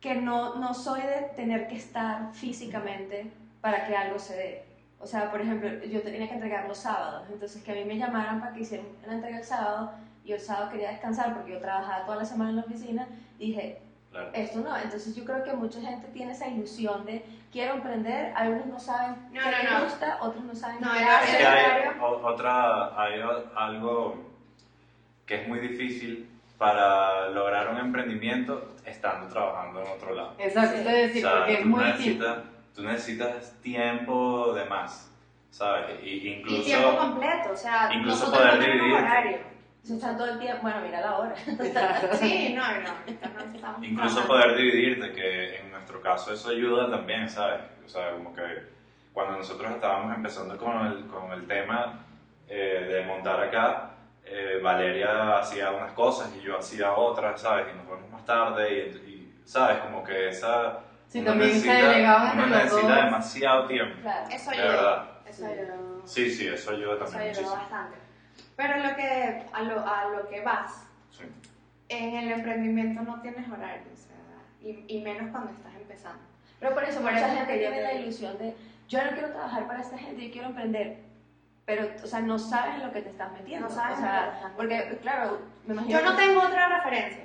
Que 0.00 0.14
no, 0.14 0.56
no 0.56 0.74
soy 0.74 1.00
de 1.02 1.30
tener 1.34 1.66
que 1.68 1.76
estar 1.76 2.32
físicamente 2.32 3.30
para 3.60 3.86
que 3.86 3.96
algo 3.96 4.18
se 4.18 4.36
dé. 4.36 4.64
O 5.00 5.06
sea, 5.06 5.30
por 5.30 5.40
ejemplo, 5.40 5.68
yo 5.84 6.02
tenía 6.02 6.26
que 6.28 6.34
entregar 6.34 6.66
los 6.66 6.78
sábados, 6.78 7.24
entonces 7.32 7.62
que 7.62 7.72
a 7.72 7.74
mí 7.74 7.84
me 7.84 7.96
llamaran 7.98 8.40
para 8.40 8.52
que 8.52 8.60
hiciera 8.60 8.84
la 9.06 9.14
entrega 9.14 9.38
el 9.38 9.44
sábado 9.44 9.92
y 10.24 10.32
el 10.32 10.40
sábado 10.40 10.70
quería 10.70 10.90
descansar 10.90 11.34
porque 11.34 11.52
yo 11.52 11.60
trabajaba 11.60 12.04
toda 12.04 12.18
la 12.18 12.24
semana 12.24 12.50
en 12.50 12.56
la 12.56 12.62
oficina, 12.62 13.08
dije, 13.38 13.80
Claro. 14.10 14.30
esto 14.32 14.60
no. 14.60 14.74
Entonces 14.76 15.14
yo 15.14 15.24
creo 15.24 15.44
que 15.44 15.52
mucha 15.52 15.80
gente 15.82 16.08
tiene 16.08 16.32
esa 16.32 16.48
ilusión 16.48 17.04
de 17.04 17.22
quiero 17.52 17.74
emprender, 17.74 18.32
algunos 18.34 18.66
no 18.66 18.80
saben 18.80 19.16
No, 19.32 19.40
qué 19.42 19.50
no, 19.50 19.50
les 19.62 19.70
no. 19.70 19.84
gusta, 19.84 20.18
otros 20.22 20.44
no 20.44 20.54
saben 20.54 20.80
No, 20.80 20.92
qué 20.92 20.98
que 21.36 21.46
hay 21.46 21.82
otra, 22.00 23.00
hay 23.02 23.20
algo 23.54 24.16
que 25.26 25.42
es 25.42 25.48
muy 25.48 25.58
difícil 25.60 26.27
para 26.58 27.28
lograr 27.30 27.68
un 27.70 27.78
emprendimiento 27.78 28.74
estando 28.84 29.28
trabajando 29.28 29.80
en 29.82 29.88
otro 29.88 30.14
lado. 30.14 30.34
Exacto, 30.38 30.76
Sí. 30.76 30.82
decir, 30.84 31.24
O 31.24 31.28
sea, 31.28 31.38
porque 31.38 31.54
es 31.54 31.62
tú 31.62 31.68
muy 31.68 31.84
necesitas, 31.84 32.38
tú 32.74 32.82
necesitas 32.82 33.60
tiempo 33.62 34.52
de 34.54 34.64
más, 34.64 35.12
¿sabes? 35.50 36.00
Y, 36.02 36.08
Y 36.08 36.28
incluso, 36.40 36.62
tiempo 36.64 36.96
completo, 36.96 37.50
o 37.52 37.56
sea, 37.56 37.90
incluso 37.94 38.32
poder 38.32 38.58
dividirte. 38.58 38.94
horario. 39.02 39.38
Se 39.82 39.94
está 39.94 40.16
todo 40.16 40.26
el 40.32 40.38
tiempo, 40.40 40.62
bueno, 40.62 40.80
mira 40.82 41.00
la 41.00 41.18
hora. 41.18 41.34
Sí, 42.14 42.54
no, 42.54 42.62
no, 42.62 42.90
incluso 43.80 44.22
trabajando. 44.22 44.26
poder 44.26 44.56
dividirte, 44.56 45.12
que 45.12 45.56
en 45.60 45.70
nuestro 45.70 46.00
caso 46.02 46.32
eso 46.34 46.50
ayuda 46.50 46.90
también, 46.90 47.28
¿sabes? 47.28 47.60
O 47.86 47.88
sea, 47.88 48.10
como 48.12 48.34
que 48.34 48.42
cuando 49.12 49.38
nosotros 49.38 49.70
estábamos 49.70 50.14
empezando 50.14 50.56
con 50.58 50.86
el, 50.86 51.06
con 51.06 51.30
el 51.32 51.46
tema 51.46 52.04
eh, 52.48 52.86
de 52.88 53.06
montar 53.06 53.40
acá, 53.40 53.90
eh, 54.30 54.60
Valeria 54.62 55.38
hacía 55.38 55.70
unas 55.72 55.92
cosas 55.92 56.30
y 56.36 56.40
yo 56.42 56.58
hacía 56.58 56.92
otras, 56.92 57.40
¿sabes? 57.40 57.66
Y 57.72 57.76
nos 57.76 57.86
vemos 57.88 58.10
más 58.10 58.24
tarde 58.24 58.70
y, 58.70 59.10
y, 59.10 59.42
¿sabes? 59.44 59.78
Como 59.78 60.02
que 60.04 60.28
esa... 60.28 60.80
Sí, 61.08 61.20
uno 61.20 61.30
también 61.30 61.50
se 61.52 61.66
necesita- 61.68 61.88
delegaban 61.88 62.32
Uno 62.32 62.42
entre 62.44 62.56
los 62.58 62.64
necesita 62.64 62.94
dos. 62.94 63.04
demasiado 63.04 63.66
tiempo, 63.66 64.00
Claro. 64.02 64.28
Eso 64.30 64.50
de 64.50 64.56
ayudó, 64.56 64.68
verdad. 64.72 65.08
eso 65.26 65.46
ayudó. 65.46 66.02
Sí, 66.06 66.30
sí, 66.30 66.46
eso 66.48 66.70
ayuda 66.70 66.94
Eso 66.94 67.04
también 67.04 67.20
ayudó 67.22 67.40
muchísimo. 67.42 67.56
bastante. 67.56 67.96
Pero 68.56 68.76
lo 68.76 68.96
que, 68.96 69.46
a, 69.52 69.62
lo, 69.62 69.86
a 69.86 70.04
lo 70.10 70.28
que 70.28 70.40
vas, 70.42 70.84
Sí. 71.10 71.24
en 71.88 72.14
el 72.16 72.32
emprendimiento 72.32 73.02
no 73.02 73.20
tienes 73.22 73.48
horario, 73.50 73.82
o 73.92 73.96
sea, 73.96 74.16
y, 74.60 74.84
y 74.88 75.00
menos 75.02 75.30
cuando 75.30 75.50
estás 75.52 75.74
empezando. 75.74 76.20
Pero 76.60 76.74
por 76.74 76.84
eso 76.84 77.00
Por 77.00 77.12
mucha 77.12 77.26
eso 77.28 77.36
gente 77.38 77.56
tiene 77.58 77.80
la 77.82 77.94
ilusión 77.94 78.36
de 78.38 78.54
yo 78.88 79.02
no 79.04 79.10
quiero 79.12 79.30
trabajar 79.30 79.66
para 79.66 79.80
esta 79.80 79.96
gente, 79.96 80.26
yo 80.26 80.32
quiero 80.32 80.48
emprender, 80.48 80.98
pero, 81.68 81.86
o 82.02 82.06
sea, 82.06 82.20
no 82.20 82.38
sabes 82.38 82.76
en 82.76 82.86
lo 82.86 82.92
que 82.94 83.02
te 83.02 83.10
estás 83.10 83.30
metiendo. 83.32 83.68
No 83.68 83.74
sabes 83.74 83.98
o 83.98 84.00
sea, 84.00 84.52
porque, 84.56 84.98
claro, 85.02 85.38
me 85.66 85.74
imagino 85.74 86.00
Yo 86.00 86.02
no 86.10 86.16
que- 86.16 86.22
tengo 86.22 86.40
otra 86.40 86.66
referencia. 86.78 87.24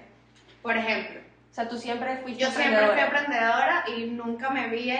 Por 0.61 0.75
ejemplo, 0.75 1.21
O 1.49 1.53
sea, 1.55 1.69
tú 1.69 1.77
siempre 1.77 2.17
fuiste 2.17 2.43
yo 2.43 2.51
siempre 2.51 2.75
fui 2.87 2.99
emprendedora. 2.99 3.83
emprendedora 3.83 3.83
y 3.95 4.11
nunca 4.11 4.49
me 4.49 4.67
vi 4.67 4.91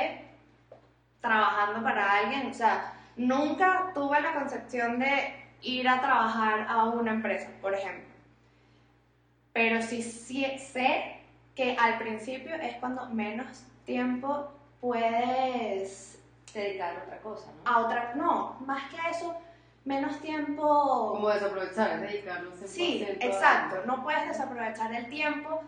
trabajando 1.19 1.84
para 1.84 2.19
alguien. 2.19 2.47
O 2.49 2.53
sea, 2.53 2.93
nunca 3.17 3.91
tuve 3.93 4.21
la 4.21 4.34
concepción 4.34 4.97
de 4.97 5.36
ir 5.62 5.89
a 5.89 5.99
trabajar 5.99 6.65
a 6.69 6.86
una 6.86 7.12
empresa, 7.12 7.49
por 7.62 7.73
ejemplo. 7.73 8.06
Pero 9.51 9.82
sí, 9.82 10.01
sí 10.01 10.45
sé 10.58 11.17
que 11.53 11.75
al 11.77 11.97
principio 11.97 12.56
es 12.56 12.75
cuando 12.75 13.08
menos 13.10 13.65
tiempo 13.86 14.53
puedes 14.79 16.17
dedicar 16.60 16.96
a 16.96 17.04
otra 17.04 17.18
cosa, 17.20 17.48
¿no? 17.63 17.70
a 17.72 17.80
otra. 17.80 18.12
No, 18.16 18.58
más 18.66 18.84
que 18.89 19.00
a 19.00 19.10
eso, 19.10 19.36
menos 19.86 20.20
tiempo. 20.20 21.12
Como 21.13 21.30
desaprovechar, 21.30 21.92
es 21.92 22.02
dedicarnos 22.02 22.54
100% 22.56 22.68
Sí, 22.68 23.06
a- 23.22 23.26
exacto. 23.26 23.82
No 23.86 24.04
puedes 24.04 24.28
desaprovechar 24.28 24.94
el 24.94 25.10
tiempo. 25.10 25.62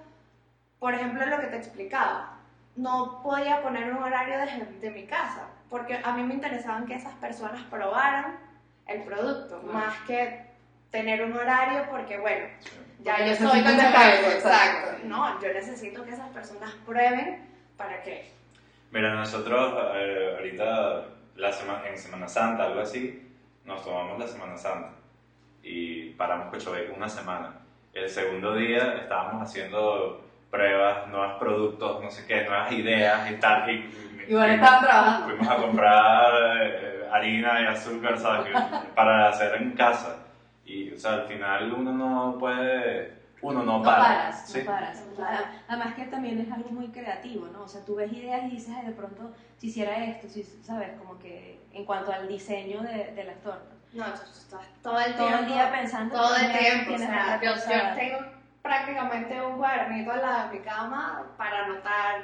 Por 0.80 0.94
ejemplo, 0.94 1.26
lo 1.26 1.40
que 1.40 1.48
te 1.48 1.58
explicaba. 1.58 2.32
No 2.76 3.22
podía 3.24 3.62
poner 3.64 3.92
un 3.92 4.04
horario 4.04 4.38
desde 4.38 4.66
de 4.66 4.90
mi 4.92 5.06
casa, 5.06 5.48
porque 5.70 6.00
a 6.04 6.12
mí 6.14 6.24
me 6.24 6.34
interesaban 6.34 6.86
que 6.86 6.96
esas 6.96 7.14
personas 7.16 7.62
probaran 7.70 8.38
el 8.88 9.02
producto, 9.04 9.60
Claro. 9.62 9.74
más 9.74 9.98
que 10.06 10.46
tener 10.92 11.24
un 11.24 11.34
horario, 11.38 11.90
porque 11.90 12.18
bueno, 12.20 12.46
ya 13.02 13.16
Porque 13.16 13.30
yo 13.30 13.36
soy 13.50 13.64
con 13.64 13.72
exacto. 13.74 14.30
exacto. 14.32 14.98
No, 15.06 15.42
yo 15.42 15.54
necesito 15.54 16.04
que 16.04 16.12
esas 16.12 16.30
personas 16.30 16.72
prueben 16.86 17.48
para 17.78 18.04
que. 18.04 18.30
Mira, 18.92 19.14
nosotros 19.16 19.74
eh, 19.96 20.34
ahorita 20.38 21.04
la 21.36 21.52
sema- 21.52 21.82
en 21.90 21.98
Semana 21.98 22.28
Santa, 22.28 22.66
algo 22.66 22.82
así, 22.82 23.22
nos 23.66 23.84
tomamos 23.84 24.18
la 24.20 24.28
Semana 24.28 24.58
Santa 24.58 24.92
y 25.64 26.12
paramos 26.12 26.48
Cochabamba 26.50 26.96
una 26.96 27.10
semana. 27.10 27.54
El 27.94 28.10
segundo 28.10 28.54
día 28.56 28.98
estábamos 29.02 29.42
haciendo 29.42 30.22
pruebas, 30.52 31.08
nuevos 31.08 31.34
productos, 31.40 32.04
no 32.04 32.12
sé 32.12 32.26
qué, 32.28 32.44
nuevas 32.46 32.72
ideas 32.72 33.32
y 33.32 33.36
tal. 33.36 33.70
Y, 33.70 33.90
Igual 34.28 34.50
estaban 34.52 34.84
trabajando. 34.84 35.28
Fuimos 35.28 35.48
a 35.48 35.56
comprar 35.58 36.34
eh, 36.64 37.08
harina 37.12 37.62
y 37.62 37.66
azúcar, 37.66 38.18
¿sabes? 38.18 38.52
Para 38.96 39.30
hacer 39.30 39.62
en 39.62 39.72
casa. 39.72 40.18
Y, 40.66 40.94
o 40.94 40.98
sea, 40.98 41.14
al 41.14 41.24
final 41.28 41.74
uno 41.74 41.92
no 41.92 42.38
puede, 42.40 43.14
uno 43.46 43.64
no, 43.64 43.78
No 43.80 43.84
para. 43.84 44.04
paras, 44.04 44.44
¿sí? 44.50 44.60
no 44.60 44.66
paras. 44.66 45.02
Además 45.68 45.96
que 45.96 46.06
también 46.06 46.40
es 46.40 46.52
algo 46.52 46.70
muy 46.70 46.88
creativo, 46.90 47.48
¿no? 47.48 47.64
O 47.64 47.68
sea, 47.68 47.84
tú 47.86 47.96
ves 47.96 48.12
ideas 48.12 48.44
y 48.46 48.50
dices, 48.52 48.74
"Ay, 48.78 48.86
de 48.88 48.92
pronto, 48.94 49.32
si 49.58 49.68
hiciera 49.68 50.04
esto, 50.06 50.28
si, 50.28 50.44
¿sabes? 50.44 50.90
Como 51.00 51.18
que 51.20 51.60
en 51.72 51.86
cuanto 51.86 52.12
al 52.12 52.28
diseño 52.28 52.82
de, 52.82 53.12
de 53.14 53.24
las 53.24 53.40
tortas. 53.42 53.74
No, 53.94 54.06
tú 54.06 54.12
estás 54.24 54.60
todo 54.82 55.00
el 55.00 55.14
Todo 55.16 55.28
tiempo. 55.28 55.44
el 55.44 55.48
día 55.48 55.72
pensando. 55.72 56.16
todo 56.16 56.36
el 56.36 56.52
tiempo. 56.58 56.82
O 56.94 56.96
tienes 56.98 57.08
sea, 57.08 57.40
yo, 57.42 57.56
yo 57.56 57.96
tengo 57.96 58.18
prácticamente 58.62 59.42
un 59.42 59.58
cuadernito 59.58 60.12
al 60.12 60.22
lado 60.22 60.50
de 60.50 60.60
mi 60.60 60.66
cama 60.66 61.24
para 61.38 61.66
anotar 61.66 62.24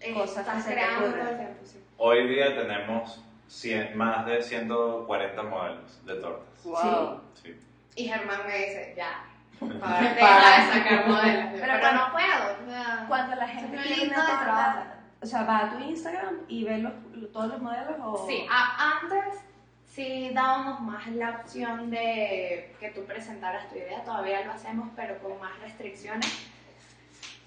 eh, 0.00 0.14
Cosas 0.14 0.46
que 0.48 0.60
se 0.62 0.72
creando 0.72 1.10
todo 1.10 1.28
el 1.28 1.36
tiempo. 1.36 1.60
Sí. 1.64 1.78
Hoy 1.98 2.28
día 2.28 2.54
tenemos 2.56 3.22
100 3.48 3.96
más 3.96 4.24
de 4.26 4.40
140 4.42 5.42
modelos 5.42 6.04
de 6.06 6.14
tortas. 6.16 6.64
Wow. 6.64 7.20
Sí. 7.42 7.56
Y 7.96 8.04
Germán 8.08 8.40
me 8.46 8.56
dice, 8.58 8.94
ya, 8.96 9.24
Para. 9.60 10.00
de 10.10 10.72
sacar 10.72 11.08
modelos. 11.08 11.44
Pero 11.52 11.60
Pero, 11.66 11.80
cuando- 11.80 12.06
no 12.06 12.12
puedo. 12.12 12.64
o 12.66 12.70
sea, 12.70 13.04
Cuando 13.08 13.36
la 13.36 13.48
gente 13.48 13.76
lindo 13.76 14.14
una 14.14 14.24
trabajar. 14.42 14.96
o 15.22 15.26
sea, 15.26 15.42
va 15.44 15.58
a 15.58 15.70
tu 15.70 15.78
Instagram 15.78 16.36
y 16.48 16.64
ve 16.64 16.78
los, 16.78 16.92
todos 17.32 17.48
los 17.48 17.60
modelos 17.62 17.96
o... 18.02 18.26
Sí, 18.26 18.46
a- 18.50 18.98
antes 19.00 19.40
sí 19.86 20.30
dábamos 20.34 20.80
más 20.80 21.06
la 21.08 21.30
opción 21.30 21.90
de 21.90 22.74
que 22.80 22.90
tú 22.90 23.04
presentaras 23.04 23.68
tu 23.68 23.76
idea, 23.76 24.02
todavía 24.04 24.44
lo 24.44 24.52
hacemos, 24.52 24.88
pero 24.96 25.18
con 25.18 25.38
más 25.38 25.56
restricciones, 25.60 26.48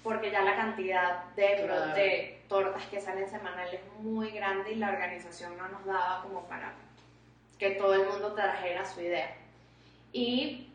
porque 0.02 0.30
ya 0.30 0.40
la 0.42 0.54
cantidad 0.56 1.24
de, 1.34 1.64
Claro. 1.66 1.94
de 1.94 2.44
tortas 2.48 2.84
que 2.84 3.00
salen 3.00 3.28
semanales 3.28 3.74
es 3.74 4.02
muy 4.02 4.30
grande 4.30 4.72
y 4.72 4.76
la 4.76 4.88
organización 4.90 5.58
no 5.58 5.68
nos 5.68 5.84
daba 5.84 6.22
como 6.22 6.44
para 6.46 6.72
que 7.58 7.70
todo 7.72 7.94
el 7.94 8.06
mundo 8.08 8.32
trajera 8.34 8.84
su 8.84 9.00
idea. 9.00 9.34
Y 10.12 10.72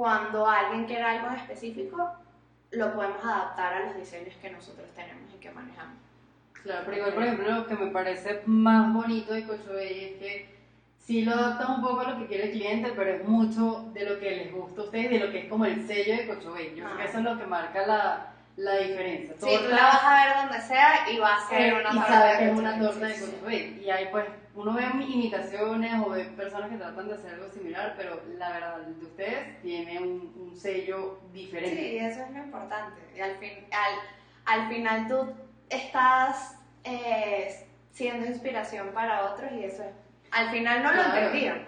cuando 0.00 0.48
alguien 0.48 0.86
quiere 0.86 1.02
algo 1.02 1.28
específico, 1.36 2.10
lo 2.70 2.94
podemos 2.94 3.22
adaptar 3.22 3.74
a 3.74 3.84
los 3.84 3.96
diseños 3.96 4.34
que 4.40 4.48
nosotros 4.50 4.88
tenemos 4.96 5.30
y 5.34 5.38
que 5.38 5.50
manejamos. 5.50 5.98
Claro, 6.62 6.84
pero 6.86 6.96
igual, 6.96 7.12
por 7.12 7.22
ejemplo, 7.24 7.50
lo 7.52 7.66
que 7.66 7.74
me 7.74 7.90
parece 7.90 8.40
más 8.46 8.94
bonito 8.94 9.34
de 9.34 9.44
Cochabella 9.46 10.06
es 10.06 10.12
que 10.18 10.54
sí 10.98 11.20
lo 11.22 11.32
adaptan 11.34 11.72
un 11.72 11.82
poco 11.82 12.00
a 12.00 12.12
lo 12.12 12.18
que 12.18 12.28
quiere 12.28 12.44
el 12.44 12.50
cliente, 12.52 12.92
pero 12.96 13.10
es 13.10 13.28
mucho 13.28 13.90
de 13.92 14.08
lo 14.08 14.18
que 14.18 14.30
les 14.30 14.50
gusta 14.54 14.80
a 14.80 14.84
ustedes, 14.84 15.10
de 15.10 15.18
lo 15.18 15.30
que 15.30 15.38
es 15.40 15.48
como 15.50 15.66
el 15.66 15.86
sello 15.86 16.16
de 16.16 16.26
Cochabella. 16.28 16.74
Yo 16.76 16.84
creo 16.84 16.96
que 16.96 17.02
Ah. 17.02 17.06
eso 17.06 17.18
es 17.18 17.24
lo 17.24 17.36
que 17.38 17.46
marca 17.46 17.86
la, 17.86 18.32
la 18.56 18.76
diferencia. 18.78 19.34
Sí, 19.38 19.58
tú 19.62 19.68
la 19.68 19.82
vas 19.82 20.02
a 20.02 20.14
ver 20.24 20.36
donde 20.48 20.60
sea 20.66 21.10
y 21.12 21.18
va 21.18 21.34
a 21.34 21.46
ser 21.46 21.74
una 21.74 21.90
y 21.90 21.94
torta 21.94 22.36
de 22.40 22.50
una 22.52 22.78
torta 22.80 23.06
de. 23.06 23.20
Cochabella. 23.20 23.82
Y 23.82 23.90
ahí 23.90 24.08
pues 24.10 24.24
uno 24.54 24.72
ve 24.74 24.82
imitaciones 25.08 25.92
o 26.04 26.10
ve 26.10 26.24
personas 26.24 26.70
que 26.70 26.76
tratan 26.76 27.08
de 27.08 27.14
hacer 27.14 27.34
algo 27.34 27.50
similar, 27.52 27.94
pero 27.96 28.20
la 28.36 28.50
verdad 28.52 28.76
de 28.78 29.04
ustedes 29.04 29.62
tiene 29.62 29.98
un, 30.00 30.32
un 30.36 30.56
sello 30.58 31.20
diferente. 31.32 31.76
Sí, 31.76 31.96
eso 31.98 32.22
es 32.22 32.30
lo 32.30 32.38
importante. 32.38 33.00
Y 33.16 33.20
al, 33.20 33.36
fin, 33.36 33.52
al, 33.70 34.60
al 34.60 34.68
final 34.68 35.06
tú 35.08 35.32
estás 35.68 36.58
eh, 36.84 37.64
siendo 37.92 38.26
inspiración 38.26 38.88
para 38.92 39.32
otros 39.32 39.50
y 39.52 39.64
eso 39.64 39.82
es. 39.84 39.90
Al 40.32 40.50
final 40.50 40.82
no 40.82 40.92
lo 40.92 41.02
entendían. 41.02 41.64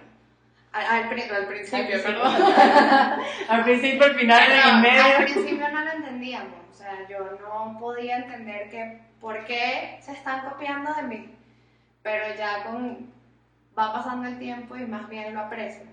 Al, 0.72 0.86
al, 0.86 1.08
pri- 1.10 1.22
al 1.30 1.46
principio, 1.46 1.96
Al 1.96 2.02
perdón. 2.02 2.34
al 3.48 3.64
principio, 3.64 4.04
al 4.04 4.14
final, 4.14 4.42
en 4.50 4.80
medio. 4.80 5.04
al 5.04 5.24
principio 5.24 5.68
no 5.68 5.80
lo 5.84 5.90
entendíamos. 5.92 6.54
O 6.70 6.74
sea, 6.74 7.06
yo 7.08 7.18
no 7.42 7.78
podía 7.78 8.16
entender 8.16 8.70
que 8.70 8.98
por 9.20 9.44
qué 9.44 9.98
se 10.00 10.12
están 10.12 10.48
copiando 10.48 10.92
de 10.94 11.02
mí. 11.02 11.34
Pero 12.02 12.34
ya 12.36 12.64
con 12.64 13.10
va 13.78 13.92
pasando 13.92 14.28
el 14.28 14.38
tiempo 14.38 14.76
y 14.76 14.86
más 14.86 15.08
bien 15.08 15.34
lo 15.34 15.40
aprecio. 15.40 15.84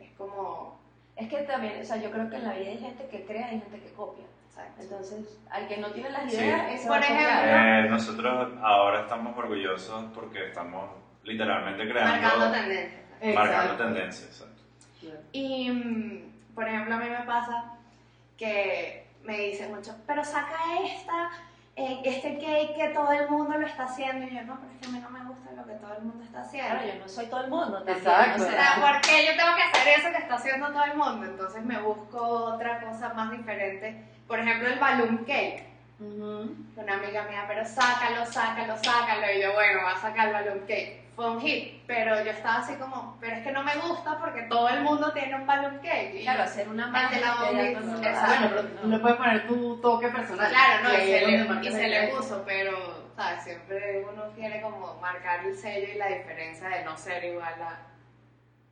Es 0.00 0.10
como. 0.12 0.80
Es 1.16 1.28
que 1.28 1.38
también, 1.42 1.80
o 1.80 1.84
sea, 1.84 1.96
yo 1.98 2.10
creo 2.10 2.28
que 2.30 2.36
en 2.36 2.44
la 2.44 2.54
vida 2.54 2.70
hay 2.70 2.78
gente 2.78 3.06
que 3.08 3.24
crea 3.26 3.48
y 3.52 3.60
gente 3.60 3.78
que 3.80 3.92
copia. 3.92 4.24
exacto. 4.48 4.82
Entonces, 4.82 5.38
al 5.50 5.68
que 5.68 5.76
no 5.78 5.90
tiene 5.92 6.10
las 6.10 6.30
Sí. 6.30 6.36
ideas, 6.38 6.80
Por 6.82 6.90
va 6.92 6.96
a 6.96 7.00
copiar. 7.00 7.20
ejemplo, 7.20 7.86
Eh, 7.86 7.90
nosotros 7.90 8.52
ahora 8.62 9.00
estamos 9.02 9.36
orgullosos 9.36 10.04
porque 10.14 10.48
estamos 10.48 10.90
literalmente 11.24 11.84
Marcando 11.84 12.18
creando, 12.18 12.50
tendencias. 12.52 13.34
marcando 13.34 13.76
tendencias. 13.76 14.28
exacto. 14.28 14.62
Y, 15.32 15.70
mm, 15.70 16.54
por 16.54 16.66
ejemplo, 16.68 16.94
a 16.94 16.98
mí 16.98 17.08
me 17.10 17.24
pasa 17.24 17.64
que 18.38 19.06
me 19.24 19.38
dicen 19.38 19.74
mucho, 19.74 19.94
pero 20.06 20.24
saca 20.24 20.56
esta, 20.84 21.30
eh, 21.76 22.00
este 22.04 22.38
cake 22.38 22.74
que 22.76 22.88
todo 22.94 23.12
el 23.12 23.28
mundo 23.30 23.56
lo 23.58 23.66
está 23.66 23.84
haciendo. 23.84 24.26
Y 24.26 24.34
yo, 24.34 24.42
no, 24.42 24.58
pero 24.60 24.72
es 24.72 24.78
que 24.80 24.86
a 24.88 24.90
mí 24.90 24.98
no 25.00 25.10
me 25.10 25.21
lo 25.62 25.72
que 25.72 25.78
todo 25.78 25.94
el 25.96 26.02
mundo 26.02 26.24
está 26.24 26.40
haciendo. 26.40 26.70
Claro, 26.70 26.86
yo 26.86 27.00
no 27.00 27.08
soy 27.08 27.26
todo 27.26 27.44
el 27.44 27.50
mundo. 27.50 27.76
también, 27.78 27.96
Exacto. 27.98 28.42
o 28.42 28.46
sea, 28.46 28.74
¿por 28.80 29.00
qué 29.00 29.26
yo 29.26 29.36
tengo 29.36 29.56
que 29.56 29.62
hacer 29.62 29.98
eso 29.98 30.10
que 30.10 30.18
está 30.18 30.34
haciendo 30.34 30.66
todo 30.68 30.84
el 30.84 30.96
mundo? 30.96 31.26
Entonces 31.26 31.62
me 31.64 31.78
busco 31.78 32.20
otra 32.20 32.80
cosa 32.80 33.12
más 33.14 33.30
diferente. 33.30 34.04
Por 34.26 34.38
ejemplo, 34.40 34.68
el 34.68 34.78
balloon 34.78 35.18
cake. 35.24 35.66
ujú. 36.00 36.54
Una 36.76 36.94
amiga 36.94 37.22
mía, 37.24 37.44
pero 37.46 37.64
sácalo, 37.64 38.26
sácalo, 38.26 38.76
sácalo. 38.78 39.26
Y 39.36 39.42
yo, 39.42 39.52
bueno, 39.52 39.82
va 39.84 39.92
a 39.92 40.00
sacar 40.00 40.28
el 40.28 40.32
balloon 40.34 40.60
cake. 40.60 41.00
Fue 41.14 41.30
un 41.30 41.40
hit, 41.42 41.82
pero 41.86 42.24
yo 42.24 42.30
estaba 42.30 42.56
así 42.60 42.74
como, 42.76 43.18
pero 43.20 43.36
es 43.36 43.42
que 43.42 43.52
no 43.52 43.62
me 43.62 43.74
gusta 43.76 44.18
porque 44.18 44.42
todo 44.44 44.66
el 44.70 44.80
mundo 44.80 45.12
tiene 45.12 45.34
un 45.36 45.46
balloon 45.46 45.78
cake. 45.78 46.14
Y 46.14 46.22
Claro, 46.22 46.44
hacer 46.44 46.66
una 46.68 46.86
magia 46.86 47.18
de 47.18 47.20
la 47.20 47.32
hace. 47.32 47.74
Bueno, 47.74 48.48
pero 48.48 48.68
tú 48.80 48.88
le 48.88 48.98
puedes 48.98 49.16
poner 49.18 49.46
tu 49.46 49.76
toque 49.82 50.08
personal. 50.08 50.48
Claro, 50.48 50.82
no, 50.84 50.94
y, 50.94 51.00
se 51.06 51.26
le, 51.26 51.68
y 51.68 51.70
se 51.72 51.88
le 51.88 52.08
puso, 52.08 52.42
pero, 52.46 53.01
¿sabes? 53.22 53.44
Siempre 53.44 54.04
uno 54.10 54.24
quiere 54.34 54.60
como 54.60 54.94
marcar 55.00 55.44
el 55.46 55.56
sello 55.56 55.92
y 55.94 55.98
la 55.98 56.08
diferencia 56.08 56.68
de 56.68 56.84
no 56.84 56.96
ser 56.96 57.24
igual 57.24 57.54
a... 57.62 57.78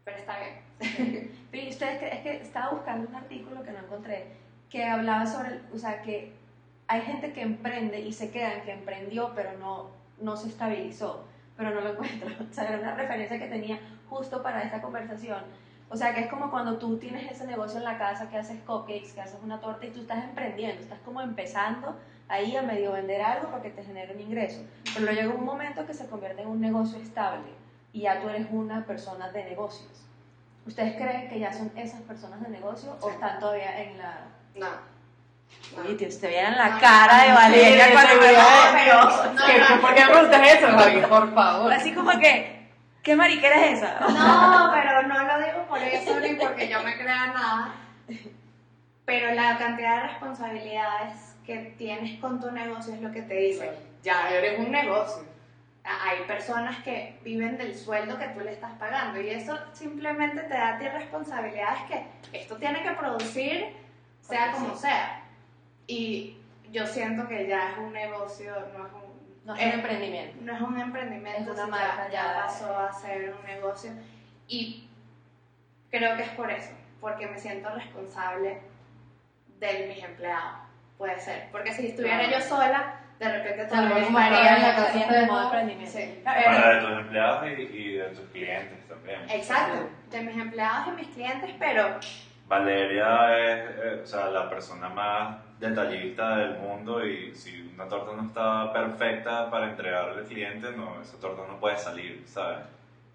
Pero 0.05 0.17
está 0.17 0.39
bien. 0.41 1.31
Pero 1.51 1.65
¿y 1.65 1.69
ustedes 1.69 2.03
es 2.03 2.21
que 2.21 2.37
estaba 2.43 2.71
buscando 2.73 3.09
un 3.09 3.15
artículo 3.15 3.63
que 3.63 3.71
no 3.71 3.79
encontré 3.79 4.27
que 4.69 4.85
hablaba 4.85 5.27
sobre, 5.27 5.61
o 5.75 5.79
sea, 5.79 6.01
que 6.03 6.33
hay 6.87 7.01
gente 7.03 7.33
que 7.33 7.43
emprende 7.43 8.01
y 8.01 8.13
se 8.13 8.31
queda 8.31 8.55
en 8.55 8.63
que 8.63 8.73
emprendió, 8.73 9.33
pero 9.35 9.59
no, 9.59 9.91
no 10.21 10.37
se 10.37 10.49
estabilizó, 10.49 11.25
pero 11.57 11.71
no 11.71 11.81
lo 11.81 11.91
encuentro. 11.93 12.29
O 12.49 12.53
sea, 12.53 12.69
era 12.69 12.79
una 12.79 12.95
referencia 12.95 13.39
que 13.39 13.49
tenía 13.49 13.81
justo 14.09 14.43
para 14.43 14.63
esta 14.63 14.81
conversación. 14.81 15.43
O 15.89 15.97
sea, 15.97 16.15
que 16.15 16.21
es 16.21 16.27
como 16.29 16.53
cuando 16.53 16.79
tú 16.79 16.99
tienes 16.99 17.31
ese 17.31 17.47
negocio 17.47 17.79
en 17.79 17.85
la 17.85 17.99
casa, 17.99 18.31
que 18.31 18.39
haces 18.39 18.61
cupcakes, 18.61 19.13
que 19.13 19.21
haces 19.21 19.41
una 19.43 19.61
torta 19.61 19.87
y 19.87 19.91
tú 19.91 20.01
estás 20.01 20.23
emprendiendo, 20.23 20.81
estás 20.81 21.01
como 21.01 21.21
empezando 21.21 21.97
ahí 22.31 22.57
a 22.57 22.63
medio 22.63 22.93
vender 22.93 23.21
algo 23.21 23.49
para 23.51 23.63
que 23.63 23.71
te 23.71 23.83
genere 23.85 24.15
un 24.15 24.21
ingreso. 24.21 24.63
Pero 24.95 25.01
luego 25.07 25.21
llega 25.21 25.35
un 25.35 25.45
momento 25.45 25.87
que 25.87 25.93
se 25.95 26.07
convierte 26.07 26.43
en 26.43 26.49
un 26.49 26.61
negocio 26.61 26.99
estable 26.99 27.51
y 27.93 28.03
ya 28.03 28.21
tú 28.21 28.29
eres 28.29 28.47
una 28.51 28.85
persona 28.87 29.29
de 29.31 29.45
negocios. 29.45 29.91
¿Ustedes 30.67 30.95
creen 30.97 31.29
que 31.29 31.39
ya 31.41 31.53
son 31.53 31.73
esas 31.77 32.01
personas 32.03 32.41
de 32.41 32.49
negocio 32.49 32.97
o 33.01 33.11
están 33.11 33.39
todavía 33.41 33.81
en 33.83 33.99
la... 33.99 34.19
No. 34.55 34.69
Oye, 35.83 35.95
tío, 35.95 36.09
te 36.21 36.29
vieran 36.29 36.57
la 36.57 36.79
cara 36.79 37.25
de 37.25 37.33
Valeria 37.33 37.87
Sí, 37.87 37.93
cuando 37.93 38.15
me 38.15 38.23
sí. 38.23 38.29
dijo, 38.29 38.47
pero... 38.73 39.33
No, 39.35 39.47
¿Qué- 39.47 39.59
no. 39.75 39.81
¿Por 39.81 39.95
qué 39.95 40.05
me 40.05 40.11
preguntas 40.13 40.49
eso, 40.53 40.67
Javi? 40.79 41.01
Por 41.09 41.35
favor. 41.35 41.73
Así 41.73 41.93
como 41.93 42.11
que, 42.21 42.69
¿qué 43.03 43.17
mariquera 43.17 43.65
es 43.67 43.79
esa? 43.79 43.99
No, 44.01 44.71
pero 44.73 45.03
no 45.09 45.25
lo 45.25 45.39
digo 45.45 45.67
por 45.69 45.79
eso 45.83 46.21
ni 46.21 46.35
porque 46.35 46.69
yo 46.69 46.81
me 46.85 46.97
crea 46.97 47.27
nada. 47.29 47.75
Pero 49.05 49.35
la 49.35 49.59
cantidad 49.59 50.03
de 50.03 50.09
responsabilidades 50.11 51.30
que 51.45 51.75
tienes 51.79 52.19
con 52.21 52.41
tu 52.41 52.51
negocio 52.51 52.95
es 52.95 53.01
lo 53.01 53.11
que 53.11 53.23
te 53.23 53.35
dice. 53.35 53.71
Ya 54.03 54.31
eres 54.31 54.59
un 54.59 54.71
negocio. 54.71 55.25
Hay 55.85 56.21
personas 56.27 56.83
que 56.85 57.19
viven 57.25 57.57
del 57.57 57.75
sueldo 57.77 58.19
que 58.19 58.29
tú 58.29 58.41
le 58.41 58.53
estás 58.53 58.73
pagando 58.79 59.21
y 59.21 59.31
eso 59.31 59.59
simplemente 59.73 60.43
te 60.43 60.55
da 60.55 60.77
a 60.77 60.79
ti 60.79 60.87
responsabilidades 60.89 61.83
que 61.85 62.39
esto 62.39 62.57
tiene 62.57 62.83
que 62.83 62.91
producir 62.93 63.75
sea 64.21 64.51
Porque 64.53 64.59
como 64.65 64.75
sí. 64.75 64.81
sea. 64.83 65.23
Y 65.87 66.37
yo 66.71 66.87
siento 66.87 67.27
que 67.27 67.49
ya 67.49 67.71
es 67.73 67.79
un 67.79 67.93
negocio, 67.93 68.53
no 68.77 68.87
es 68.87 68.93
un, 68.93 69.47
No 69.47 69.55
es 69.57 69.63
un 69.67 69.71
emprendimiento. 69.73 70.37
no 70.43 70.55
es 70.55 70.61
un 70.61 70.81
emprendimiento, 70.81 71.51
Es 71.53 71.59
una 71.59 71.67
marca 71.67 72.09
ya. 72.13 72.13
ya 72.13 72.43
pasó 72.47 72.79
a 72.79 72.93
ser 72.93 73.35
un 73.35 73.45
negocio 73.47 73.91
y 74.47 74.87
creo 75.91 76.17
que 76.17 76.23
es 76.25 76.31
por 76.31 76.51
eso, 76.51 76.71
porque 77.01 77.27
me 77.27 77.39
siento 77.39 77.71
responsable 77.75 78.61
de 79.59 79.87
mis 79.89 80.05
empleados, 80.05 80.61
puede 81.01 81.19
ser, 81.19 81.49
porque 81.51 81.73
si 81.73 81.87
estuviera 81.89 82.19
Claro. 82.19 82.33
yo 82.39 82.41
sola, 82.43 82.95
de 83.19 83.39
repente 83.39 83.67
Claro, 83.69 83.95
como 83.95 84.19
estaría 84.19 84.43
estaría 84.43 84.57
en 84.57 84.63
la 84.63 84.85
ustedes 84.85 85.23
en 85.23 85.27
modo 85.29 85.45
emprendimiento. 85.45 85.91
Sí. 85.99 86.19
Claro, 86.23 86.45
Para 86.45 86.75
de 86.75 86.81
tus 86.81 86.99
empleados 87.01 87.47
y, 87.47 87.63
y 87.63 87.93
de 87.95 88.05
tus 88.11 88.29
clientes 88.29 88.89
también. 88.89 89.21
Exacto, 89.31 89.89
de 90.11 90.21
mis 90.21 90.37
empleados 90.37 90.89
y 90.89 90.91
mis 90.91 91.09
clientes, 91.09 91.51
pero 91.59 91.99
Valeria 92.49 93.39
es 93.39 93.71
eh, 93.83 94.01
o 94.03 94.07
sea, 94.07 94.29
la 94.29 94.51
persona 94.51 94.91
más 94.91 95.39
detallista 95.59 96.37
del 96.37 96.59
mundo 96.59 97.05
y 97.07 97.35
si 97.35 97.71
una 97.75 97.89
torta 97.89 98.13
no 98.15 98.27
está 98.29 98.71
perfecta 98.71 99.51
para 99.51 99.71
entregarle 99.71 100.19
al 100.21 100.27
cliente, 100.27 100.69
no, 100.77 101.01
esa 101.01 101.19
torta 101.19 101.43
no 101.49 101.59
puede 101.59 101.79
salir, 101.79 102.23
¿sabes? 102.27 102.59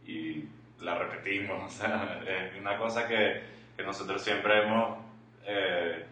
Y 0.07 0.45
la 0.79 0.95
repetimos, 0.95 1.63
o 1.65 1.69
sea, 1.69 2.19
es 2.27 2.59
una 2.59 2.77
cosa 2.77 3.07
que, 3.07 3.43
que 3.77 3.83
nosotros 3.83 4.23
siempre 4.23 4.63
hemos 4.63 4.97
eh, 5.45 6.05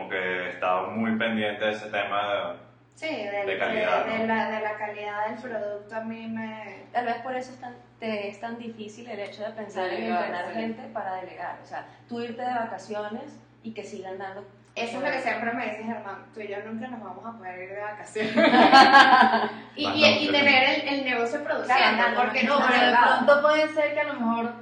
como 0.00 0.08
que 0.08 0.48
estado 0.48 0.86
muy 0.92 1.16
pendiente 1.16 1.62
de 1.64 1.72
ese 1.72 1.86
tema. 1.90 2.54
sí, 2.94 3.06
del- 3.06 3.46
De 3.46 3.58
calidad, 3.58 4.06
de, 4.06 4.18
¿no? 4.18 4.26
la, 4.26 4.50
de 4.50 4.60
la 4.60 4.74
calidad 4.76 5.26
del 5.28 5.36
producto 5.38 5.94
a 5.94 6.00
mí 6.00 6.26
me... 6.26 6.84
Tal 6.92 7.04
vez 7.06 7.16
por 7.16 7.34
eso 7.36 7.52
es 7.52 7.60
tan, 7.60 7.74
te 7.98 8.28
es 8.28 8.40
tan 8.40 8.58
difícil 8.58 9.08
el 9.08 9.20
hecho 9.20 9.42
de 9.42 9.50
pensar 9.50 9.84
en 9.88 9.90
Delegar, 9.96 10.24
entrenar 10.24 10.46
sí. 10.48 10.54
gente 10.60 10.82
para 10.94 11.14
delegar. 11.16 11.58
O 11.62 11.66
sea, 11.66 11.86
tú 12.08 12.20
irte 12.20 12.42
de 12.42 12.48
vacaciones 12.54 13.38
y 13.62 13.72
que 13.72 13.84
sigan 13.84 14.16
dando. 14.18 14.42
Eso 14.74 14.98
es 14.98 15.04
lo 15.04 15.10
que 15.10 15.18
siempre 15.20 15.52
me 15.52 15.64
dice 15.66 15.82
Germán, 15.84 16.24
tú 16.32 16.40
y 16.40 16.48
yo 16.48 16.56
nunca 16.64 16.86
nos 16.88 17.02
vamos 17.02 17.26
a 17.26 17.36
poder 17.38 17.62
ir 17.62 17.70
de 17.74 17.80
vacaciones. 17.82 18.34
y, 19.76 19.86
y, 19.86 20.04
y 20.28 20.32
tener 20.32 20.62
el, 20.80 20.88
el 20.88 21.04
negocio 21.04 21.42
produciendo, 21.44 21.74
Claro, 21.96 22.10
no, 22.14 22.22
porque 22.22 22.42
no, 22.44 22.58
pero 22.66 22.86
de 22.86 22.96
pronto 22.96 23.42
puede 23.42 23.68
ser 23.74 23.94
que 23.94 24.00
a 24.00 24.04
lo 24.04 24.14
mejor 24.14 24.52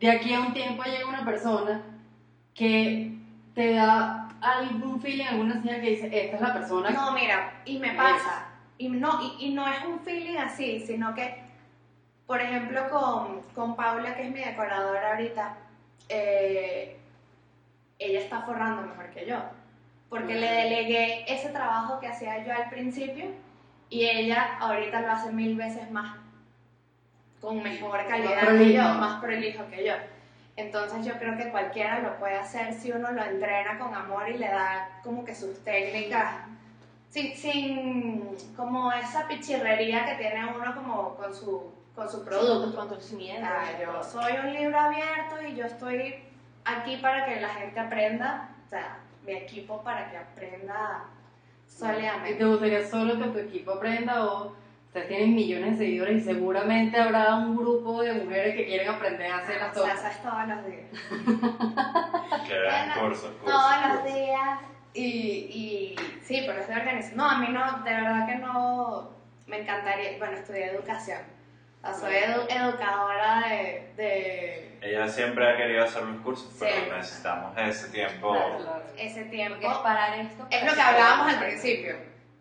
de 0.00 0.10
aquí 0.10 0.32
a 0.34 0.40
un 0.40 0.54
tiempo 0.54 0.82
llegue 0.84 1.04
una 1.04 1.24
persona 1.24 1.82
que 2.54 3.12
te 3.54 3.74
da 3.74 4.25
algún 4.46 5.00
feeling, 5.00 5.24
alguna 5.24 5.60
señal 5.60 5.80
que 5.80 5.90
dice, 5.90 6.06
esta 6.06 6.36
es 6.36 6.42
la 6.42 6.52
persona 6.54 6.90
No, 6.90 7.12
mira, 7.12 7.62
y 7.64 7.78
me 7.78 7.92
pasa, 7.92 8.48
y 8.78 8.88
no, 8.88 9.20
y, 9.22 9.46
y 9.46 9.54
no 9.54 9.66
es 9.68 9.84
un 9.84 10.00
feeling 10.00 10.36
así, 10.38 10.80
sino 10.80 11.14
que, 11.14 11.42
por 12.26 12.40
ejemplo, 12.40 12.88
con, 12.88 13.42
con 13.54 13.76
Paula, 13.76 14.14
que 14.14 14.26
es 14.26 14.32
mi 14.32 14.40
decoradora 14.40 15.12
ahorita, 15.12 15.56
eh, 16.08 16.96
ella 17.98 18.20
está 18.20 18.42
forrando 18.42 18.82
mejor 18.82 19.10
que 19.10 19.26
yo, 19.26 19.36
porque 20.08 20.34
le 20.34 20.50
delegué 20.50 21.24
ese 21.32 21.48
trabajo 21.50 21.98
que 22.00 22.08
hacía 22.08 22.44
yo 22.44 22.52
al 22.52 22.68
principio 22.68 23.26
y 23.88 24.04
ella 24.04 24.56
ahorita 24.60 25.00
lo 25.00 25.12
hace 25.12 25.32
mil 25.32 25.56
veces 25.56 25.90
más, 25.90 26.16
con 27.40 27.62
mejor 27.62 28.06
calidad 28.06 28.40
que 28.40 28.46
prolijo. 28.46 28.72
yo, 28.72 28.94
más 28.94 29.20
prolijo 29.20 29.66
que 29.68 29.86
yo. 29.86 29.94
Entonces 30.56 31.04
yo 31.04 31.18
creo 31.18 31.36
que 31.36 31.50
cualquiera 31.50 31.98
lo 31.98 32.16
puede 32.18 32.36
hacer 32.36 32.72
si 32.72 32.90
uno 32.90 33.12
lo 33.12 33.22
entrena 33.22 33.78
con 33.78 33.94
amor 33.94 34.28
y 34.28 34.38
le 34.38 34.48
da 34.48 35.00
como 35.04 35.24
que 35.24 35.34
sus 35.34 35.62
técnicas, 35.62 36.30
sin, 37.10 37.36
sin 37.36 38.36
como 38.56 38.90
esa 38.92 39.28
pichirrería 39.28 40.06
que 40.06 40.14
tiene 40.14 40.46
uno 40.46 40.74
como 40.74 41.14
con 41.14 41.34
su, 41.34 41.70
con 41.94 42.08
su 42.10 42.24
producto. 42.24 42.74
Con 42.74 42.88
conocimiento. 42.88 43.46
Ah, 43.46 43.64
yo 43.78 44.02
soy 44.02 44.32
un 44.42 44.52
libro 44.54 44.78
abierto 44.80 45.42
y 45.46 45.54
yo 45.54 45.66
estoy 45.66 46.14
aquí 46.64 46.96
para 46.96 47.26
que 47.26 47.40
la 47.40 47.50
gente 47.50 47.78
aprenda, 47.78 48.48
o 48.66 48.70
sea, 48.70 48.98
mi 49.26 49.32
equipo 49.32 49.82
para 49.82 50.10
que 50.10 50.16
aprenda 50.16 51.04
¿Y 51.66 51.70
sólidamente. 51.70 52.34
te 52.34 52.44
gustaría 52.44 52.88
solo 52.88 53.18
que 53.18 53.28
tu 53.28 53.38
equipo 53.38 53.72
aprenda 53.72 54.24
o 54.24 54.52
ustedes 54.96 55.08
tienen 55.08 55.34
millones 55.34 55.78
de 55.78 55.84
seguidores 55.84 56.16
y 56.22 56.24
seguramente 56.24 56.98
habrá 56.98 57.34
un 57.36 57.54
grupo 57.56 58.00
de 58.02 58.14
mujeres 58.14 58.54
que 58.56 58.64
quieren 58.66 58.88
aprender 58.88 59.30
a 59.30 59.38
hacer 59.38 59.60
las 59.60 59.72
tortas? 59.74 60.04
es 60.04 60.22
todos 60.22 60.48
los 60.48 60.66
días. 60.66 60.86
Que 62.46 63.00
cursos, 63.00 63.30
cursos. 63.40 63.44
Todos 63.44 63.94
los 63.94 64.04
días. 64.14 64.58
Y, 64.94 65.04
y 65.04 65.96
sí, 66.22 66.44
pero 66.46 66.60
es 66.60 66.68
de 66.68 66.74
organización. 66.76 67.16
No, 67.18 67.28
a 67.28 67.38
mí 67.38 67.48
no, 67.50 67.78
de 67.82 67.90
verdad 67.94 68.26
que 68.26 68.36
no 68.36 69.10
me 69.46 69.60
encantaría. 69.60 70.16
Bueno, 70.18 70.34
estudié 70.36 70.66
educación. 70.70 71.18
O 71.82 71.86
sea, 71.88 71.94
soy 71.94 72.14
edu- 72.14 72.46
educadora 72.48 73.44
de, 73.48 73.92
de 73.96 74.78
Ella 74.80 75.06
siempre 75.08 75.48
ha 75.52 75.56
querido 75.56 75.84
hacer 75.84 76.02
los 76.02 76.20
cursos, 76.22 76.50
pero 76.58 76.96
necesitamos 76.96 77.52
ese 77.58 77.88
tiempo. 77.90 78.32
Claro. 78.32 78.58
Claro. 78.58 78.82
ese 78.96 79.24
tiempo. 79.26 79.58
Porque 79.60 79.72
es 79.72 79.78
parar 79.82 80.18
esto. 80.18 80.46
Es 80.50 80.64
lo 80.64 80.74
que 80.74 80.80
hablábamos 80.80 81.28
al 81.34 81.38
principio. 81.40 81.96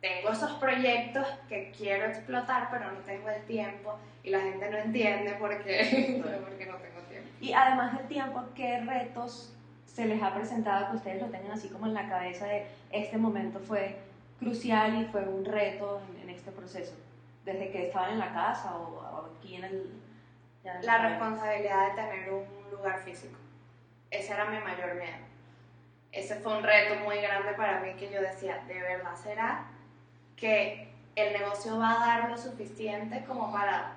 Tengo 0.05 0.29
esos 0.29 0.51
proyectos 0.59 1.25
que 1.49 1.71
quiero 1.75 2.05
explotar, 2.05 2.67
pero 2.69 2.91
no 2.91 2.99
tengo 2.99 3.27
el 3.31 3.43
tiempo 3.45 3.97
y 4.21 4.29
la 4.29 4.39
gente 4.39 4.69
no 4.69 4.77
entiende 4.77 5.31
por 5.33 5.63
qué, 5.63 6.21
porque 6.43 6.65
no 6.67 6.75
tengo 6.75 6.99
tiempo. 7.09 7.27
Y 7.41 7.53
además 7.53 7.97
del 7.97 8.07
tiempo, 8.07 8.43
¿qué 8.53 8.81
retos 8.81 9.51
se 9.87 10.05
les 10.05 10.21
ha 10.21 10.31
presentado 10.35 10.91
que 10.91 10.97
ustedes 10.97 11.21
lo 11.23 11.29
tengan 11.29 11.53
así 11.53 11.69
como 11.69 11.87
en 11.87 11.95
la 11.95 12.07
cabeza 12.07 12.45
de 12.45 12.67
este 12.91 13.17
momento 13.17 13.59
fue 13.59 13.97
crucial 14.37 15.01
y 15.01 15.05
fue 15.05 15.21
un 15.27 15.43
reto 15.43 15.99
en, 16.21 16.29
en 16.29 16.35
este 16.35 16.51
proceso? 16.51 16.93
Desde 17.43 17.71
que 17.71 17.87
estaban 17.87 18.11
en 18.11 18.19
la 18.19 18.31
casa 18.31 18.75
o, 18.77 18.99
o 18.99 19.31
aquí 19.39 19.55
en 19.55 19.63
el... 19.63 19.91
en 20.65 20.75
el 20.77 20.85
La 20.85 20.97
país? 20.99 21.09
responsabilidad 21.09 21.87
de 21.89 21.95
tener 21.95 22.29
un 22.31 22.45
lugar 22.71 22.99
físico. 22.99 23.39
Ese 24.11 24.33
era 24.33 24.45
mi 24.45 24.59
mayor 24.59 24.93
miedo. 24.95 25.17
Ese 26.11 26.35
fue 26.35 26.57
un 26.57 26.63
reto 26.63 26.95
muy 27.03 27.17
grande 27.17 27.53
para 27.53 27.79
mí 27.79 27.93
que 27.95 28.11
yo 28.11 28.21
decía, 28.21 28.63
¿de 28.67 28.79
verdad 28.79 29.15
será 29.15 29.65
que 30.35 30.93
el 31.15 31.33
negocio 31.33 31.77
va 31.79 31.91
a 31.91 32.07
dar 32.07 32.29
lo 32.29 32.37
suficiente 32.37 33.23
como 33.25 33.51
para 33.51 33.93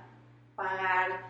pagar? 0.56 1.28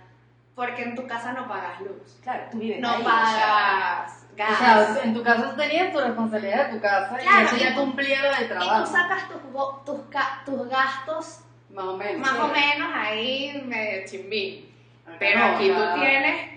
Porque 0.54 0.82
en 0.82 0.96
tu 0.96 1.06
casa 1.06 1.32
no 1.32 1.46
pagas 1.48 1.80
luz, 1.80 2.18
Claro, 2.22 2.44
tú 2.50 2.58
vives 2.58 2.80
no 2.80 2.88
ahí, 2.90 2.96
o 2.96 3.04
sea, 3.04 3.06
pagas 3.06 4.26
O 4.32 4.36
gas. 4.36 4.58
sea, 4.58 5.04
en 5.04 5.14
tu 5.14 5.22
caso 5.22 5.50
tenías 5.56 5.92
tu 5.92 6.00
responsabilidad 6.00 6.66
de 6.68 6.74
tu 6.76 6.80
casa 6.82 7.16
Claro, 7.16 7.40
y 7.42 7.44
eso 7.44 7.56
ya 7.56 7.74
cumplía 7.76 8.22
lo 8.22 8.30
del 8.30 8.44
Y 8.44 8.48
tú 8.48 8.54
trabajo. 8.54 8.86
sacas 8.86 9.28
tus, 9.28 9.40
tus, 9.84 10.00
tus 10.44 10.68
gastos 10.68 11.40
Más 11.70 11.84
o 11.84 11.96
menos. 11.96 12.20
más 12.20 12.30
sí. 12.30 12.36
o 12.42 12.48
menos 12.48 12.92
ahí 12.94 13.62
medio 13.66 14.06
chimbín. 14.06 14.74
Pero 15.18 15.44
aquí 15.44 15.68
tú 15.70 16.00
tienes 16.00 16.50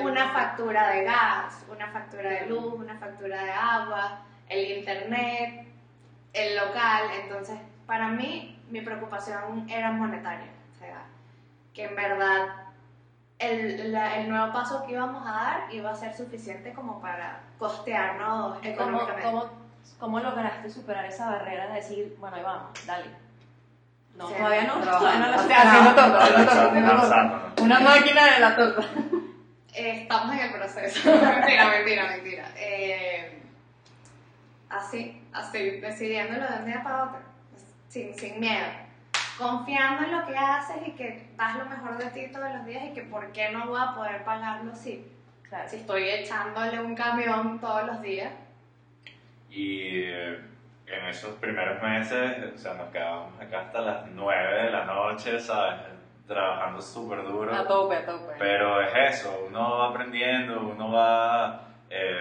una 0.00 0.30
factura 0.32 0.90
de 0.90 1.04
gas, 1.04 1.64
una 1.70 1.86
factura 1.88 2.30
de 2.30 2.46
luz, 2.46 2.74
una 2.74 2.96
factura 2.98 3.42
de 3.42 3.52
agua, 3.52 4.20
el 4.48 4.78
internet, 4.78 5.66
el 6.32 6.56
local. 6.56 7.02
Entonces, 7.22 7.58
para 7.90 8.06
mí, 8.06 8.56
mi 8.70 8.82
preocupación 8.82 9.68
era 9.68 9.90
monetaria. 9.90 10.46
O 10.76 10.78
sea, 10.78 11.02
que 11.74 11.86
en 11.86 11.96
verdad 11.96 12.46
el, 13.40 13.90
la- 13.92 14.16
el 14.18 14.28
nuevo 14.30 14.52
paso 14.52 14.84
que 14.86 14.92
íbamos 14.92 15.26
a 15.26 15.32
dar 15.32 15.74
iba 15.74 15.90
a 15.90 15.94
ser 15.96 16.14
suficiente 16.16 16.72
como 16.72 17.00
para 17.00 17.40
costearnos 17.58 18.58
¿Cómo, 18.58 18.64
económicamente. 18.64 19.22
cómo, 19.24 19.50
¿Cómo 19.98 20.20
lograste 20.20 20.70
superar 20.70 21.04
esa 21.06 21.26
barrera 21.30 21.66
de 21.66 21.74
decir, 21.74 22.16
bueno, 22.20 22.36
ahí 22.36 22.42
vamos, 22.44 22.68
dale? 22.86 23.06
No, 24.16 24.28
Sí, 24.28 24.34
todavía 24.34 24.62
no, 24.64 24.74
todavía 24.74 25.18
no 25.26 25.36
O 25.36 25.46
sea, 25.48 25.62
haciendo 25.62 26.18
haciendo 26.20 26.94
¿no? 26.94 27.64
Una 27.64 27.80
máquina 27.80 28.24
de 28.34 28.38
la 28.40 28.54
torta. 28.56 28.82
Eh, 29.74 30.02
estamos 30.02 30.32
en 30.34 30.40
el 30.40 30.52
proceso. 30.52 31.10
mentira, 31.10 31.68
mentira, 31.70 32.06
mentira. 32.06 32.44
Eh, 32.56 33.42
así, 34.68 35.22
así, 35.32 35.70
decidiéndolo 35.80 36.46
de 36.46 36.58
un 36.60 36.66
día 36.66 36.82
para 36.82 37.04
otro, 37.04 37.18
sin, 37.90 38.14
sin 38.14 38.40
miedo. 38.40 38.66
Confiando 39.36 40.04
en 40.04 40.12
lo 40.20 40.26
que 40.26 40.36
haces 40.36 40.76
y 40.86 40.92
que 40.92 41.26
das 41.36 41.56
lo 41.58 41.64
mejor 41.66 41.98
de 41.98 42.06
ti 42.10 42.32
todos 42.32 42.50
los 42.54 42.64
días 42.64 42.84
y 42.84 42.92
que 42.94 43.02
por 43.02 43.32
qué 43.32 43.50
no 43.50 43.66
voy 43.66 43.80
a 43.82 43.94
poder 43.94 44.22
pagarlo 44.24 44.74
si, 44.74 45.04
Claro. 45.48 45.68
si 45.68 45.76
estoy 45.76 46.08
echándole 46.08 46.78
un 46.80 46.94
camión 46.94 47.58
todos 47.58 47.84
los 47.86 48.00
días. 48.02 48.32
Y 49.50 50.02
eh, 50.04 50.38
en 50.86 51.06
esos 51.06 51.34
primeros 51.36 51.82
meses, 51.82 52.54
o 52.54 52.58
sea, 52.58 52.74
nos 52.74 52.88
quedábamos 52.90 53.40
acá 53.40 53.62
hasta 53.62 53.80
las 53.80 54.06
9 54.12 54.62
de 54.64 54.70
la 54.70 54.84
noche, 54.84 55.40
¿sabes? 55.40 55.80
Trabajando 56.28 56.80
súper 56.80 57.24
duro. 57.24 57.52
A 57.52 57.66
tope, 57.66 57.96
a 57.96 58.06
tope. 58.06 58.34
Pero 58.38 58.80
es 58.80 59.16
eso, 59.20 59.46
uno 59.48 59.78
va 59.78 59.88
aprendiendo, 59.88 60.60
uno 60.60 60.92
va 60.92 61.62
eh, 61.88 62.18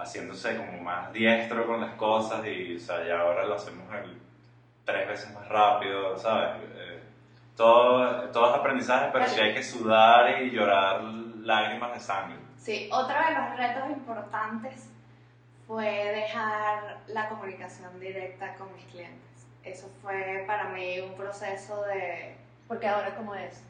haciéndose 0.00 0.56
como 0.56 0.80
más 0.82 1.12
diestro 1.12 1.64
con 1.66 1.80
las 1.80 1.92
cosas 1.92 2.44
y, 2.46 2.74
o 2.74 2.80
sea, 2.80 3.06
ya 3.06 3.20
ahora 3.20 3.44
lo 3.44 3.54
hacemos 3.54 3.84
el- 3.94 4.23
tres 4.84 5.08
veces 5.08 5.32
más 5.34 5.48
rápido, 5.48 6.16
¿sabes? 6.16 6.62
Eh, 6.74 7.02
todo, 7.56 8.30
todo 8.30 8.50
es 8.50 8.60
aprendizaje, 8.60 9.10
pero 9.12 9.26
sí 9.26 9.40
hay 9.40 9.54
que 9.54 9.62
sudar 9.62 10.42
y 10.42 10.50
llorar 10.50 11.02
lágrimas 11.02 11.94
de 11.94 12.00
sangre. 12.00 12.38
Sí, 12.58 12.88
otro 12.92 13.14
de 13.14 13.34
los 13.34 13.56
retos 13.56 13.90
importantes 13.90 14.90
fue 15.66 15.86
dejar 15.86 16.98
la 17.08 17.28
comunicación 17.28 17.98
directa 18.00 18.54
con 18.56 18.74
mis 18.74 18.84
clientes. 18.86 19.46
Eso 19.62 19.88
fue 20.02 20.44
para 20.46 20.64
mí 20.70 21.00
un 21.00 21.14
proceso 21.14 21.82
de... 21.84 22.36
Porque 22.68 22.88
ahora, 22.88 23.14
¿cómo 23.14 23.34
es? 23.34 23.62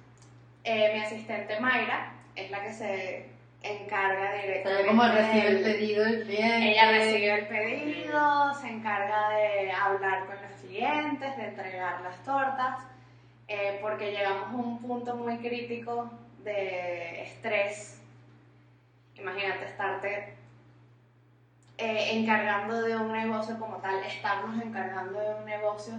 eh, 0.65 0.93
mi 0.95 1.01
asistente 1.01 1.61
Mayra 1.61 2.12
es 2.35 2.51
la 2.51 2.62
que 2.62 2.73
se 2.73 3.31
encarga 3.65 4.35
directamente. 4.35 4.83
sea, 4.83 4.87
como 4.87 5.03
recibe 5.09 5.49
el 5.49 5.62
pedido 5.62 6.05
del 6.05 6.23
cliente. 6.25 6.71
Ella 6.71 6.91
recibe 6.91 7.35
el 7.35 7.47
pedido, 7.47 8.55
se 8.55 8.69
encarga 8.69 9.31
de 9.31 9.73
hablar 9.73 10.27
con 10.27 10.37
los 10.43 10.53
clientes, 10.61 11.37
de 11.37 11.45
entregar 11.45 12.01
las 12.03 12.23
tortas, 12.23 12.79
eh, 13.49 13.79
porque 13.81 14.12
llegamos 14.12 14.51
a 14.51 14.57
un 14.57 14.79
punto 14.81 15.17
muy 15.17 15.39
crítico 15.39 16.11
de 16.45 17.23
estrés. 17.23 18.01
Imagínate 19.17 19.65
estarte 19.65 20.35
eh, 21.79 22.11
encargando 22.12 22.83
de 22.83 22.97
un 22.97 23.12
negocio 23.12 23.59
como 23.59 23.77
tal, 23.77 24.05
estarnos 24.05 24.62
encargando 24.62 25.19
de 25.19 25.35
un 25.35 25.45
negocio 25.45 25.95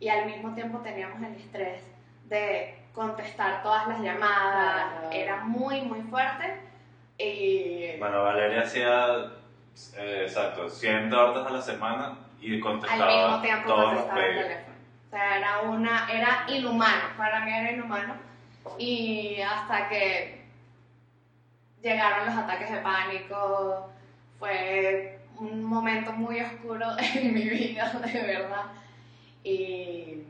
y 0.00 0.08
al 0.08 0.26
mismo 0.26 0.54
tiempo 0.54 0.78
teníamos 0.78 1.22
el 1.22 1.36
estrés 1.36 1.82
de 2.28 2.78
contestar 2.94 3.62
todas 3.62 3.86
las 3.88 4.00
llamadas. 4.00 4.92
Claro. 4.92 5.10
Era 5.12 5.36
muy, 5.44 5.82
muy 5.82 6.00
fuerte. 6.02 6.71
Y 7.22 7.96
Bueno, 7.98 8.22
Valeria 8.24 8.62
hacía, 8.62 9.32
eh, 9.96 10.22
exacto, 10.26 10.68
100 10.68 11.10
tortas 11.10 11.46
a 11.46 11.50
la 11.50 11.62
semana 11.62 12.18
y 12.40 12.54
al 12.56 12.60
contestaba 12.60 13.06
mismo 13.28 13.42
tiempo 13.42 13.68
todos 13.68 13.94
los 13.94 14.04
el 14.04 14.10
pedidos. 14.10 14.42
teléfono. 14.44 14.76
O 15.06 15.10
sea, 15.10 15.38
era, 15.38 15.60
una, 15.60 16.08
era 16.10 16.44
inhumano, 16.48 17.04
para 17.16 17.40
mí 17.40 17.52
era 17.52 17.72
inhumano. 17.72 18.14
Y 18.78 19.40
hasta 19.40 19.88
que 19.88 20.42
llegaron 21.82 22.26
los 22.26 22.36
ataques 22.36 22.70
de 22.70 22.78
pánico, 22.78 23.90
fue 24.38 25.18
un 25.36 25.62
momento 25.62 26.12
muy 26.12 26.40
oscuro 26.40 26.86
en 27.14 27.34
mi 27.34 27.48
vida, 27.48 27.90
de 27.92 28.22
verdad. 28.22 28.64
Y 29.44 30.22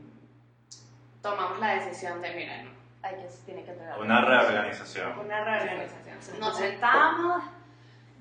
tomamos 1.21 1.59
la 1.59 1.75
decisión 1.75 2.21
de, 2.21 2.33
mira, 2.33 2.63
no, 2.63 2.71
Hay 3.03 3.15
que, 3.15 3.27
tiene 3.45 3.63
que 3.63 3.71
entregar. 3.71 3.99
Una 4.01 4.21
reorganización. 4.21 5.19
una 5.19 5.43
reorganización. 5.43 6.02
Nos 6.39 6.57
sentamos, 6.57 7.43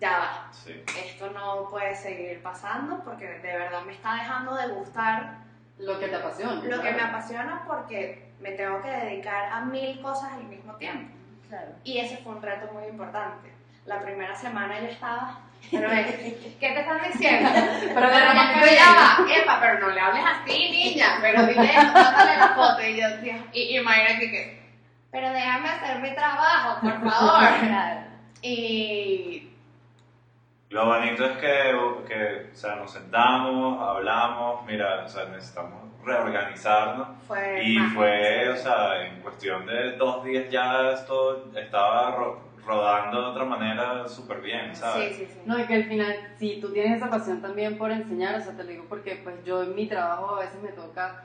ya 0.01 0.19
va, 0.19 0.49
Sí. 0.53 0.83
esto 1.07 1.31
no 1.31 1.69
puede 1.71 1.95
seguir 1.95 2.43
pasando 2.43 3.03
porque 3.05 3.27
de 3.29 3.57
verdad 3.57 3.83
me 3.83 3.93
está 3.93 4.15
dejando 4.15 4.55
de 4.57 4.69
gustar 4.69 5.35
Lo 5.79 5.99
que 5.99 6.09
te 6.09 6.17
apasiona. 6.17 6.55
lo 6.55 6.61
que 6.63 6.77
¿sabes? 6.77 6.97
me 6.97 7.03
apasiona 7.03 7.63
porque 7.67 8.33
me 8.41 8.53
tengo 8.53 8.81
que 8.83 8.89
dedicar 8.91 9.45
a 9.53 9.61
mil 9.61 10.01
cosas 10.03 10.33
al 10.33 10.45
mismo 10.45 10.75
tiempo. 10.75 11.15
Claro. 11.49 11.69
Y 11.85 11.99
ese 11.99 12.17
fue 12.19 12.33
un 12.35 12.43
reto 12.43 12.73
muy 12.73 12.85
importante. 12.87 13.53
La 13.87 14.01
primera 14.01 14.35
semana 14.35 14.81
yo 14.81 14.87
estaba, 14.87 15.41
pero 15.71 15.91
es, 15.91 16.07
¿qué 16.61 16.73
te 16.73 16.81
están 16.81 17.01
diciendo? 17.03 17.51
Pero 17.53 18.09
de 18.09 18.21
repente 18.21 18.55
pero 18.61 18.73
ya 18.73 18.95
va, 18.95 19.27
Epa, 19.37 19.61
pero 19.61 19.79
no 19.81 19.89
le 19.91 20.01
hables 20.01 20.25
así, 20.25 20.71
niña, 20.71 21.19
pero 21.21 21.47
dile 21.47 21.73
mándale 21.93 22.37
la 22.39 22.49
foto. 22.55 22.83
Y 22.83 22.97
yo, 23.01 23.07
y, 23.53 23.77
y 23.77 23.81
Mayra 23.81 24.19
que, 24.19 24.31
que, 24.31 24.62
pero 25.13 25.31
déjame 25.31 25.69
hacer 25.69 26.01
mi 26.01 26.13
trabajo, 26.15 26.81
por 26.81 27.11
favor. 27.11 27.45
Y 28.45 29.49
Lo 30.71 30.87
bonito 30.87 31.25
es 31.27 31.37
que, 31.37 31.77
que 32.09 32.51
o 32.53 32.57
sea, 32.57 32.75
nos 32.77 32.91
sentamos, 32.91 33.81
hablamos, 33.81 34.65
mira, 34.67 35.05
o 35.05 35.09
sea, 35.09 35.27
necesitamos 35.27 35.81
reorganizarnos. 36.05 37.07
fue 37.29 37.63
Y 37.63 37.79
mágico. 37.79 38.01
fue, 38.01 38.49
o 38.49 38.57
sea, 38.57 39.07
en 39.07 39.21
cuestión 39.21 39.65
de 39.67 39.93
dos 39.97 40.25
días 40.25 40.51
ya 40.51 40.91
esto 40.91 41.53
estaba 41.55 42.17
ro- 42.17 42.41
rodando 42.67 43.21
de 43.23 43.27
otra 43.29 43.45
manera 43.45 44.09
súper 44.09 44.41
bien, 44.41 44.75
¿sabes? 44.75 45.15
Sí, 45.17 45.25
sí, 45.27 45.33
sí. 45.35 45.41
No, 45.45 45.59
y 45.59 45.67
que 45.67 45.75
al 45.75 45.85
final, 45.85 46.17
si 46.39 46.61
tú 46.61 46.73
tienes 46.73 46.97
esa 46.97 47.11
pasión 47.11 47.41
también 47.41 47.79
por 47.79 47.93
enseñar, 47.93 48.35
o 48.37 48.41
sea, 48.41 48.57
te 48.57 48.65
lo 48.65 48.71
digo 48.71 48.87
porque 48.89 49.21
pues 49.23 49.37
yo 49.45 49.63
en 49.63 49.75
mi 49.77 49.87
trabajo 49.87 50.35
a 50.37 50.41
veces 50.41 50.61
me 50.63 50.71
toca 50.71 51.23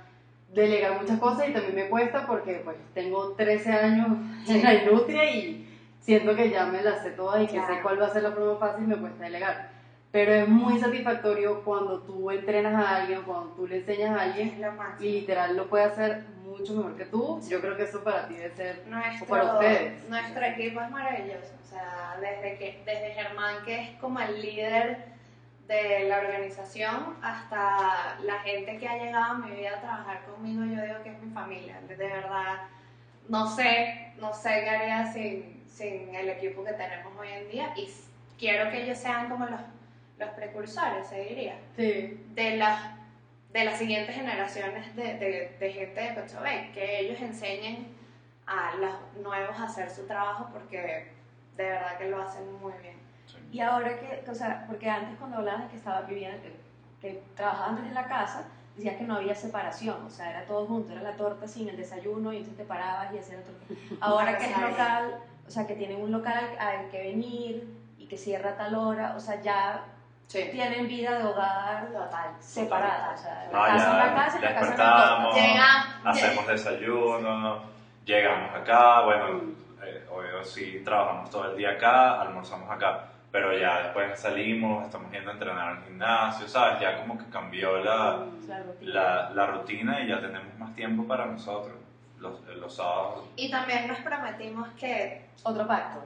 delegar 0.54 1.00
muchas 1.00 1.20
cosas 1.20 1.50
y 1.50 1.54
también 1.54 1.76
me 1.76 1.90
cuesta 1.90 2.26
porque 2.26 2.62
pues 2.64 2.78
tengo 2.94 3.34
13 3.34 3.72
años 3.72 4.08
en 4.48 4.64
la 4.64 4.74
industria 4.74 5.30
y 5.30 5.68
siento 6.00 6.36
que 6.36 6.50
ya 6.50 6.66
me 6.66 6.82
las 6.82 7.04
sé 7.04 7.12
todas 7.12 7.44
y 7.44 7.48
que 7.48 7.60
sé 7.60 7.82
cuál 7.82 8.02
va 8.02 8.08
a 8.08 8.14
ser 8.14 8.24
la 8.24 8.32
forma 8.32 8.58
fácil 8.58 8.88
me 8.88 8.98
cuesta 8.98 9.24
delegar. 9.26 9.78
Pero 10.12 10.34
es 10.34 10.48
muy 10.48 10.80
satisfactorio 10.80 11.64
cuando 11.64 12.00
tú 12.00 12.32
entrenas 12.32 12.74
a 12.74 12.96
alguien, 12.96 13.24
cuando 13.24 13.50
tú 13.52 13.68
le 13.68 13.78
enseñas 13.78 14.18
a 14.18 14.22
alguien 14.24 14.60
y 15.00 15.12
literal 15.12 15.56
lo 15.58 15.68
puede 15.68 15.84
hacer 15.84 16.24
mucho 16.44 16.74
mejor 16.74 16.96
que 16.96 17.06
tú. 17.06 17.42
Yo 17.50 17.60
creo 17.60 17.76
que 17.76 17.84
eso 17.84 18.04
para 18.04 18.28
ti 18.28 18.36
debe 18.36 18.56
ser 18.56 18.84
Nuestro, 18.88 19.28
para 19.28 19.54
ustedes. 19.54 20.10
nuestro 20.10 20.46
equipo 20.46 20.82
es 20.82 20.90
maravilloso. 20.90 21.54
O 21.62 21.70
sea, 21.70 22.18
desde, 22.22 22.58
que, 22.58 22.82
desde 22.86 23.12
Germán, 23.12 23.56
que 23.66 23.82
es 23.82 23.90
como 24.00 24.20
el 24.22 24.42
líder 24.42 25.17
de 25.68 26.06
la 26.08 26.20
organización, 26.20 27.18
hasta 27.22 28.18
la 28.24 28.40
gente 28.40 28.78
que 28.78 28.88
ha 28.88 28.98
llegado 28.98 29.34
a 29.34 29.38
mi 29.38 29.52
vida 29.52 29.72
a 29.78 29.82
trabajar 29.82 30.24
conmigo, 30.26 30.64
yo 30.64 30.82
digo 30.82 31.04
que 31.04 31.10
es 31.10 31.22
mi 31.22 31.32
familia. 31.34 31.80
De 31.88 31.96
verdad, 31.96 32.62
no 33.28 33.48
sé, 33.54 34.14
no 34.18 34.34
sé 34.34 34.62
qué 34.64 34.70
haría 34.70 35.12
sin, 35.12 35.64
sin 35.68 36.16
el 36.16 36.30
equipo 36.30 36.64
que 36.64 36.74
tenemos 36.74 37.14
hoy 37.20 37.28
en 37.30 37.50
día 37.50 37.74
y 37.76 37.90
quiero 38.40 38.72
que 38.72 38.84
ellos 38.84 38.98
sean 38.98 39.30
como 39.30 39.46
los, 39.46 39.60
los 40.18 40.30
precursores, 40.30 41.08
se 41.08 41.20
diría 41.24 41.56
Sí. 41.76 42.24
de 42.34 42.56
las, 42.58 42.80
de 43.52 43.66
las 43.66 43.78
siguientes 43.78 44.16
generaciones 44.16 44.96
de, 44.96 45.16
de, 45.18 45.58
de 45.60 45.74
gente 45.74 46.00
de 46.02 46.16
Cochabamba, 46.16 46.72
que 46.74 47.00
ellos 47.02 47.20
enseñen 47.22 47.88
a 48.46 48.74
los 48.76 49.24
nuevos 49.24 49.60
a 49.60 49.66
hacer 49.66 49.90
su 49.90 50.08
trabajo 50.08 50.50
porque 50.54 51.12
de 51.58 51.64
verdad 51.64 51.98
que 51.98 52.06
lo 52.06 52.22
hacen 52.22 52.54
muy 52.62 52.72
bien. 52.82 52.97
Y 53.52 53.60
ahora 53.62 53.98
que, 54.00 54.24
o 54.30 54.36
sea, 54.36 54.66
porque 54.68 54.90
antes 54.90 55.18
cuando 55.18 55.38
hablabas 55.38 55.64
de 55.64 55.68
que 55.70 55.78
estaba 55.78 56.02
viviendo, 56.02 56.38
que, 56.42 56.56
que 57.02 57.24
trabajaban 57.36 57.78
desde 57.78 57.94
la 57.94 58.06
casa, 58.08 58.44
decías 58.76 58.96
que 58.98 59.04
no 59.06 59.16
había 59.16 59.36
separación, 59.36 60.06
o 60.06 60.10
sea, 60.10 60.30
era 60.30 60.46
todo 60.46 60.66
junto, 60.66 60.92
era 60.94 61.02
la 61.02 61.14
torta 61.14 61.48
sin 61.48 61.70
el 61.70 61.78
desayuno 61.78 62.34
y 62.34 62.38
entonces 62.38 62.58
te 62.58 62.66
parabas 62.66 63.14
y 63.14 63.18
hacías 63.20 63.42
torta. 63.44 63.74
Ahora 64.02 64.38
que 64.38 64.46
es 64.46 64.58
local, 64.58 65.16
o 65.48 65.50
sea, 65.50 65.66
que 65.66 65.76
tienen 65.76 66.02
un 66.02 66.12
local 66.12 66.34
al, 66.60 66.68
al 66.80 66.90
que 66.90 67.00
venir 67.00 67.68
y 67.98 68.06
que 68.06 68.18
cierra 68.18 68.52
a 68.52 68.58
tal 68.58 68.76
hora, 68.76 69.14
o 69.16 69.20
sea, 69.20 69.42
ya 69.42 69.84
Sí. 70.28 70.50
tienen 70.52 70.90
vida 70.90 71.20
de 71.20 71.24
hogar 71.24 71.88
Total. 71.88 72.32
separada, 72.42 73.14
o 73.16 73.18
sea, 73.18 73.48
la 73.50 73.58
No, 73.58 73.64
casa 73.66 73.78
ya 73.78 73.98
la 74.06 74.14
casa 74.14 74.38
y 74.38 74.42
la 74.42 74.56
casa 74.56 74.76
la. 74.78 75.32
Llega- 75.34 76.00
hacemos 76.04 76.48
desayuno, 76.48 77.62
llegamos 78.06 78.54
acá, 78.54 79.02
bueno, 79.06 79.42
eh, 79.82 80.06
obvio 80.12 80.44
sí 80.44 80.82
trabajamos 80.84 81.30
todo 81.30 81.52
el 81.52 81.58
día 81.58 81.72
acá, 81.72 82.20
almorzamos 82.22 82.70
acá, 82.70 83.06
pero 83.32 83.58
ya 83.58 83.84
después 83.84 84.20
salimos, 84.20 84.86
estamos 84.86 85.12
yendo 85.12 85.30
a 85.30 85.34
entrenar 85.34 85.70
al 85.70 85.84
gimnasio, 85.84 86.48
¿sabes? 86.48 86.80
Ya 86.80 86.98
como 87.02 87.18
que 87.18 87.26
cambió 87.30 87.78
la, 87.84 88.26
La 88.48 88.60
rutina. 88.64 88.94
la, 88.94 89.30
la 89.34 89.46
rutina 89.48 90.02
y 90.02 90.08
ya 90.08 90.20
tenemos 90.22 90.58
más 90.58 90.74
tiempo 90.76 91.06
para 91.08 91.26
nosotros, 91.26 91.76
los, 92.20 92.40
eh, 92.48 92.56
los 92.60 92.76
sábados. 92.76 93.26
Y 93.36 93.50
también 93.52 93.88
nos 93.88 94.00
prometimos 94.00 94.70
que... 94.80 95.26
Otro 95.44 95.68
pacto. 95.68 96.04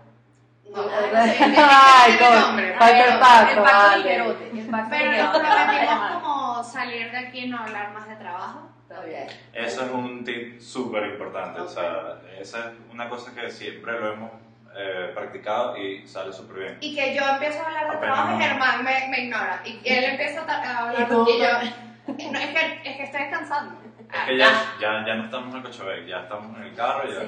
No, 0.70 0.84
Ay, 1.14 1.32
sí, 1.38 1.44
Ay, 1.58 2.18
con- 2.18 2.60
el 2.60 2.74
pacto, 3.20 3.62
vale. 3.62 4.16
El 4.16 4.68
pacto 4.70 4.88
Pero 4.90 5.12
nos 5.24 5.40
prometimos 5.40 6.12
como 6.22 6.64
salir 6.64 7.12
de 7.12 7.18
aquí 7.18 7.40
y 7.46 7.50
no 7.50 7.58
hablar 7.60 7.92
más 7.94 8.08
de 8.08 8.16
trabajo. 8.16 8.70
Bien. 9.06 9.28
Eso 9.54 9.86
es 9.86 9.92
un 9.92 10.24
tip 10.26 10.60
súper 10.60 11.06
importante, 11.14 11.62
o 11.62 11.68
sea, 11.68 12.20
esa 12.40 12.60
es 12.60 12.66
una 12.92 13.08
cosa 13.08 13.34
que 13.34 13.50
siempre 13.50 13.98
lo 14.00 14.12
hemos 14.14 14.32
eh, 14.76 15.12
practicado 15.14 15.78
y 15.78 16.08
sale 16.08 16.32
súper 16.34 16.58
bien. 16.60 16.78
Y 16.82 16.96
que 16.96 17.14
yo 17.16 17.28
empiezo 17.28 17.62
a 17.62 17.66
hablar 17.68 17.84
de 17.92 17.98
Apenas 17.98 18.02
trabajo 18.16 18.30
y 18.32 18.34
no. 18.38 18.40
Germán 18.46 18.84
me, 18.84 19.08
me 19.10 19.20
ignora. 19.26 19.62
Y 19.66 19.82
él 19.86 20.04
empieza 20.06 20.42
a 20.42 20.80
hablar 20.80 21.02
Y 21.02 21.06
tú- 21.06 21.28
y 21.30 21.40
yo... 21.40 21.48
No, 22.08 22.40
es, 22.40 22.50
que, 22.50 22.90
es 22.90 22.98
que 22.98 23.04
estoy 23.04 23.22
descansando. 23.22 23.80
Es 24.12 24.24
que 24.26 24.38
ya, 24.38 24.48
ya, 24.82 25.06
ya 25.06 25.16
no 25.16 25.26
estamos 25.26 25.54
en 25.56 25.62
Cochabamba, 25.62 26.06
ya 26.08 26.20
estamos 26.22 26.58
en 26.58 26.64
el 26.64 26.74
carro 26.76 27.08
y 27.10 27.14
ya. 27.14 27.22
Sí. 27.22 27.28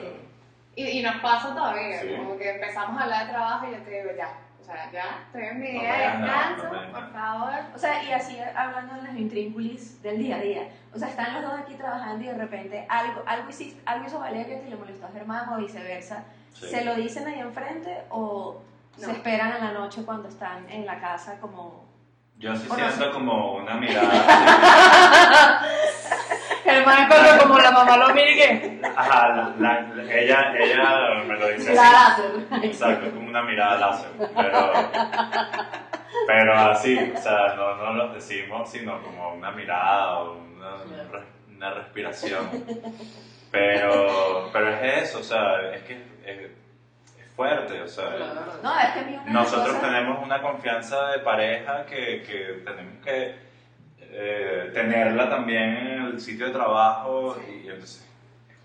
Y, 0.75 0.87
y 0.99 1.03
nos 1.03 1.15
pasa 1.17 1.53
todavía, 1.53 2.01
Sí. 2.01 2.15
como 2.17 2.37
que 2.37 2.49
empezamos 2.55 2.99
a 2.99 3.03
hablar 3.03 3.25
de 3.27 3.31
trabajo 3.31 3.67
y 3.67 3.71
yo 3.71 3.77
te 3.83 3.91
digo, 3.91 4.09
ya, 4.17 4.29
o 4.59 4.63
sea, 4.63 4.89
ya, 4.91 5.19
estoy 5.27 5.43
en 5.43 5.59
mi 5.59 5.73
No 5.73 5.79
día 5.81 5.93
de 5.93 5.99
descanso, 6.17 6.63
no 6.63 6.69
digas 6.73 6.89
por 6.89 7.11
favor. 7.13 7.53
O 7.75 7.77
sea, 7.77 8.03
y 8.03 8.11
así 8.11 8.37
hablando 8.55 8.95
de 8.95 9.01
las 9.03 9.15
intríngulis 9.15 10.01
del 10.01 10.17
día 10.17 10.37
a 10.37 10.39
día. 10.39 10.67
O 10.93 10.97
sea, 10.97 11.09
están 11.09 11.33
los 11.35 11.43
dos 11.43 11.59
aquí 11.61 11.75
trabajando 11.75 12.23
y 12.23 12.27
de 12.27 12.33
repente 12.33 12.85
algo, 12.89 13.23
algo, 13.27 13.49
hiciste, 13.49 13.79
algo 13.85 14.07
hizo 14.07 14.19
Valeria 14.19 14.59
que 14.63 14.69
le 14.69 14.75
molestó 14.75 15.05
a 15.05 15.11
Germán 15.11 15.49
o 15.49 15.57
viceversa. 15.57 16.23
Sí. 16.53 16.67
¿Se 16.67 16.85
lo 16.85 16.95
dicen 16.95 17.27
ahí 17.27 17.39
enfrente 17.39 18.03
o 18.09 18.61
No. 18.97 19.05
se 19.05 19.11
esperan 19.11 19.51
a 19.51 19.59
la 19.59 19.71
noche 19.71 20.03
cuando 20.05 20.27
están 20.29 20.69
en 20.69 20.85
la 20.85 20.99
casa 20.99 21.37
como... 21.39 21.83
Yo 22.37 22.55
sí 22.55 22.67
no 22.67 22.75
siento 22.75 23.05
sé. 23.05 23.09
como 23.11 23.55
una 23.55 23.75
mirada. 23.75 25.61
Germán 26.63 27.07
corre 27.07 27.37
como 27.41 27.57
la 27.59 27.71
mamá 27.71 27.97
lo 27.97 28.13
mire 28.13 28.35
que. 28.35 28.81
Ajá, 28.95 29.29
la- 29.29 29.53
la- 29.59 29.81
la- 29.81 30.13
ella, 30.13 30.53
ella 30.57 31.23
me 31.27 31.37
lo 31.37 31.47
dice 31.49 31.73
La 31.75 32.07
así. 32.07 32.21
láser. 32.49 32.65
Exacto, 32.65 33.11
como 33.11 33.29
una 33.29 33.43
mirada 33.43 33.77
láser. 33.77 34.09
Pero, 34.35 34.71
Pero 36.27 36.53
así, 36.57 37.11
o 37.15 37.17
sea, 37.21 37.53
no, 37.55 37.75
no 37.75 37.93
los 37.93 38.13
decimos, 38.15 38.69
sino 38.69 39.01
como 39.01 39.33
una 39.33 39.51
mirada 39.51 40.19
o 40.19 40.33
una, 40.37 40.75
una 41.55 41.73
respiración. 41.75 42.49
Pero, 43.51 44.49
pero 44.51 44.69
es 44.69 45.03
eso, 45.09 45.19
o 45.19 45.23
sea, 45.23 45.61
es 45.73 45.83
que 45.83 46.01
es, 46.25 46.39
es 47.19 47.27
fuerte, 47.35 47.81
o 47.81 47.87
sea. 47.87 48.05
No, 48.63 48.79
es 48.79 48.87
que 48.93 48.99
a 48.99 49.03
mí 49.03 49.13
una 49.13 49.23
de 49.23 49.25
las 49.25 49.33
Nosotros 49.33 49.75
cosas- 49.75 49.81
tenemos 49.81 50.23
una 50.23 50.41
confianza 50.41 51.07
de 51.11 51.19
pareja 51.19 51.85
que, 51.85 52.23
que 52.23 52.61
tenemos 52.65 53.03
que 53.03 53.35
eh, 53.99 54.71
tenerla 54.73 55.29
también 55.29 55.63
en 55.77 56.01
el 56.03 56.21
sitio 56.21 56.47
de 56.47 56.51
trabajo 56.53 57.35
y 57.49 57.67
entonces 57.67 58.05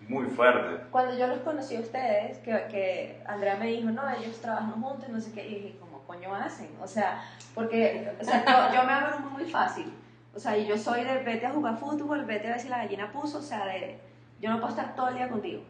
es 0.02 0.08
muy 0.10 0.26
fuerte. 0.26 0.84
Cuando 0.90 1.16
yo 1.18 1.26
los 1.26 1.38
conocí 1.38 1.76
a 1.76 1.80
ustedes, 1.80 2.38
que, 2.38 2.50
que 2.70 3.22
Andrea 3.26 3.56
me 3.56 3.66
dijo, 3.66 3.90
no, 3.90 4.02
ellos 4.10 4.40
trabajan 4.40 4.72
juntos, 4.80 5.08
no 5.08 5.20
sé 5.20 5.32
qué, 5.32 5.46
y 5.48 5.54
dije, 5.54 5.76
¿cómo 5.80 6.02
coño 6.06 6.34
hacen? 6.34 6.68
O 6.82 6.86
sea, 6.86 7.22
porque 7.54 8.10
o 8.20 8.24
sea, 8.24 8.44
yo, 8.44 8.74
yo 8.76 8.84
me 8.84 8.92
abrumo 8.92 9.30
muy 9.30 9.44
fácil. 9.50 9.92
O 10.34 10.38
sea, 10.38 10.56
y 10.56 10.66
yo 10.66 10.76
soy 10.78 11.02
de 11.04 11.22
vete 11.24 11.46
a 11.46 11.50
jugar 11.50 11.76
fútbol, 11.78 12.24
vete 12.24 12.46
a 12.48 12.50
ver 12.52 12.60
si 12.60 12.68
la 12.68 12.78
gallina 12.78 13.10
puso, 13.10 13.38
o 13.38 13.42
sea, 13.42 13.64
de, 13.66 13.98
yo 14.40 14.50
no 14.50 14.56
puedo 14.60 14.68
estar 14.68 14.94
todo 14.94 15.08
el 15.08 15.16
día 15.16 15.28
contigo. 15.28 15.62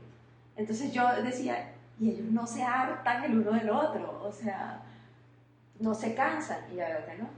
Entonces 0.57 0.93
yo 0.93 1.07
decía, 1.23 1.73
y 2.01 2.11
ellos 2.11 2.27
no 2.31 2.47
se 2.47 2.63
hartan 2.63 3.25
el 3.25 3.39
uno 3.39 3.53
del 3.53 3.71
otro, 3.71 4.21
o 4.25 4.33
sea, 4.33 4.81
no 5.81 5.95
se 5.95 6.15
cansan, 6.15 6.59
y 6.73 6.77
ya 6.77 6.87
veo 6.89 7.07
que 7.07 7.19
no. 7.23 7.29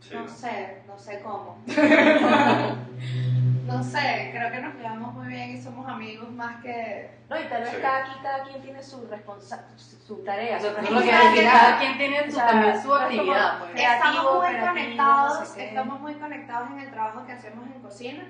Sí. 0.00 0.14
No 0.14 0.28
sé, 0.28 0.82
no 0.86 0.98
sé 0.98 1.20
cómo. 1.20 1.58
no 3.66 3.82
sé, 3.82 4.30
creo 4.32 4.50
que 4.50 4.60
nos 4.60 4.74
llevamos 4.76 5.14
muy 5.14 5.28
bien 5.28 5.50
y 5.50 5.60
somos 5.60 5.86
amigos 5.88 6.30
más 6.30 6.62
que... 6.62 7.10
No, 7.28 7.38
y 7.38 7.44
tal 7.44 7.62
vez 7.62 7.70
Sí. 7.70 7.76
cada, 7.82 7.98
aquí, 7.98 8.10
cada 8.22 8.44
quien 8.44 8.62
tiene 8.62 8.82
su, 8.82 9.06
responsa 9.08 9.64
su, 9.76 9.96
su 10.06 10.16
tarea, 10.24 10.58
su 10.58 10.68
que 10.68 10.74
Cada 11.10 11.32
quien- 11.32 11.50
cada 11.50 11.78
quien 11.78 11.98
tiene 11.98 12.20
O 12.20 12.24
su, 12.26 12.30
sea, 12.32 12.46
también 12.46 12.76
su 12.80 12.88
como- 12.88 12.94
actividad. 13.00 13.58
pues. 13.58 13.70
Creativo, 13.72 14.44
estamos 14.44 14.54
muy 14.54 14.68
conectados, 14.68 15.40
no 15.40 15.46
sé 15.46 15.68
estamos 15.68 16.00
muy 16.00 16.14
conectados 16.14 16.70
en 16.70 16.78
el 16.78 16.90
trabajo 16.90 17.26
que 17.26 17.32
hacemos 17.32 17.66
en 17.66 17.82
cocina, 17.82 18.24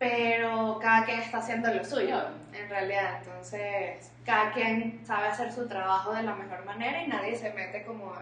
pero 0.00 0.78
cada 0.80 1.04
quien 1.04 1.20
está 1.20 1.38
haciendo 1.38 1.72
lo 1.74 1.84
suyo, 1.84 2.22
en 2.54 2.70
realidad. 2.70 3.18
Entonces, 3.18 4.10
cada 4.24 4.50
quien 4.50 5.04
sabe 5.04 5.28
hacer 5.28 5.52
su 5.52 5.68
trabajo 5.68 6.14
de 6.14 6.22
la 6.22 6.34
mejor 6.34 6.64
manera 6.64 7.02
y 7.02 7.06
nadie 7.06 7.36
se 7.36 7.52
mete 7.52 7.84
como 7.84 8.14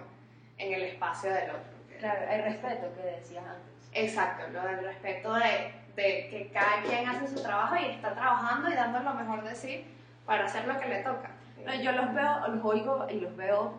en 0.58 0.72
el 0.72 0.82
espacio 0.82 1.32
del 1.32 1.50
otro. 1.50 1.78
Claro, 2.00 2.20
hay 2.28 2.40
respeto 2.40 2.92
que 2.96 3.02
decías 3.02 3.44
antes. 3.44 3.88
Exacto, 3.92 4.48
lo 4.52 4.60
del 4.60 4.86
respeto 4.86 5.34
de, 5.34 5.72
de 5.94 6.28
que 6.28 6.50
cada 6.52 6.82
quien 6.82 7.08
hace 7.08 7.28
su 7.28 7.40
trabajo 7.40 7.76
y 7.76 7.84
está 7.84 8.12
trabajando 8.12 8.68
y 8.70 8.74
dando 8.74 8.98
lo 8.98 9.14
mejor 9.14 9.44
de 9.44 9.54
sí 9.54 9.84
para 10.26 10.46
hacer 10.46 10.66
lo 10.66 10.80
que 10.80 10.88
le 10.88 11.04
toca. 11.04 11.30
No, 11.64 11.74
yo 11.76 11.92
los 11.92 12.12
veo, 12.12 12.48
los 12.48 12.64
oigo 12.64 13.06
y 13.08 13.20
los 13.20 13.36
veo 13.36 13.74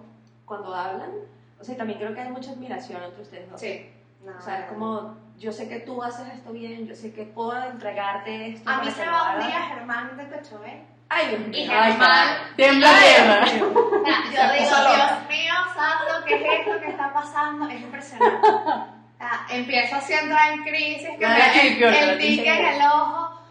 cuando 0.45 0.73
hablan. 0.73 1.11
O 1.59 1.65
sea, 1.65 1.75
también 1.75 1.99
creo 1.99 2.13
que 2.15 2.21
hay 2.21 2.31
mucha 2.31 2.51
admiración 2.51 3.03
entre 3.03 3.23
ustedes 3.23 3.49
dos. 3.51 3.59
Sí. 3.59 3.91
No, 4.23 4.37
O 4.37 4.41
sea, 4.41 4.59
es 4.59 4.65
como, 4.65 5.17
yo 5.37 5.51
sé 5.51 5.67
que 5.69 5.79
tú 5.79 6.01
haces 6.03 6.27
esto 6.33 6.51
bien, 6.51 6.87
yo 6.87 6.95
sé 6.95 7.13
que 7.13 7.23
puedo 7.23 7.61
entregarte 7.63 8.49
esto. 8.49 8.69
A 8.69 8.81
mí 8.81 8.91
se 8.91 9.05
va 9.05 9.35
un 9.35 9.45
día 9.45 9.61
Germán 9.61 10.17
de 10.17 10.27
Cochabé. 10.27 10.85
Ay, 11.09 11.27
Dios 11.29 11.39
mío. 11.47 11.51
Y 11.65 11.69
Ay, 11.69 11.91
Germán. 11.91 12.27
Tiembla 12.55 12.89
tierra. 12.99 13.45
Yo 13.47 13.61
digo. 13.61 14.75
Dios 14.93 15.29
mío, 15.29 15.53
santo, 15.73 16.25
¿qué 16.25 16.35
es 16.35 16.59
esto 16.59 16.79
que 16.79 16.89
está 16.89 17.13
pasando? 17.13 17.67
Es 17.67 17.81
impresionante. 17.81 18.47
O 19.19 19.21
sea, 19.21 19.45
empiezo 19.49 19.97
entrar 19.97 20.53
en 20.53 20.63
crisis, 20.63 21.09
que 21.19 21.27
me, 21.27 21.67
el, 21.67 22.09
el 22.09 22.17
tique 22.19 22.57
en 22.57 22.65
el 22.65 22.81
ojo. 22.87 23.41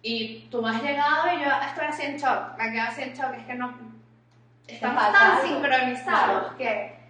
Y 0.00 0.48
tú 0.50 0.66
has 0.66 0.82
llegado 0.82 1.26
y 1.36 1.44
yo 1.44 1.50
estoy 1.68 1.86
así 1.86 2.02
en 2.04 2.16
shock. 2.16 2.56
Me 2.56 2.72
quedo 2.72 2.82
así 2.84 3.02
en 3.02 3.12
shock. 3.12 3.34
Es 3.38 3.44
que 3.44 3.54
no. 3.54 3.74
Estamos 4.66 5.12
tan 5.12 5.42
sincronizados 5.42 6.54
Claro. 6.54 6.56
que 6.56 7.03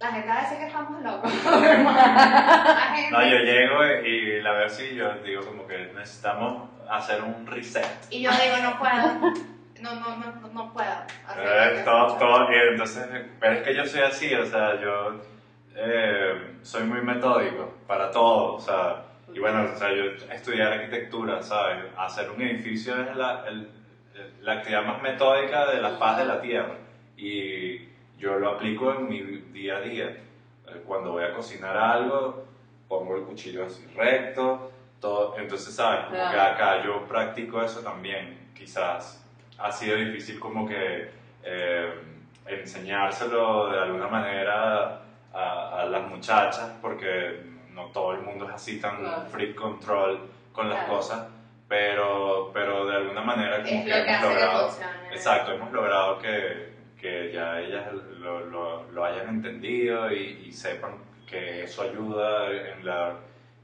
la 0.00 0.12
gente 0.12 0.28
va 0.28 0.38
a 0.38 0.42
decir 0.42 0.58
que 0.58 0.66
estamos 0.66 1.02
locos. 1.02 1.30
Gente- 2.94 3.10
No, 3.10 3.22
yo 3.22 3.38
llego 3.38 3.84
y, 4.06 4.40
la 4.42 4.52
veo 4.52 4.66
así 4.66 4.84
y 4.92 4.96
yo 4.96 5.12
digo 5.24 5.42
como 5.44 5.66
que 5.66 5.76
necesitamos 5.94 6.70
hacer 6.90 7.22
un 7.22 7.46
reset. 7.46 7.86
Y 8.10 8.22
yo 8.22 8.30
digo, 8.30 8.56
no 8.62 8.78
puedo. 8.78 9.32
No, 9.80 9.94
no, 9.94 10.16
no, 10.16 10.48
no, 10.52 10.72
puedo. 10.72 10.90
Eh, 11.38 11.82
todo, 11.84 12.16
todo, 12.16 12.48
entonces, 12.52 13.06
pero 13.38 13.54
es 13.54 13.62
que 13.62 13.74
yo 13.74 13.86
soy 13.86 14.00
así, 14.02 14.34
o 14.34 14.44
sea, 14.44 14.78
yo 14.80 15.20
eh, 15.74 16.56
soy 16.62 16.84
muy 16.84 17.00
metódico 17.00 17.74
para 17.86 18.10
todo, 18.10 18.54
o 18.56 18.60
sea, 18.60 19.04
y 19.32 19.38
bueno, 19.38 19.66
o 19.74 19.78
sea, 19.78 19.88
yo 19.94 20.04
estudiar 20.34 20.72
arquitectura, 20.72 21.42
¿sabes? 21.42 21.78
Hacer 21.96 22.30
un 22.30 22.42
edificio 22.42 22.94
es 23.00 23.16
la, 23.16 23.44
el- 23.48 23.70
la 24.42 24.52
actividad 24.54 24.84
más 24.84 25.00
metódica 25.00 25.70
de 25.70 25.80
la 25.80 25.90
faz 25.92 26.18
de 26.18 26.24
la 26.26 26.40
tierra, 26.42 26.74
y 27.16 27.78
yo 28.20 28.38
lo 28.38 28.50
aplico 28.50 28.92
en 28.92 29.08
mi 29.08 29.18
día 29.52 29.78
a 29.78 29.80
día. 29.80 30.04
Eh, 30.66 30.82
Cuando 30.86 31.12
voy 31.12 31.24
a 31.24 31.32
cocinar 31.34 31.76
algo, 31.76 32.44
pongo 32.86 33.16
el 33.16 33.22
cuchillo 33.22 33.64
así 33.66 33.84
recto, 33.96 34.70
todo, 35.00 35.36
entonces, 35.38 35.74
¿sabes? 35.74 36.00
Como 36.04 36.16
que 36.16 36.34
Claro. 36.36 36.52
acá 36.54 36.84
yo 36.84 37.00
practico 37.08 37.62
eso 37.62 37.80
también, 37.80 38.50
quizás 38.54 39.24
ha 39.58 39.72
sido 39.72 39.96
difícil 39.96 40.38
como 40.38 40.68
que 40.68 41.10
eh, 41.42 41.92
enseñárselo 42.46 43.70
de 43.70 43.78
alguna 43.78 44.08
manera 44.08 45.00
a, 45.32 45.80
a 45.80 45.84
las 45.86 46.06
muchachas 46.06 46.70
porque 46.82 47.40
no 47.70 47.86
todo 47.86 48.12
el 48.12 48.20
mundo 48.20 48.46
es 48.46 48.54
así 48.54 48.78
tan 48.80 48.98
Claro. 48.98 49.24
free 49.30 49.54
control 49.54 50.20
con 50.52 50.68
las 50.68 50.80
Claro. 50.80 50.96
cosas, 50.96 51.26
pero, 51.68 52.50
pero 52.52 52.86
de 52.86 52.96
alguna 52.96 53.22
manera 53.22 53.62
como 53.62 53.66
Es 53.68 53.84
que 53.84 53.90
que 53.90 53.98
hemos 54.00 54.20
que 54.20 54.26
logrado, 54.28 54.68
funcione. 54.68 55.08
exacto, 55.12 55.52
hemos 55.52 55.72
logrado 55.72 56.18
que, 56.18 56.72
que 57.00 57.32
ya 57.32 57.58
ellas 57.60 57.86
lo, 58.18 58.40
lo, 58.46 58.90
lo 58.90 59.04
hayan 59.04 59.28
entendido 59.28 60.12
y, 60.12 60.44
y 60.46 60.52
sepan 60.52 60.92
que 61.26 61.64
eso 61.64 61.82
ayuda 61.82 62.50
en 62.50 62.84
la 62.84 63.14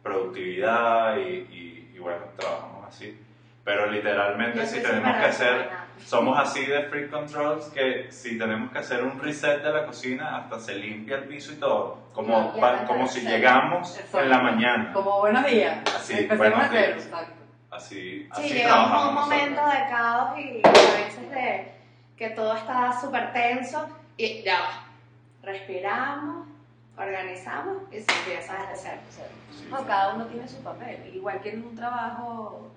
productividad 0.02 1.16
y, 1.18 1.20
y, 1.50 1.92
y 1.94 1.98
bueno, 1.98 2.20
trabajamos 2.38 2.86
así. 2.88 3.20
Pero 3.64 3.90
literalmente 3.90 4.64
si 4.66 4.80
tenemos 4.80 5.16
que 5.16 5.24
hacer 5.24 5.68
somos 6.04 6.38
así 6.38 6.64
de 6.66 6.84
free 6.84 7.08
controls 7.08 7.64
que 7.66 8.06
si 8.12 8.38
tenemos 8.38 8.70
que 8.70 8.78
hacer 8.78 9.02
un 9.02 9.18
reset 9.20 9.62
de 9.62 9.72
la 9.72 9.84
cocina, 9.86 10.36
hasta 10.36 10.60
se 10.60 10.74
limpia 10.76 11.16
el 11.16 11.24
piso 11.24 11.52
y 11.52 11.56
todo. 11.56 11.98
Como, 12.12 12.54
Ya, 12.54 12.60
pa- 12.60 12.84
como 12.84 13.06
si 13.08 13.20
llegamos 13.22 13.96
Exacto. 13.96 14.20
en 14.20 14.30
la 14.30 14.38
mañana. 14.40 14.92
Como 14.92 15.18
buenos 15.20 15.44
días. 15.46 15.78
Así, 15.96 16.12
Empecemos 16.20 16.38
buenos 16.38 16.70
días. 16.70 17.10
Así, 17.70 17.96
Sí, 18.22 18.28
así 18.30 18.48
llegamos 18.54 18.90
a 18.92 19.08
un 19.08 19.14
momento 19.16 19.60
nosotros. 19.62 19.74
de 19.82 19.90
caos 19.90 20.38
y 20.38 20.60
a 20.64 20.70
veces 21.04 21.30
de 21.30 21.72
que 22.16 22.30
todo 22.30 22.54
está 22.56 22.98
súper 23.00 23.32
tenso 23.32 23.86
y 24.16 24.42
ya 24.42 24.60
va. 24.60 24.86
Respiramos, 25.42 26.46
organizamos 26.96 27.82
y 27.92 28.00
se 28.00 28.12
empieza 28.18 28.54
cero. 28.74 29.00
Sí, 29.10 29.66
No, 29.70 29.78
sí. 29.78 29.84
cada 29.86 30.14
uno 30.14 30.26
tiene 30.26 30.48
su 30.48 30.62
papel. 30.62 31.12
Igual 31.14 31.40
que 31.40 31.50
en 31.50 31.64
un 31.66 31.74
trabajo 31.74 32.70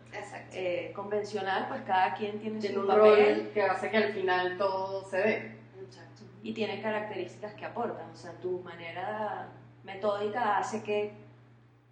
eh, 0.51 0.91
convencional, 0.95 1.67
pues 1.69 1.81
cada 1.83 2.13
quien 2.15 2.39
tiene, 2.39 2.59
Tiene 2.59 2.75
su 2.75 2.81
un 2.81 2.87
papel 2.87 3.35
rol 3.37 3.49
que 3.53 3.63
hace 3.63 3.89
que 3.89 3.97
al 3.97 4.13
final 4.13 4.57
todo 4.57 5.07
se 5.09 5.17
dé. 5.17 5.59
Exacto. 5.81 6.23
y 6.43 6.53
tiene 6.53 6.81
características 6.81 7.53
que 7.53 7.65
aportan. 7.65 8.09
O 8.11 8.15
sea, 8.15 8.31
tu 8.41 8.59
manera 8.59 9.47
metódica 9.83 10.57
hace 10.57 10.83
que 10.83 11.13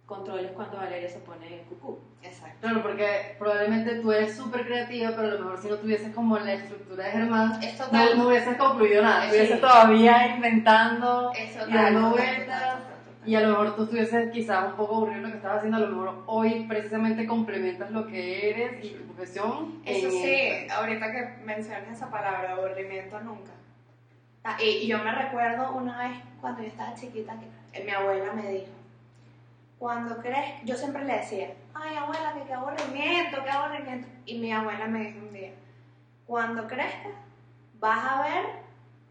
controles 0.07 0.51
cuando 0.53 0.77
Valeria 0.77 1.07
se 1.09 1.19
pone 1.19 1.63
cucú. 1.69 1.99
Exacto. 2.23 2.57
Claro, 2.61 2.81
porque 2.81 3.35
probablemente 3.37 3.95
tú 3.99 4.11
eres 4.11 4.35
súper 4.35 4.65
creativa, 4.65 5.11
pero 5.15 5.27
a 5.27 5.31
lo 5.31 5.39
mejor 5.39 5.61
si 5.61 5.67
no 5.67 5.75
tuvieses 5.75 6.15
como 6.15 6.39
la 6.39 6.53
estructura 6.53 7.03
de 7.05 7.11
Germán, 7.11 7.61
Es 7.61 7.77
no, 7.77 7.85
total. 7.85 8.17
no 8.17 8.27
hubieses 8.27 8.57
concluido 8.57 9.03
nada. 9.03 9.21
Sí. 9.21 9.27
Estuvieses 9.27 9.61
todavía 9.61 10.27
inventando 10.35 11.31
Es 11.37 11.51
y 11.55 11.59
total. 11.59 11.73
dando 11.73 12.09
total, 12.11 12.25
vueltas. 12.35 12.75
y 13.25 13.35
a 13.35 13.41
lo 13.41 13.49
mejor 13.49 13.75
tú 13.75 13.83
estuvieses 13.83 14.31
quizás 14.31 14.65
un 14.65 14.71
poco 14.77 14.95
aburrido 14.95 15.17
en 15.17 15.23
lo 15.23 15.29
que 15.29 15.35
estabas 15.37 15.57
haciendo, 15.57 15.77
a 15.77 15.81
lo 15.81 15.87
mejor 15.89 16.23
hoy 16.25 16.65
precisamente 16.67 17.27
complementas 17.27 17.91
lo 17.91 18.07
que 18.07 18.49
eres 18.49 18.83
y 18.85 18.89
tu 18.91 19.03
profesión. 19.13 19.81
Eso 19.85 20.09
sí, 20.09 20.67
ahorita 20.71 21.11
que 21.11 21.35
mencionas 21.43 21.89
esa 21.91 22.09
palabra, 22.09 22.53
aburrimiento 22.53 23.19
nunca. 23.19 23.51
Ah, 24.45 24.55
y, 24.63 24.65
y 24.69 24.87
yo 24.87 24.99
me 25.03 25.11
recuerdo 25.11 25.73
una 25.73 26.07
vez 26.07 26.17
cuando 26.39 26.61
yo 26.61 26.67
estaba 26.69 26.93
chiquita 26.95 27.35
que 27.73 27.83
mi 27.83 27.91
abuela 27.91 28.31
me 28.31 28.49
dijo, 28.49 28.71
cuando 29.80 30.17
crees, 30.17 30.55
yo 30.63 30.75
siempre 30.75 31.03
le 31.05 31.17
decía, 31.17 31.49
ay 31.73 31.95
abuela, 31.95 32.34
que 32.34 32.43
qué 32.47 32.53
aburrimiento, 32.53 33.43
qué 33.43 33.49
aburrimiento. 33.51 34.07
Y 34.25 34.39
mi 34.39 34.51
abuela 34.51 34.88
me 34.88 34.99
dijo 34.99 35.19
un 35.19 35.34
día, 35.34 35.51
cuando 36.25 36.67
crezcas 36.67 37.13
vas 37.80 37.99
a 38.05 38.21
ver 38.23 38.45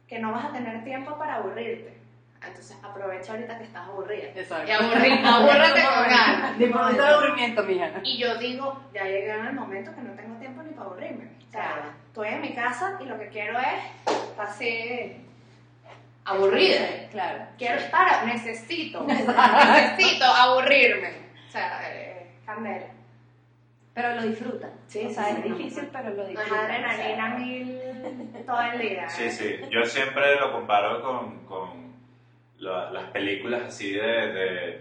que 0.08 0.18
no 0.18 0.32
vas 0.32 0.46
a 0.46 0.52
tener 0.52 0.82
tiempo 0.84 1.16
para 1.16 1.36
aburrirte. 1.36 1.96
Entonces 2.44 2.76
aprovecha 2.82 3.32
ahorita 3.32 3.58
que 3.58 3.64
estás 3.64 3.88
aburrida. 3.88 4.24
Exacto. 4.34 4.70
Y 4.70 4.74
aburri- 4.74 5.24
abúrrate 5.24 5.80
con 5.82 6.08
ganas. 6.08 6.58
Disfruta 6.58 6.90
del 6.92 7.00
aburrimiento, 7.14 7.62
mija. 7.64 7.90
Y 8.04 8.18
yo 8.18 8.36
digo, 8.38 8.80
ya 8.92 9.04
llegué 9.04 9.30
en 9.36 9.46
el 9.46 9.52
momento 9.54 9.92
que 9.94 10.00
no 10.02 10.12
tengo 10.12 10.36
tiempo 10.38 10.62
ni 10.62 10.70
para 10.70 10.86
aburrirme. 10.86 11.24
O 11.48 11.50
sea, 11.50 11.62
Claro. 11.72 11.82
estoy 12.08 12.28
en 12.28 12.40
mi 12.42 12.54
casa 12.54 12.98
y 13.00 13.04
lo 13.04 13.18
que 13.18 13.28
quiero 13.28 13.58
es 13.58 14.16
así 14.38 15.25
aburrida. 16.26 17.08
Claro. 17.10 17.44
Quiero 17.58 17.76
estar, 17.76 18.26
necesito, 18.26 19.02
necesito 19.06 20.24
aburrirme. 20.24 21.10
O 21.48 21.50
sea, 21.50 21.80
eh, 21.90 22.26
candela. 22.44 22.86
Pero 23.94 24.14
lo 24.16 24.22
disfrutan. 24.24 24.70
Sí, 24.88 25.06
o 25.06 25.10
sea, 25.10 25.24
sí, 25.24 25.30
es 25.30 25.42
sí, 25.42 25.48
no, 25.48 25.56
difícil, 25.56 25.88
pero 25.90 26.10
lo 26.10 26.26
disfrutan. 26.26 26.58
adrenalina 26.64 27.24
o 27.24 27.28
sea, 27.28 27.38
mil 27.38 27.80
todo 28.44 28.60
el 28.62 28.78
día. 28.78 29.08
Sí, 29.08 29.30
sí. 29.30 29.56
Yo 29.70 29.84
siempre 29.86 30.38
lo 30.38 30.52
comparo 30.52 31.00
con, 31.02 31.46
con 31.46 31.94
la- 32.58 32.90
las 32.90 33.04
películas 33.04 33.62
así 33.68 33.92
de, 33.92 34.02
de, 34.02 34.80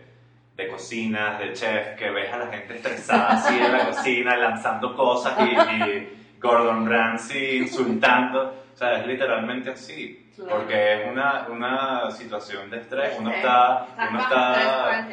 de 0.58 0.68
cocinas, 0.68 1.40
de 1.40 1.54
chef, 1.54 1.96
que 1.98 2.10
ves 2.10 2.32
a 2.34 2.38
la 2.40 2.48
gente 2.48 2.76
estresada 2.76 3.30
así 3.30 3.58
en 3.58 3.72
la 3.72 3.86
cocina, 3.86 4.36
lanzando 4.38 4.94
cosas 4.96 5.34
y, 5.40 5.74
y 5.82 6.10
Gordon 6.42 6.90
Ramsay 6.90 7.58
insultando. 7.60 8.64
O 8.74 8.78
sea, 8.78 9.00
es 9.00 9.08
literalmente 9.08 9.70
así. 9.70 10.25
Claro. 10.36 10.58
Porque 10.58 10.94
es 11.04 11.12
una, 11.12 11.48
una 11.50 12.12
situación 12.12 12.70
de 12.70 12.80
estrés, 12.80 13.16
uno 13.20 13.32
está, 13.32 13.88
uno 14.10 14.20
está 14.20 15.08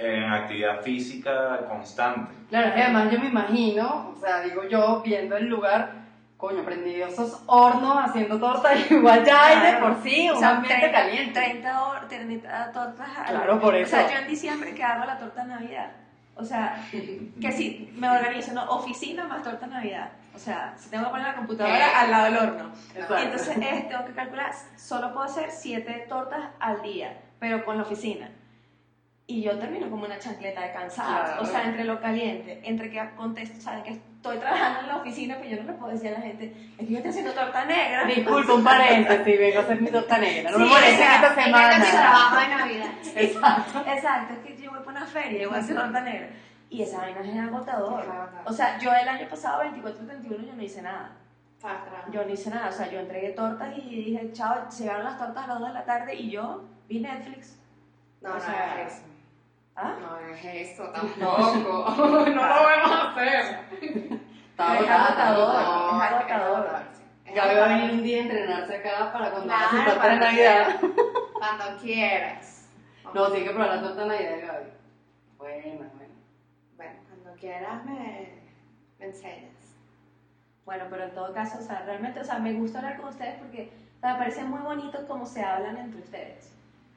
en 0.00 0.24
actividad 0.32 0.80
física 0.82 1.60
constante. 1.68 2.32
Claro, 2.50 2.72
además 2.74 3.10
yo 3.10 3.18
me 3.20 3.26
imagino, 3.28 4.12
o 4.14 4.20
sea, 4.20 4.40
digo 4.40 4.64
yo, 4.68 5.00
viendo 5.04 5.36
el 5.36 5.46
lugar, 5.46 5.92
coño, 6.36 6.62
prendido 6.64 7.08
esos 7.08 7.42
hornos 7.46 7.96
haciendo 8.04 8.38
torta, 8.38 8.74
igual 8.90 9.24
ya 9.24 9.46
hay 9.46 9.72
de 9.72 9.78
por 9.80 10.02
sí 10.02 10.28
un 10.30 10.36
O 10.36 10.38
sea, 10.40 10.50
ambiente 10.50 10.88
30, 10.88 10.98
caliente. 10.98 11.32
30, 11.40 11.82
hor- 11.82 12.08
30 12.08 12.72
tortas 12.72 13.08
Claro, 13.28 13.60
por 13.60 13.74
O 13.74 13.86
sea, 13.86 14.02
eso. 14.02 14.12
yo 14.14 14.18
en 14.20 14.28
diciembre 14.28 14.74
que 14.74 14.84
hago 14.84 15.04
la 15.04 15.18
torta 15.18 15.42
de 15.44 15.48
Navidad. 15.48 15.90
O 16.36 16.44
sea, 16.44 16.80
que 16.92 17.50
si 17.52 17.92
me 17.96 18.08
organizo, 18.08 18.52
¿no? 18.52 18.64
Oficina 18.70 19.24
más 19.24 19.42
torta 19.42 19.66
de 19.66 19.72
Navidad. 19.74 20.10
O 20.38 20.40
sea, 20.40 20.72
si 20.78 20.88
tengo 20.88 21.04
que 21.06 21.10
poner 21.10 21.26
la 21.26 21.34
computadora 21.34 21.76
Eh. 21.88 21.92
al 21.96 22.10
lado 22.12 22.24
del 22.26 22.36
horno. 22.36 22.72
Y 22.94 23.22
entonces 23.24 23.56
eh, 23.56 23.86
tengo 23.88 24.04
que 24.04 24.12
calcular, 24.12 24.52
solo 24.76 25.12
puedo 25.12 25.24
hacer 25.26 25.50
7 25.50 26.06
tortas 26.08 26.38
al 26.60 26.80
día, 26.80 27.18
pero 27.40 27.64
con 27.64 27.76
la 27.76 27.82
oficina. 27.82 28.30
Y 29.26 29.42
yo 29.42 29.58
termino 29.58 29.90
como 29.90 30.04
una 30.06 30.18
chancleta 30.18 30.62
de 30.62 30.72
cansada. 30.72 31.24
Claro. 31.24 31.42
O 31.42 31.44
sea, 31.44 31.64
entre 31.64 31.84
lo 31.84 32.00
caliente, 32.00 32.60
entre 32.62 32.88
que 32.90 33.10
contesto, 33.16 33.60
saben 33.60 33.82
que 33.82 33.90
estoy 33.90 34.38
trabajando 34.38 34.80
en 34.80 34.86
la 34.86 34.96
oficina, 34.96 35.36
pues 35.36 35.50
yo 35.50 35.56
no 35.58 35.64
le 35.64 35.72
puedo 35.74 35.92
decir 35.92 36.08
a 36.08 36.12
la 36.12 36.20
gente, 36.20 36.54
es 36.78 36.86
que 36.86 36.90
yo 36.92 36.96
estoy 36.98 37.10
haciendo 37.10 37.32
torta 37.32 37.64
negra. 37.66 38.04
Disculpa 38.06 38.54
un 38.54 38.64
paréntesis, 38.64 39.38
vengo 39.38 39.58
a 39.58 39.62
hacer 39.64 39.82
mi 39.82 39.90
torta 39.90 40.18
negra. 40.18 40.50
No 40.52 40.58
me 40.60 40.64
Sí, 40.64 40.70
molesta 40.70 40.94
o 40.94 41.04
sea, 41.04 41.14
esta 41.16 41.26
Es 41.28 41.34
que 41.34 41.42
semana. 41.44 41.76
es 41.76 41.90
trabajo 41.90 42.36
de 42.40 42.48
Navidad. 42.48 42.86
Exacto. 43.16 43.84
Exacto, 43.86 44.34
es 44.34 44.38
que 44.56 44.62
yo 44.62 44.70
voy 44.70 44.80
para 44.80 44.90
una 44.98 45.06
feria 45.06 45.42
y 45.42 45.46
voy 45.46 45.56
a 45.56 45.58
hacer 45.58 45.76
torta 45.76 46.00
negra. 46.00 46.28
Y 46.70 46.82
esa 46.82 46.98
vaina 46.98 47.20
es 47.20 47.38
agotador. 47.38 48.04
O 48.44 48.52
sea, 48.52 48.78
yo 48.78 48.92
el 48.92 49.08
año 49.08 49.28
pasado, 49.28 49.60
24 49.60 50.02
y 50.02 50.06
31, 50.06 50.44
yo 50.46 50.52
no 50.54 50.62
hice 50.62 50.82
nada. 50.82 51.12
Yo 52.10 52.24
no 52.24 52.30
hice 52.30 52.50
nada. 52.50 52.68
O 52.68 52.72
sea, 52.72 52.90
yo 52.90 53.00
entregué 53.00 53.30
tortas 53.30 53.76
y 53.76 53.80
dije, 54.04 54.32
chao, 54.32 54.68
llegaron 54.78 55.04
las 55.04 55.18
tortas 55.18 55.44
a 55.44 55.46
las 55.48 55.58
2 55.60 55.68
de 55.68 55.74
la 55.74 55.84
tarde 55.84 56.14
y 56.14 56.30
yo 56.30 56.64
vi 56.88 57.00
Netflix. 57.00 57.58
No, 58.20 58.30
o 58.30 58.34
no 58.34 58.40
sea, 58.40 58.82
es 58.82 58.92
eso. 58.94 59.02
¿Ah? 59.76 59.94
No 60.00 60.18
es 60.18 60.44
eso 60.44 60.84
tampoco. 60.90 61.94
no 61.96 62.24
lo 62.26 62.42
vamos 62.42 62.90
a 62.92 63.10
hacer. 63.12 63.60
Está 64.50 64.78
Es 64.78 64.88
agotado. 64.90 65.48
agotador. 65.50 65.92
No, 65.94 66.04
es 66.04 66.10
agotador. 66.10 66.88
Gaby 67.34 67.54
va 67.56 67.64
a 67.64 67.68
venir 67.68 67.90
un 67.92 68.02
día 68.02 68.18
a 68.18 68.20
entrenarse 68.22 68.76
acá 68.76 69.12
para 69.12 69.30
cuando 69.30 69.52
haga 69.54 69.68
su 69.70 69.76
Claro, 69.76 69.90
torta 69.92 70.08
de 70.08 70.18
cuando 70.18 70.26
Navidad. 70.26 70.66
quieras. 70.80 71.32
Cuando 71.34 71.64
quieras. 71.80 72.68
No, 73.14 73.26
tiene 73.30 73.44
que 73.46 73.50
probar 73.50 73.68
la 73.76 73.82
torta 73.82 74.00
de 74.02 74.06
Navidad 74.08 74.46
Gaby. 74.46 74.70
Buena, 75.38 75.90
quieras 77.40 77.84
me, 77.84 78.28
me 78.98 79.06
enseñas. 79.06 79.52
Bueno, 80.64 80.84
pero 80.90 81.04
en 81.04 81.14
todo 81.14 81.32
caso, 81.32 81.58
o 81.58 81.62
sea, 81.62 81.82
realmente, 81.86 82.20
o 82.20 82.24
sea, 82.24 82.38
me 82.38 82.52
gusta 82.52 82.78
hablar 82.78 82.98
con 82.98 83.08
ustedes 83.08 83.36
porque 83.38 83.70
o 83.96 84.00
sea, 84.00 84.12
me 84.12 84.18
parece 84.20 84.44
muy 84.44 84.60
bonito 84.60 84.98
cómo 85.08 85.26
se 85.26 85.42
hablan 85.42 85.76
entre 85.76 86.00
ustedes. 86.00 86.52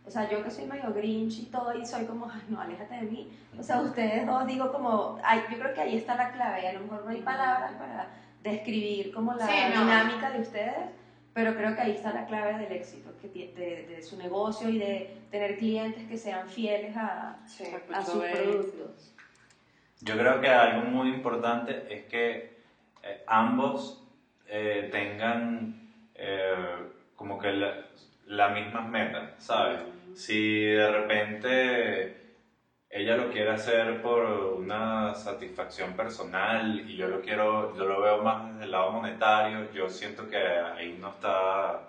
O 0.05 0.09
sea, 0.11 0.29
yo 0.29 0.43
que 0.43 0.51
soy 0.51 0.65
medio 0.65 0.93
grinch 0.93 1.39
y 1.39 1.45
todo, 1.45 1.73
y 1.75 1.85
soy 1.85 2.05
como, 2.05 2.29
ay, 2.29 2.41
no, 2.49 2.59
aléjate 2.59 2.95
de 2.95 3.01
mí. 3.03 3.31
O 3.57 3.63
sea, 3.63 3.81
ustedes 3.81 4.25
dos 4.27 4.45
digo 4.45 4.71
como, 4.71 5.17
ay, 5.23 5.41
yo 5.51 5.57
creo 5.59 5.73
que 5.73 5.81
ahí 5.81 5.95
está 5.95 6.15
la 6.15 6.31
clave. 6.31 6.67
A 6.67 6.73
lo 6.73 6.81
mejor 6.81 7.05
no 7.05 7.11
hay 7.11 7.21
palabras 7.21 7.71
para 7.73 8.07
describir 8.43 9.13
como 9.13 9.33
la 9.33 9.47
Sí, 9.47 9.53
no. 9.73 9.81
dinámica 9.81 10.31
de 10.31 10.41
ustedes, 10.41 10.75
pero 11.33 11.55
creo 11.55 11.75
que 11.75 11.81
ahí 11.81 11.91
está 11.91 12.11
la 12.13 12.25
clave 12.25 12.57
del 12.57 12.71
éxito, 12.71 13.11
que 13.21 13.27
de, 13.29 13.85
de 13.95 14.01
su 14.01 14.17
negocio 14.17 14.69
y 14.69 14.79
de 14.79 15.17
tener 15.31 15.57
clientes 15.57 16.07
que 16.07 16.17
sean 16.17 16.47
fieles 16.49 16.95
a, 16.97 17.37
Sí. 17.45 17.63
a 17.93 18.03
sus 18.03 18.23
productos. 18.23 19.10
Yo 20.01 20.17
creo 20.17 20.41
que 20.41 20.49
algo 20.49 20.81
muy 20.81 21.09
importante 21.09 21.85
es 21.89 22.05
que 22.05 22.49
eh, 23.03 23.23
ambos 23.27 24.03
eh, 24.47 24.89
tengan 24.91 25.73
eh, 26.15 26.77
como 27.15 27.37
que 27.39 27.51
la, 27.51 27.85
las 28.25 28.53
mismas 28.53 28.87
metas, 28.89 29.31
¿sabes? 29.37 29.79
Si 30.15 30.63
de 30.63 30.91
repente 30.91 32.15
ella 32.89 33.15
lo 33.15 33.29
quiere 33.31 33.51
hacer 33.51 34.01
por 34.01 34.23
una 34.25 35.15
satisfacción 35.15 35.93
personal 35.95 36.79
y 36.89 36.95
yo 36.97 37.07
lo 37.07 37.21
quiero, 37.21 37.75
yo 37.75 37.85
lo 37.85 38.01
veo 38.01 38.21
más 38.23 38.51
desde 38.51 38.65
el 38.65 38.71
lado 38.71 38.91
monetario, 38.91 39.71
yo 39.71 39.89
siento 39.89 40.27
que 40.27 40.37
ahí 40.37 40.97
no 40.99 41.09
está 41.09 41.81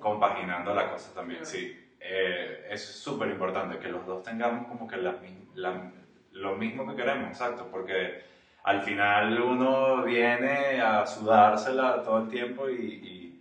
compaginando 0.00 0.74
la 0.74 0.90
cosa 0.90 1.14
también, 1.14 1.44
sí. 1.46 1.76
Eh, 2.00 2.66
es 2.70 2.82
súper 2.84 3.28
importante, 3.30 3.78
que 3.78 3.88
los 3.88 4.04
dos 4.06 4.22
tengamos 4.22 4.68
como 4.68 4.88
que 4.88 4.96
la 4.96 5.14
la- 5.54 5.90
lo 6.32 6.54
mismo 6.56 6.86
que 6.86 6.96
queremos, 6.96 7.28
exacto, 7.30 7.68
porque 7.70 8.22
al 8.64 8.82
final 8.82 9.40
uno 9.40 10.04
viene 10.04 10.80
a 10.80 11.06
sudársela 11.06 12.02
todo 12.02 12.18
el 12.18 12.28
tiempo 12.28 12.68
y, 12.68 12.74
y- 12.74 13.40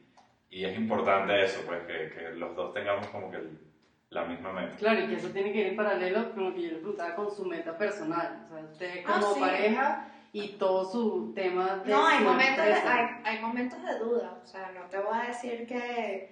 y 0.51 0.65
es 0.65 0.75
importante 0.75 1.43
eso, 1.43 1.61
pues 1.65 1.83
que, 1.85 2.09
que 2.09 2.31
los 2.35 2.55
dos 2.55 2.73
tengamos 2.73 3.07
como 3.07 3.29
que 3.29 3.37
el- 3.37 3.59
la 4.09 4.23
misma 4.23 4.51
meta. 4.51 4.75
Claro, 4.77 5.01
y 5.01 5.07
que 5.07 5.15
eso 5.15 5.29
tiene 5.29 5.51
que 5.51 5.59
ir 5.59 5.67
en 5.67 5.75
paralelo 5.75 6.33
con 6.33 6.45
lo 6.45 6.53
que 6.55 6.63
yo 6.63 6.69
le 6.71 6.77
preguntaba 6.77 7.13
con 7.13 7.29
su 7.31 7.45
meta 7.45 7.77
personal. 7.77 8.43
O 8.45 8.47
sea, 8.55 8.63
usted 8.65 9.03
Ah, 9.05 9.19
como 9.19 9.33
sí. 9.35 9.39
pareja 9.39 10.07
y 10.33 10.47
todo 10.57 10.83
su 10.83 11.31
tema 11.35 11.75
de 11.75 11.91
No, 11.91 12.07
hay 12.07 12.23
momentos, 12.23 12.65
de, 12.65 12.73
hay, 12.73 13.05
hay 13.23 13.39
momentos 13.39 13.79
de 13.83 13.99
duda. 13.99 14.39
O 14.43 14.47
sea, 14.47 14.71
no 14.71 14.85
te 14.89 14.97
voy 14.97 15.15
a 15.15 15.27
decir 15.27 15.67
que 15.67 16.31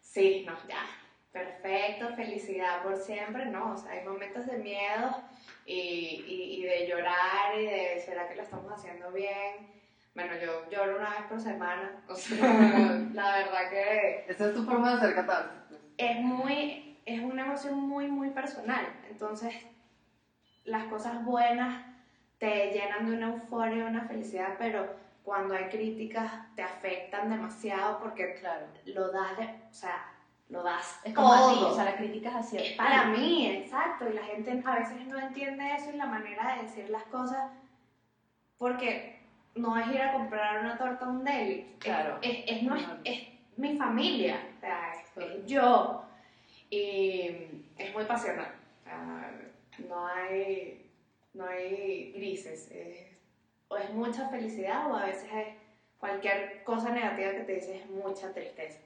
sí, 0.00 0.44
no, 0.46 0.54
ya, 0.66 0.82
perfecto, 1.32 2.14
felicidad 2.14 2.82
por 2.82 2.96
siempre. 2.96 3.46
No, 3.46 3.72
o 3.72 3.76
sea, 3.76 3.92
hay 3.92 4.04
momentos 4.04 4.46
de 4.46 4.58
miedo 4.58 5.16
y, 5.64 6.22
y, 6.26 6.56
y 6.58 6.62
de 6.62 6.86
llorar 6.86 7.56
y 7.58 7.64
de 7.66 8.02
¿será 8.04 8.28
que 8.28 8.34
lo 8.36 8.42
estamos 8.42 8.70
haciendo 8.72 9.10
bien? 9.12 9.66
Bueno, 10.14 10.34
yo 10.36 10.68
lloro 10.70 10.96
una 10.98 11.10
vez 11.10 11.22
por 11.28 11.40
semana. 11.40 11.90
O 12.08 12.14
sea, 12.14 13.00
la 13.12 13.32
verdad 13.36 13.70
que 13.70 14.24
Esa 14.28 14.46
es 14.48 14.54
tu 14.54 14.64
forma 14.64 14.90
de 14.90 14.96
hacer 14.98 15.14
catarsis. 15.14 15.58
pues. 15.68 15.80
es 15.96 16.16
muy, 16.20 16.98
es 17.06 17.20
una 17.22 17.46
emoción 17.46 17.80
muy, 17.80 18.08
muy 18.08 18.30
personal. 18.30 18.86
Entonces, 19.10 19.54
las 20.64 20.84
cosas 20.84 21.24
buenas 21.24 21.82
te 22.38 22.72
llenan 22.72 23.06
de 23.08 23.16
una 23.16 23.26
euforia, 23.28 23.86
una 23.86 24.04
felicidad, 24.06 24.56
pero 24.58 24.86
cuando 25.22 25.54
hay 25.54 25.64
críticas 25.66 26.30
te 26.56 26.62
afectan 26.62 27.30
demasiado 27.30 27.98
porque 28.00 28.34
Claro. 28.34 28.66
lo 28.86 29.10
das, 29.12 29.38
de- 29.38 29.44
o 29.70 29.72
sea, 29.74 30.11
lo 30.52 30.62
das 30.62 31.00
Es 31.02 31.14
como 31.14 31.32
a 31.32 31.48
ti, 31.48 31.54
todo. 31.58 31.68
o 31.70 31.74
sea, 31.74 31.84
la 31.84 31.96
crítica 31.96 32.28
es 32.28 32.34
hacia 32.36 32.60
es 32.60 32.70
ti. 32.72 32.76
para 32.76 33.04
mí, 33.06 33.46
exacto, 33.48 34.08
y 34.08 34.12
la 34.12 34.22
gente 34.22 34.60
a 34.64 34.78
veces 34.78 35.06
no 35.06 35.18
entiende 35.18 35.74
eso 35.74 35.90
y 35.90 35.96
la 35.96 36.06
manera 36.06 36.56
de 36.56 36.62
decir 36.64 36.90
las 36.90 37.04
cosas 37.04 37.50
porque 38.58 39.18
no 39.54 39.76
es 39.78 39.86
ir 39.88 40.00
a 40.00 40.12
comprar 40.12 40.60
una 40.60 40.76
torta 40.78 41.06
a 41.06 41.08
un 41.08 41.24
deli, 41.24 41.64
Claro. 41.78 42.18
es, 42.22 42.44
es, 42.46 42.62
no 42.62 42.76
es- 42.76 42.86
es 43.04 43.28
mi 43.56 43.76
familia, 43.76 44.46
o 44.56 44.60
sea, 44.60 44.92
es, 44.92 45.44
yo, 45.46 46.02
y 46.70 47.28
es 47.76 47.92
muy 47.94 48.04
pasional, 48.04 48.52
o 48.80 48.82
sea, 48.84 49.38
no 49.88 50.06
hay, 50.06 50.86
no 51.34 51.46
hay 51.46 52.12
grises, 52.12 52.70
es- 52.70 53.10
o 53.68 53.76
es 53.78 53.90
mucha 53.90 54.28
felicidad 54.28 54.90
o 54.90 54.94
a 54.96 55.06
veces 55.06 55.28
es 55.32 55.46
cualquier 55.98 56.62
cosa 56.62 56.90
negativa 56.90 57.30
que 57.32 57.40
te 57.40 57.54
dice 57.54 57.76
es 57.76 57.86
mucha 57.86 58.32
tristeza. 58.32 58.78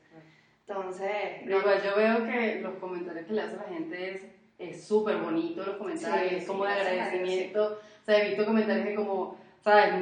Entonces, 0.69 1.11
Pero 1.45 1.59
igual 1.61 1.83
yo 1.83 1.95
veo 1.97 2.25
que 2.27 2.61
los 2.61 2.75
comentarios 2.77 3.27
que 3.27 3.33
le 3.35 3.43
hace 3.43 3.57
la 3.57 3.63
gente 3.65 4.11
es 4.13 4.27
es 4.59 4.89
súper 4.89 5.19
bonito 5.19 5.63
los 5.67 5.77
comentarios, 5.77 6.31
Sí, 6.31 6.35
es 6.37 6.43
sí, 6.43 6.47
como 6.49 6.65
de 6.65 6.73
agradecimiento. 6.73 7.79
O 8.01 8.05
sea, 8.05 8.19
he 8.25 8.29
visto 8.29 8.47
comentarios 8.47 8.87
que 8.87 8.95
como, 8.95 9.39
¿sabes? 9.61 9.93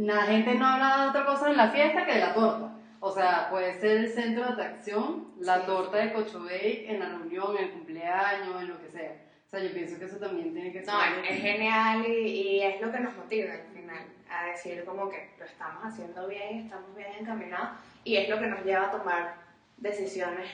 La 0.00 0.22
gente 0.22 0.54
no 0.56 0.66
habla 0.66 1.04
de 1.04 1.08
otra 1.10 1.24
cosa 1.26 1.48
en 1.50 1.56
la 1.56 1.68
fiesta 1.70 2.04
que 2.04 2.14
de 2.14 2.18
la 2.20 2.34
torta. 2.34 2.72
O 2.98 3.12
sea, 3.12 3.46
puede 3.50 3.72
ser 3.80 3.98
el 3.98 4.08
centro 4.08 4.44
de 4.44 4.50
atracción, 4.50 5.28
la 5.38 5.60
Sí. 5.60 5.66
torta 5.66 5.98
de 5.98 6.12
Cocho 6.12 6.42
Bake 6.42 6.86
en 6.88 6.98
la 6.98 7.08
reunión, 7.08 7.56
en 7.56 7.64
el 7.64 7.70
cumpleaños, 7.70 8.60
en 8.62 8.68
lo 8.68 8.80
que 8.82 8.88
sea. 8.90 9.12
O 9.46 9.48
sea, 9.48 9.60
yo 9.60 9.72
pienso 9.72 9.96
que 9.98 10.04
eso 10.06 10.16
también 10.16 10.52
tiene 10.52 10.72
que 10.72 10.84
ser. 10.84 10.92
No, 10.92 11.00
es, 11.02 11.30
es 11.30 11.40
genial 11.40 12.04
y, 12.06 12.12
y 12.12 12.62
es 12.62 12.80
lo 12.80 12.90
que 12.90 12.98
nos 13.00 13.16
motiva 13.16 13.52
al 13.54 13.62
final, 13.72 14.04
a 14.28 14.46
decir 14.46 14.84
como 14.84 15.08
que 15.08 15.30
lo 15.38 15.44
estamos 15.44 15.84
haciendo 15.84 16.26
bien, 16.26 16.58
estamos 16.66 16.94
bien 16.96 17.08
encaminados 17.20 17.78
y 18.02 18.16
es 18.16 18.28
lo 18.28 18.40
que 18.40 18.46
nos 18.48 18.64
lleva 18.64 18.86
a 18.88 18.90
tomar 18.90 19.34
decisiones, 19.80 20.48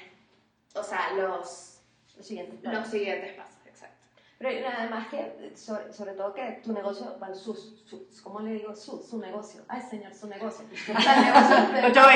o 0.74 0.82
sea, 0.82 1.12
los, 1.14 1.80
Los 2.16 2.26
siguientes 2.26 2.62
los 2.62 2.72
pasos. 2.74 2.90
siguientes 2.90 3.34
pasos, 3.34 3.60
exacto. 3.66 3.96
Pero 4.38 4.68
además 4.68 5.08
que, 5.08 5.52
sobre, 5.56 5.92
sobre 5.92 6.12
todo 6.12 6.34
que 6.34 6.60
tu 6.62 6.72
negocio, 6.72 7.16
bueno, 7.18 7.34
sus, 7.34 7.82
sus, 7.86 8.20
¿cómo 8.22 8.40
le 8.40 8.52
digo? 8.52 8.74
Su, 8.76 9.02
su 9.02 9.18
negocio. 9.18 9.62
Ay, 9.68 9.80
señor, 9.80 10.12
su 10.14 10.28
negocio. 10.28 10.66
O 10.94 11.00
sea, 11.00 11.14
el 11.16 11.22
negocio 11.22 11.56
de 11.56 11.94
yo 11.94 12.06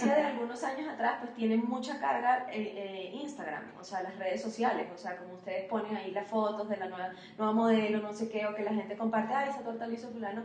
digo 0.00 0.12
a 0.12 0.26
algunos 0.28 0.64
años 0.64 0.88
atrás, 0.88 1.18
pues 1.20 1.34
tiene 1.34 1.56
mucha 1.58 2.00
carga 2.00 2.46
eh, 2.50 2.72
eh, 2.76 3.10
Instagram, 3.12 3.72
o 3.78 3.84
sea, 3.84 4.02
las 4.02 4.16
redes 4.18 4.40
sociales, 4.40 4.88
o 4.94 4.96
sea, 4.96 5.16
como 5.16 5.34
ustedes 5.34 5.68
ponen 5.68 5.94
ahí 5.96 6.10
las 6.12 6.26
fotos 6.26 6.68
de 6.68 6.76
la 6.78 6.86
nueva, 6.86 7.12
nueva 7.36 7.52
modelo, 7.52 7.98
no 8.00 8.12
sé 8.12 8.30
qué, 8.30 8.46
o 8.46 8.54
que 8.54 8.62
la 8.62 8.72
gente 8.72 8.96
comparte, 8.96 9.34
ay, 9.34 9.50
esa 9.50 9.60
torta 9.60 9.86
la 9.86 9.94
hizo 9.94 10.08
fulano. 10.08 10.44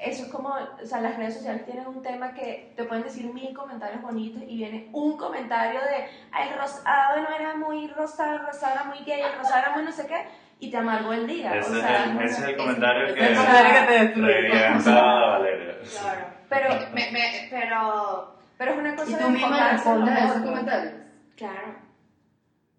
Eso 0.00 0.24
es 0.24 0.28
como, 0.30 0.50
o 0.50 0.86
sea, 0.86 1.00
las 1.00 1.16
redes 1.16 1.34
sociales 1.34 1.64
tienen 1.64 1.86
un 1.86 2.02
tema 2.02 2.32
que 2.34 2.72
te 2.76 2.84
pueden 2.84 3.04
decir 3.04 3.32
mil 3.32 3.54
comentarios 3.54 4.00
bonitos 4.02 4.42
y 4.46 4.56
viene 4.56 4.88
un 4.92 5.16
comentario 5.16 5.80
de, 5.80 6.06
"Ay, 6.32 6.48
el 6.50 6.58
rosado 6.58 7.20
no 7.22 7.30
era 7.34 7.54
muy 7.56 7.88
rosado, 7.88 8.34
el 8.36 8.46
rosado 8.46 8.72
era 8.74 8.84
muy 8.84 8.98
gay, 9.04 9.20
el 9.20 9.36
rosado 9.38 9.58
era 9.60 9.70
muy 9.74 9.84
no 9.84 9.92
sé 9.92 10.06
qué, 10.06 10.24
y 10.60 10.70
te 10.70 10.76
amargó 10.76 11.12
el 11.12 11.26
día. 11.26 11.56
Ese, 11.56 11.70
o 11.70 11.74
es 11.74 11.80
sea, 11.80 12.04
el, 12.04 12.20
ese 12.20 12.42
es 12.42 12.48
el 12.48 12.56
comentario 12.56 13.14
que 13.14 13.32
es 13.32 13.38
te 13.86 14.04
destruye. 14.04 14.32
revienta 14.32 14.98
a 14.98 15.28
Valeria. 15.38 15.74
Claro. 16.00 16.26
Pero, 16.48 16.68
Me- 16.94 17.10
me- 17.12 17.46
pero, 17.50 18.34
pero 18.56 18.72
es 18.72 18.78
una 18.78 18.92
¿Y 18.92 18.96
cosa 18.96 19.18
tú 19.18 19.24
de 19.24 19.30
misma 19.30 19.70
respondes 19.72 20.14
a 20.14 20.24
esos 20.24 20.42
comentarios? 20.42 20.92
claro, 21.36 21.74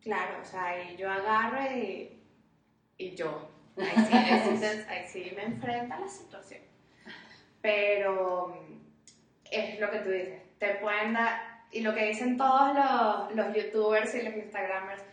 claro, 0.01 0.37
o 0.41 0.45
sea, 0.45 0.83
y 0.83 0.97
yo 0.97 1.09
agarro 1.11 1.61
y, 1.75 2.19
y 2.97 3.15
yo. 3.15 3.49
Ahí 3.77 4.05
sí, 4.05 4.13
ahí 4.13 4.39
sí 4.57 4.59
te- 4.59 4.91
ahí 4.91 5.07
sí 5.07 5.31
me 5.35 5.43
enfrenta 5.43 5.95
a 5.95 5.99
la 6.01 6.07
situación. 6.09 6.61
Pero 7.61 8.47
mm, 8.47 8.79
es 9.51 9.79
lo 9.79 9.89
que 9.91 9.99
tú 9.99 10.09
dices, 10.09 10.41
te 10.57 10.75
pueden 10.75 11.13
dar, 11.13 11.41
y 11.71 11.81
lo 11.81 11.93
que 11.93 12.05
dicen 12.05 12.37
todos 12.37 12.73
los, 12.73 13.35
los 13.35 13.55
youtubers 13.55 14.15
y 14.15 14.23
los 14.23 14.35
instagramers, 14.35 15.03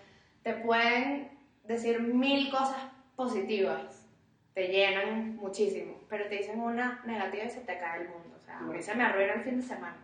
te 0.42 0.54
pueden 0.54 1.30
decir 1.64 2.00
mil 2.00 2.50
cosas 2.50 2.76
positivas, 3.16 4.06
te 4.54 4.68
llenan 4.68 5.36
muchísimo, 5.36 6.00
pero 6.08 6.28
te 6.28 6.36
dicen 6.36 6.60
una 6.60 7.02
negativa 7.04 7.44
y 7.44 7.50
se 7.50 7.60
te 7.60 7.78
cae 7.78 8.02
el 8.02 8.08
mundo. 8.08 8.36
O 8.40 8.44
sea, 8.44 8.58
a 8.58 8.62
mí 8.62 8.80
se 8.80 8.94
me 8.94 9.04
arruina 9.04 9.34
el 9.34 9.42
fin 9.42 9.60
de 9.60 9.66
semana. 9.66 9.96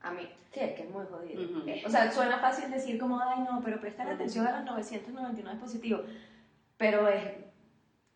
A 0.00 0.10
mí. 0.10 0.28
Sí, 0.52 0.60
es 0.60 0.72
que 0.74 0.82
es 0.82 0.90
muy 0.90 1.06
jodido. 1.06 1.42
Ujú. 1.42 1.64
O 1.86 1.90
sea, 1.90 2.12
suena 2.12 2.38
fácil 2.38 2.70
decir 2.70 2.98
como, 2.98 3.20
ay, 3.20 3.40
no, 3.40 3.62
pero 3.64 3.80
prestar 3.80 4.08
atención 4.08 4.46
a 4.46 4.58
los 4.58 4.64
999 4.66 5.58
positivos. 5.58 6.02
Pero 6.76 7.08
es, 7.08 7.22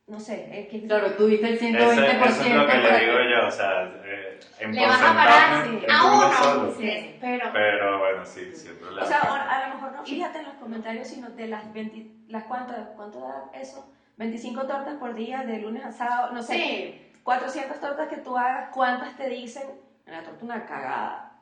no 0.08 0.18
sé, 0.18 0.60
es 0.60 0.68
que... 0.68 0.86
Claro, 0.86 1.12
tuviste 1.12 1.48
el 1.48 1.58
120% 1.58 1.90
Ese- 1.90 2.26
eso 2.28 2.42
es 2.42 2.54
lo 2.54 2.66
que 2.66 2.72
para 2.72 2.98
le 2.98 3.04
digo 3.04 3.18
yo, 3.30 3.46
o 3.46 3.50
sea, 3.50 3.82
eh, 4.04 4.40
en 4.58 4.74
Le 4.74 4.86
vas 4.86 5.02
a 5.02 5.14
parar 5.14 5.64
sí, 5.64 5.84
a 5.90 6.04
uno 6.06 6.32
solo. 6.32 6.72
Sí, 6.76 7.16
pero. 7.20 7.52
Pero 7.52 7.98
bueno, 7.98 8.24
sí, 8.24 8.54
siempre 8.54 8.90
la 8.90 9.02
O 9.02 9.06
sea, 9.06 9.20
o- 9.22 9.34
a 9.34 9.66
lo 9.68 9.74
mejor 9.74 9.92
no 9.92 10.04
fíjate 10.04 10.38
en 10.38 10.44
los 10.46 10.54
comentarios, 10.54 11.06
sino 11.08 11.30
de 11.30 11.46
las 11.48 11.72
20, 11.72 12.06
las 12.28 12.44
cuantas, 12.44 12.88
¿cuánto 12.96 13.20
da 13.20 13.50
eso? 13.54 13.86
25 14.16 14.66
tortas 14.66 14.94
por 14.96 15.14
día, 15.14 15.42
de 15.44 15.58
lunes 15.60 15.84
a 15.84 15.92
sábado, 15.92 16.32
no 16.32 16.42
sé, 16.42 16.54
Sí, 16.54 17.12
400 17.22 17.78
tortas 17.78 18.08
que 18.08 18.16
tú 18.16 18.36
hagas, 18.36 18.70
¿cuántas 18.74 19.16
te 19.16 19.28
dicen? 19.28 19.64
La 20.06 20.22
torta 20.22 20.44
una 20.44 20.64
cagada. 20.66 21.32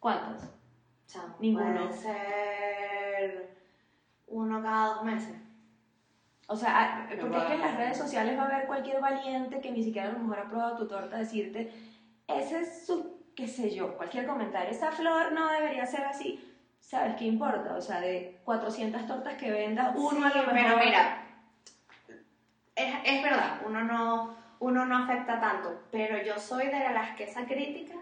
¿Cuántas? 0.00 0.50
chamo, 1.06 1.36
Ninguno. 1.38 1.86
Puede 1.88 1.98
ser 2.00 3.48
uno 4.26 4.62
cada 4.62 4.94
dos 4.94 5.04
meses. 5.04 5.34
O 6.46 6.56
sea, 6.56 6.70
ah, 6.76 7.06
porque 7.20 7.38
es 7.38 7.44
que 7.44 7.54
en 7.54 7.60
las 7.60 7.76
redes 7.76 7.96
sociales 7.96 8.38
va 8.38 8.42
a 8.42 8.46
haber 8.46 8.66
cualquier 8.66 9.00
valiente 9.00 9.60
que 9.60 9.70
ni 9.72 9.82
siquiera 9.82 10.08
a 10.08 10.12
lo 10.12 10.18
mejor 10.18 10.38
ha 10.40 10.48
probado 10.50 10.76
tu 10.76 10.86
torta 10.86 11.16
decirte, 11.16 11.72
ese 12.26 12.60
es 12.60 12.86
su, 12.86 13.16
qué 13.34 13.48
sé 13.48 13.74
yo, 13.74 13.96
cualquier 13.96 14.26
comentario, 14.26 14.70
esa 14.70 14.92
flor 14.92 15.32
no 15.32 15.48
debería 15.48 15.86
ser 15.86 16.04
así. 16.04 16.38
¿Sabes 16.80 17.14
qué 17.16 17.24
importa? 17.24 17.74
O 17.76 17.80
sea, 17.80 17.98
de 18.00 18.40
400 18.44 19.06
tortas 19.06 19.34
que 19.38 19.50
vendas, 19.50 19.92
uno 19.94 20.10
Sí, 20.10 20.38
a 20.38 20.42
lo 20.42 20.52
mejor... 20.52 20.52
pero 20.52 20.76
mira, 20.84 21.18
es, 22.76 22.94
es 23.04 23.22
verdad, 23.22 23.60
uno 23.64 23.82
no, 23.82 24.34
uno 24.58 24.84
no 24.84 24.98
afecta 24.98 25.40
tanto, 25.40 25.80
pero 25.90 26.22
yo 26.22 26.38
soy 26.38 26.66
de 26.66 26.80
las 26.92 27.16
que 27.16 27.24
esa 27.24 27.46
crítica 27.46 27.94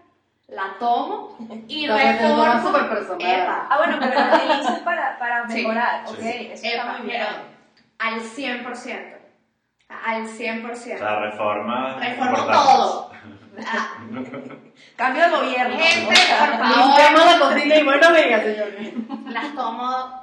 la 0.49 0.77
tomo 0.81 1.37
y 1.69 1.89
O 1.89 1.97
sea, 1.97 2.17
te 2.17 2.23
lo 2.25 2.29
tomas 2.31 2.55
reformo. 2.57 2.77
súper 2.79 2.89
personal. 2.89 3.41
Epa, 3.41 3.67
Ah, 3.71 3.77
bueno, 3.79 3.97
pero 4.01 4.27
lo 4.27 4.35
utilizas 4.37 4.81
para, 4.81 5.17
para 5.19 5.49
Sí. 5.49 5.59
mejorar, 5.59 6.07
Sí. 6.09 6.15
ok, 6.15 6.19
eso 6.21 6.67
está 6.67 6.69
epa, 6.83 6.93
muy 6.99 7.07
bien. 7.07 7.23
pero 7.31 7.52
al 8.03 8.21
100%. 8.21 9.17
Al 9.89 10.27
100%. 10.27 10.73
O 10.73 10.77
sea, 10.77 11.21
reforma. 11.21 11.97
Importantes. 12.09 12.47
todo. 12.57 13.13
Ah, 13.67 13.99
Cambio 14.97 15.25
de 15.25 15.31
gobierno. 15.31 15.77
Gente, 15.77 16.07
por 16.07 16.59
favor. 16.59 16.87
Limpiamos 16.87 17.27
la 17.27 17.39
cocina 17.39 17.77
y 17.77 17.83
bueno, 17.85 18.13
venga, 18.13 18.41
señor. 18.41 18.69
las 19.29 19.55
tomo 19.55 20.23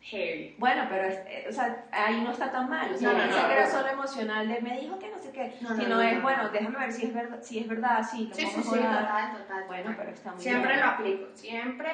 heavy. 0.00 0.56
Bueno, 0.58 0.82
pero 0.88 1.04
es- 1.06 1.18
eh, 1.26 1.46
o 1.48 1.52
sea, 1.52 1.84
ahí 1.92 2.20
no 2.22 2.32
está 2.32 2.50
tan 2.50 2.68
mal. 2.68 2.92
O 2.92 2.98
sea, 2.98 3.12
No, 3.12 3.18
no, 3.18 3.26
no, 3.26 3.46
que 3.46 3.52
era 3.52 3.66
no. 3.66 3.70
solo 3.70 3.88
emocional 3.88 4.48
de 4.48 4.60
me 4.60 4.80
dijo 4.80 4.98
que 4.98 5.10
no 5.10 5.18
sé 5.18 5.30
qué. 5.30 5.54
No, 5.60 5.70
no, 5.70 5.76
sino 5.76 5.94
no, 5.94 6.00
es, 6.02 6.16
no. 6.16 6.22
bueno, 6.22 6.48
déjame 6.48 6.78
ver 6.78 6.92
si 6.92 7.06
es 7.06 7.14
verdad, 7.14 7.38
si 7.40 7.58
es 7.60 7.68
verdad, 7.68 8.02
sí, 8.02 8.28
Sí, 8.34 8.46
sí, 8.46 8.62
sí, 8.64 8.70
total, 8.70 9.32
total. 9.36 9.64
Bueno, 9.68 9.82
total. 9.90 9.96
pero 9.98 10.10
está 10.10 10.32
muy 10.32 10.42
Siempre 10.42 10.72
bien. 10.72 10.80
lo 10.84 10.92
aplico, 10.92 11.26
siempre. 11.34 11.92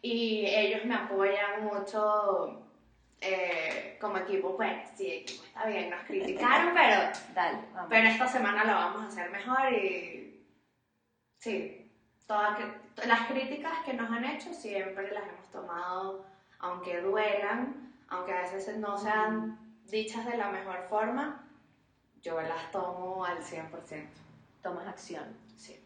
Y 0.00 0.46
ellos 0.46 0.84
me 0.86 0.94
apoyan 0.94 1.64
mucho 1.64 2.62
eh, 3.20 3.96
como 4.00 4.18
equipo. 4.18 4.56
Bueno, 4.56 4.82
sí, 4.94 5.10
equipo 5.10 5.44
está 5.44 5.66
bien, 5.66 5.90
nos 5.90 6.04
criticaron, 6.04 6.74
pero, 6.74 7.10
Dale, 7.34 7.58
vamos. 7.72 7.88
pero 7.88 8.08
esta 8.08 8.28
semana 8.28 8.64
lo 8.64 8.72
vamos 8.72 9.04
a 9.04 9.08
hacer 9.08 9.30
mejor 9.30 9.72
y 9.72 10.44
sí, 11.38 11.90
todas 12.26 12.58
las 13.06 13.26
críticas 13.28 13.78
que 13.84 13.94
nos 13.94 14.10
han 14.10 14.24
hecho 14.24 14.52
siempre 14.52 15.10
las 15.12 15.28
hemos 15.28 15.50
tomado, 15.50 16.26
aunque 16.58 17.00
duelan, 17.00 17.94
aunque 18.08 18.32
a 18.32 18.42
veces 18.42 18.76
no 18.78 18.98
sean 18.98 19.58
dichas 19.84 20.26
de 20.26 20.36
la 20.36 20.50
mejor 20.50 20.86
forma, 20.88 21.46
yo 22.22 22.40
las 22.40 22.70
tomo 22.70 23.24
al 23.24 23.38
100%. 23.38 24.06
Tomas 24.62 24.86
acción. 24.88 25.24
Sí. 25.56 25.80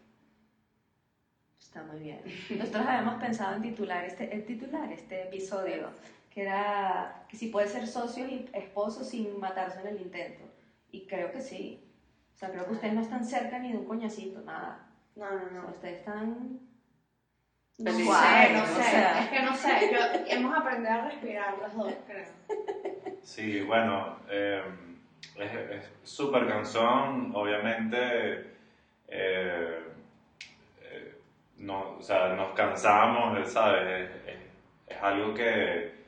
Está 1.59 1.83
muy 1.83 1.99
bien. 1.99 2.21
Nosotros 2.49 2.85
habíamos 2.85 3.21
pensado 3.21 3.55
en 3.55 3.61
titular 3.61 4.03
este, 4.03 4.33
el 4.33 4.45
titular 4.45 4.91
este 4.91 5.23
episodio, 5.23 5.91
que 6.33 6.43
era 6.43 7.25
que 7.29 7.35
si 7.37 7.47
puede 7.49 7.67
ser 7.67 7.85
socios 7.87 8.29
y 8.29 8.49
esposos 8.53 9.07
sin 9.09 9.39
matarse 9.39 9.81
en 9.81 9.87
el 9.87 10.01
intento. 10.01 10.43
Y 10.91 11.05
creo 11.05 11.31
que 11.31 11.41
sí. 11.41 11.83
O 12.33 12.37
sea, 12.37 12.49
creo 12.51 12.65
que 12.65 12.71
ustedes 12.73 12.93
no 12.93 13.01
están 13.01 13.23
cerca 13.25 13.59
ni 13.59 13.71
de 13.71 13.77
un 13.77 13.85
coñacito, 13.85 14.41
nada. 14.41 14.87
No, 15.15 15.29
no, 15.29 15.35
O 15.35 15.49
sea, 15.49 15.61
no. 15.61 15.67
ustedes 15.69 15.99
están... 15.99 16.59
No 17.77 17.91
Feliz. 17.91 18.07
sé, 18.09 18.53
no 18.53 18.63
O 18.63 18.65
sé, 18.67 18.83
sea. 18.83 19.23
es 19.23 19.29
que 19.29 19.41
no 19.41 19.55
sé, 19.55 19.69
yo, 19.91 19.99
hemos 20.27 20.57
aprendido 20.57 20.91
a 20.93 21.01
respirar 21.09 21.57
los 21.57 21.73
dos, 21.75 21.93
creo. 22.05 22.27
Sí, 23.23 23.61
bueno, 23.61 24.17
eh, 24.29 24.61
es 25.37 25.51
es 25.53 25.91
súper 26.03 26.47
cansón, 26.47 27.31
obviamente. 27.35 28.51
eh, 29.07 29.79
eh, 30.81 31.15
no, 31.57 31.97
o 31.97 32.01
sea, 32.01 32.29
nos 32.35 32.53
cansamos, 32.53 33.49
¿sabes? 33.49 34.09
Es, 34.09 34.27
es- 34.35 34.41
es 34.87 35.01
algo 35.01 35.33
que 35.33 36.00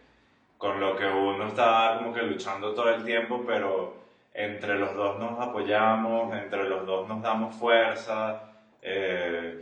con 0.63 0.79
lo 0.79 0.95
que 0.95 1.05
uno 1.05 1.47
está 1.49 1.95
como 1.97 2.13
que 2.13 2.21
luchando 2.21 2.73
todo 2.73 2.87
el 2.89 3.03
tiempo, 3.03 3.43
pero 3.45 3.97
entre 4.33 4.75
los 4.79 4.95
dos 4.95 5.19
nos 5.19 5.37
apoyamos, 5.37 6.33
entre 6.37 6.69
los 6.69 6.85
dos 6.85 7.05
nos 7.05 7.21
damos 7.21 7.53
fuerza. 7.53 8.43
eh, 8.81 9.61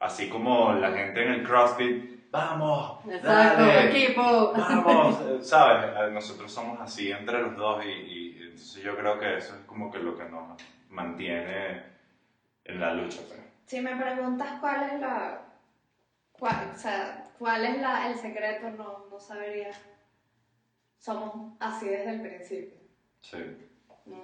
así 0.00 0.28
como 0.28 0.74
la 0.74 0.92
gente 0.92 1.24
en 1.24 1.32
el 1.32 1.42
CrossFit, 1.44 2.30
vamos, 2.30 3.06
Exacto, 3.06 3.62
dale, 3.64 3.88
equipo. 3.90 4.52
Vamos, 4.54 5.18
eh, 5.28 5.38
¿sabes? 5.40 5.86
Eh, 5.96 6.10
Nosotros 6.12 6.52
somos 6.52 6.78
así 6.78 7.10
entre 7.10 7.40
los 7.40 7.56
dos 7.56 7.82
y, 7.82 7.88
y 7.88 8.42
entonces 8.42 8.82
yo 8.82 8.94
creo 8.98 9.18
que 9.18 9.38
eso 9.38 9.54
es 9.54 9.62
como 9.64 9.90
que 9.90 9.98
lo 9.98 10.14
que 10.14 10.24
nos 10.24 10.60
mantiene 10.90 11.82
en 12.66 12.80
la 12.80 12.92
lucha. 12.92 13.20
pues. 13.28 13.40
Si 13.64 13.80
me 13.80 13.96
preguntas 13.96 14.60
cuál 14.60 14.82
es 14.90 15.00
la. 15.00 15.40
Cuál, 16.38 16.72
o 16.74 16.76
sea, 16.76 17.28
cuál 17.38 17.64
es 17.64 17.80
la, 17.80 18.08
el 18.10 18.14
secreto, 18.18 18.68
no, 18.76 19.06
no 19.10 19.18
sabría. 19.18 19.70
Somos 21.04 21.52
así 21.60 21.86
desde 21.86 22.12
el 22.14 22.20
principio. 22.22 22.78
Sí. 23.20 23.36
Mm, 24.06 24.14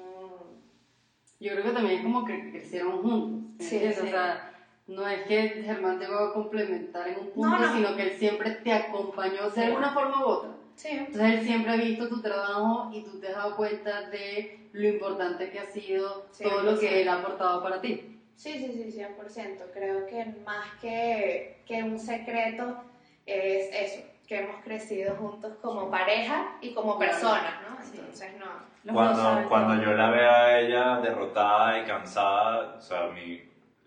Yo 1.39 1.53
creo 1.53 1.65
que 1.65 1.71
también 1.73 2.03
como 2.03 2.25
que 2.25 2.51
crecieron 2.51 3.03
juntos. 3.03 3.51
¿me 3.59 3.65
Sí, 3.67 3.81
sí. 3.93 4.01
O 4.01 4.07
sea, 4.07 4.51
no 4.87 5.07
es 5.07 5.21
que 5.25 5.49
Germán 5.63 5.99
te 5.99 6.09
va 6.09 6.29
a 6.31 6.33
complementar 6.33 7.07
en 7.09 7.19
un 7.19 7.31
punto, 7.33 7.51
No, 7.51 7.59
no. 7.59 7.75
sino 7.77 7.95
que 7.97 8.03
él 8.05 8.13
siempre 8.19 8.53
te 8.53 8.73
acompañó 8.73 9.51
de 9.51 9.73
una 9.73 9.93
forma 9.93 10.25
u 10.25 10.25
otra. 10.25 10.51
sí. 10.75 10.89
Entonces 10.93 11.23
él 11.33 11.41
siempre 11.43 11.73
ha 11.73 11.77
visto 11.77 12.09
tu 12.09 12.23
trabajo 12.23 12.89
y 12.95 13.03
tú 13.05 13.21
te 13.21 13.29
has 13.29 13.35
dado 13.35 13.57
cuenta 13.57 14.09
de 14.09 14.71
lo 14.73 14.89
importante 14.89 15.51
que 15.51 15.59
ha 15.59 15.67
sido 15.67 16.29
Sí, 16.33 16.45
todo 16.45 16.63
lo 16.63 16.77
sí. 16.79 16.87
que 16.89 17.03
él 17.03 17.09
ha 17.11 17.19
aportado 17.21 17.63
para 17.63 17.83
ti. 17.83 18.17
Sí, 18.37 18.53
sí, 18.59 18.73
sí, 18.73 18.91
100%. 18.91 19.65
Creo 19.71 20.07
que 20.07 20.25
más 20.47 20.81
que, 20.81 21.63
que 21.67 21.83
un 21.83 21.99
secreto 21.99 22.85
es 23.27 23.69
eso, 23.71 24.01
que 24.31 24.39
hemos 24.39 24.63
crecido 24.63 25.17
juntos 25.17 25.55
como 25.61 25.91
pareja 25.91 26.53
y 26.61 26.73
como 26.73 26.97
personas, 26.97 27.53
¿no? 27.69 27.83
Sí. 27.83 27.97
Entonces, 27.99 28.37
no. 28.39 28.47
Los 28.85 28.95
Cuando, 28.95 29.49
cuando 29.49 29.83
yo 29.83 29.93
la 29.95 30.09
veo 30.11 30.31
a 30.31 30.57
ella 30.57 31.01
derrotada 31.01 31.81
y 31.81 31.85
cansada, 31.85 32.77
o 32.79 32.81
sea, 32.81 33.09
mi, 33.09 33.43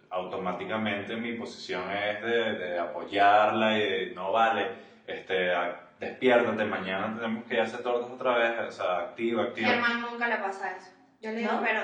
automáticamente 0.09 1.15
mi 1.15 1.31
posición 1.35 1.83
es 1.89 2.21
de, 2.21 2.53
de 2.55 2.77
apoyarla 2.77 3.77
y 3.77 3.89
de 3.89 4.11
no 4.15 4.33
vale, 4.33 4.67
este, 5.07 5.55
a- 5.55 5.79
despiértate, 5.97 6.65
mañana 6.65 7.15
tenemos 7.15 7.45
que 7.45 7.53
ir 7.53 7.61
a 7.61 7.63
hacer 7.63 7.81
tortas 7.81 8.11
otra 8.11 8.35
vez, 8.37 8.59
o 8.67 8.71
sea, 8.71 8.97
activa, 8.99 9.43
activa. 9.43 9.69
Germán 9.69 10.01
nunca 10.01 10.27
le 10.27 10.35
pasa 10.39 10.75
eso. 10.75 10.91
Yo 11.21 11.29
le 11.31 11.37
digo, 11.37 11.53
¿No? 11.53 11.61
pero, 11.61 11.79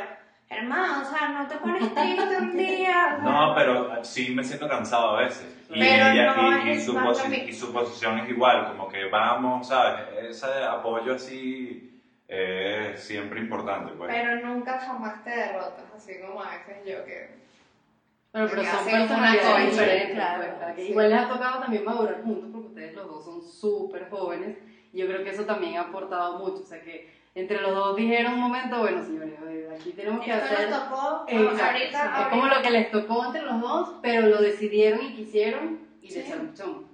Germán, 0.49 1.01
o 1.01 1.05
sea, 1.05 1.29
no 1.29 1.47
te 1.47 1.55
pones 1.57 1.93
triste 1.95 2.37
un 2.37 2.57
día. 2.57 3.19
No, 3.21 3.53
pero 3.55 4.03
sí 4.03 4.33
me 4.33 4.43
siento 4.43 4.67
cansado 4.67 5.15
a 5.17 5.21
veces. 5.21 5.55
Y, 5.69 5.79
Pero 5.79 6.07
ella- 6.07 6.33
no 6.35 6.65
y, 6.67 6.71
y 6.71 6.79
su 6.81 6.97
y 7.47 7.53
su 7.53 7.71
posición 7.71 8.17
es 8.19 8.29
igual, 8.29 8.65
como 8.69 8.87
que 8.89 9.05
vamos, 9.05 9.67
¿sabes? 9.67 10.07
Ese 10.29 10.63
apoyo 10.63 11.13
así 11.13 12.01
es 12.27 12.99
siempre 12.99 13.39
importante. 13.39 13.93
Pues. 13.93 14.11
Pero 14.11 14.47
nunca 14.47 14.79
jamás 14.79 15.23
te 15.23 15.29
derrotas, 15.29 15.85
así 15.95 16.13
como 16.19 16.41
a 16.41 16.49
veces 16.57 16.77
yo 16.85 17.05
que 17.05 17.29
Pero, 18.31 18.47
pero 18.49 18.63
son 18.63 18.85
personalidades 18.85 19.69
cosa, 19.69 19.81
diferentes. 19.83 20.11
claro. 20.15 20.43
pues. 20.59 20.75
Que 20.75 20.81
Sí. 20.85 20.91
Igual 20.91 21.09
les 21.11 21.19
ha 21.19 21.29
tocado 21.29 21.59
también 21.59 21.85
madurar 21.85 22.21
juntos 22.23 22.49
porque 22.51 22.67
ustedes 22.69 22.95
los 22.95 23.07
dos 23.07 23.25
son 23.25 23.41
súper 23.43 24.09
jóvenes 24.09 24.57
y 24.93 24.97
yo 24.99 25.05
creo 25.07 25.23
que 25.23 25.29
eso 25.29 25.45
también 25.45 25.77
ha 25.77 25.81
aportado 25.81 26.39
mucho. 26.39 26.63
O 26.63 26.65
sea 26.65 26.81
que 26.81 27.18
entre 27.35 27.61
los 27.61 27.73
dos 27.73 27.95
dijeron 27.95 28.33
un 28.33 28.39
momento, 28.41 28.79
bueno 28.79 29.03
señores, 29.03 29.33
aquí 29.79 29.91
tenemos 29.91 30.23
que 30.25 30.31
Esto 30.31 30.45
hacer... 30.53 30.69
nos 30.69 30.89
tocó 30.89 31.25
Exacto, 31.27 31.63
ahorita. 31.65 32.21
Es 32.21 32.27
como 32.27 32.45
lo 32.47 32.61
que 32.61 32.69
les 32.71 32.91
tocó 32.91 33.25
entre 33.25 33.41
los 33.43 33.61
dos, 33.61 33.89
pero 34.01 34.27
lo 34.27 34.41
decidieron 34.41 35.05
y 35.05 35.13
quisieron 35.15 35.79
y 36.01 36.09
Sí. 36.09 36.15
le 36.19 36.25
echaron 36.25 36.47
pichón. 36.47 36.89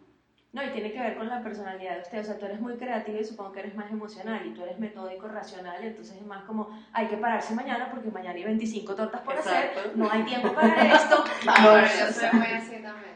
No, 0.54 0.64
y 0.64 0.70
tiene 0.70 0.94
que 0.94 1.00
ver 1.02 1.18
con 1.18 1.28
la 1.28 1.42
personalidad 1.44 1.96
de 1.96 2.02
usted. 2.04 2.20
O 2.22 2.24
sea, 2.24 2.38
tú 2.40 2.46
eres 2.46 2.62
muy 2.62 2.76
creativo 2.78 3.18
y 3.20 3.26
supongo 3.26 3.52
que 3.52 3.60
eres 3.60 3.76
más 3.76 3.92
emocional 3.92 4.42
y 4.46 4.52
tú 4.54 4.64
eres 4.64 4.80
metódico, 4.80 5.28
racional. 5.28 5.84
Y 5.84 5.88
entonces 5.88 6.16
es 6.16 6.26
más 6.26 6.46
como, 6.46 6.70
hay 6.94 7.08
que 7.08 7.18
pararse 7.18 7.54
mañana 7.54 7.90
porque 7.92 8.10
mañana 8.10 8.36
hay 8.36 8.46
25 8.46 8.96
tortas 8.96 9.20
por 9.22 9.36
Exacto. 9.36 9.80
hacer. 9.82 9.98
No 9.98 10.10
hay 10.10 10.24
tiempo 10.24 10.54
para 10.54 10.68
esto. 10.96 11.26
No, 11.46 11.52
No, 11.52 11.58
pero 11.74 11.86
o 11.86 11.88
yo 11.88 12.14
soy 12.14 12.30
muy 12.40 12.48
así 12.48 12.72
también. 12.82 13.16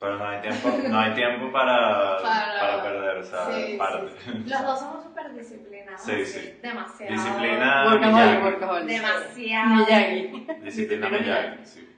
Pero 0.00 0.16
no 0.16 0.24
hay 0.28 0.40
tiempo, 0.40 0.68
no 0.88 0.98
hay 0.98 1.14
tiempo 1.14 1.52
para, 1.52 2.16
Para- 2.22 2.58
para 2.60 2.82
perder, 2.82 3.16
o 3.18 3.22
sea, 3.24 3.46
Sí, 3.46 3.64
sí, 3.72 3.76
parte. 3.78 4.10
Los 4.46 4.62
dos 4.62 4.78
somos 4.80 5.04
súper 5.28 5.42
disciplinados. 5.42 6.00
Sí, 6.02 6.24
sí. 6.24 6.58
Demasiado. 6.62 7.12
Disciplina 7.12 7.84
Workaholic, 7.86 8.44
workaholic. 8.44 8.86
Demasiado. 8.88 9.86
Miyagi. 9.86 10.46
Disciplina 10.62 11.08
Miyagi, 11.08 11.64
sí. 11.64 11.88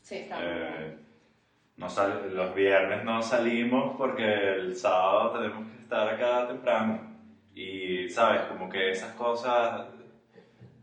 Sí, 0.00 0.14
está 0.16 0.36
Eh, 0.40 0.98
no 1.76 1.88
sal- 1.88 2.34
los 2.34 2.54
viernes 2.54 3.04
no 3.04 3.22
salimos 3.22 3.96
porque 3.96 4.24
el 4.56 4.74
sábado 4.76 5.32
tenemos 5.38 5.66
que 5.68 5.82
estar 5.82 6.08
acá 6.08 6.48
temprano. 6.48 7.06
Y, 7.54 8.08
¿sabes? 8.08 8.42
Como 8.42 8.68
que 8.68 8.90
esas 8.90 9.12
cosas. 9.14 9.86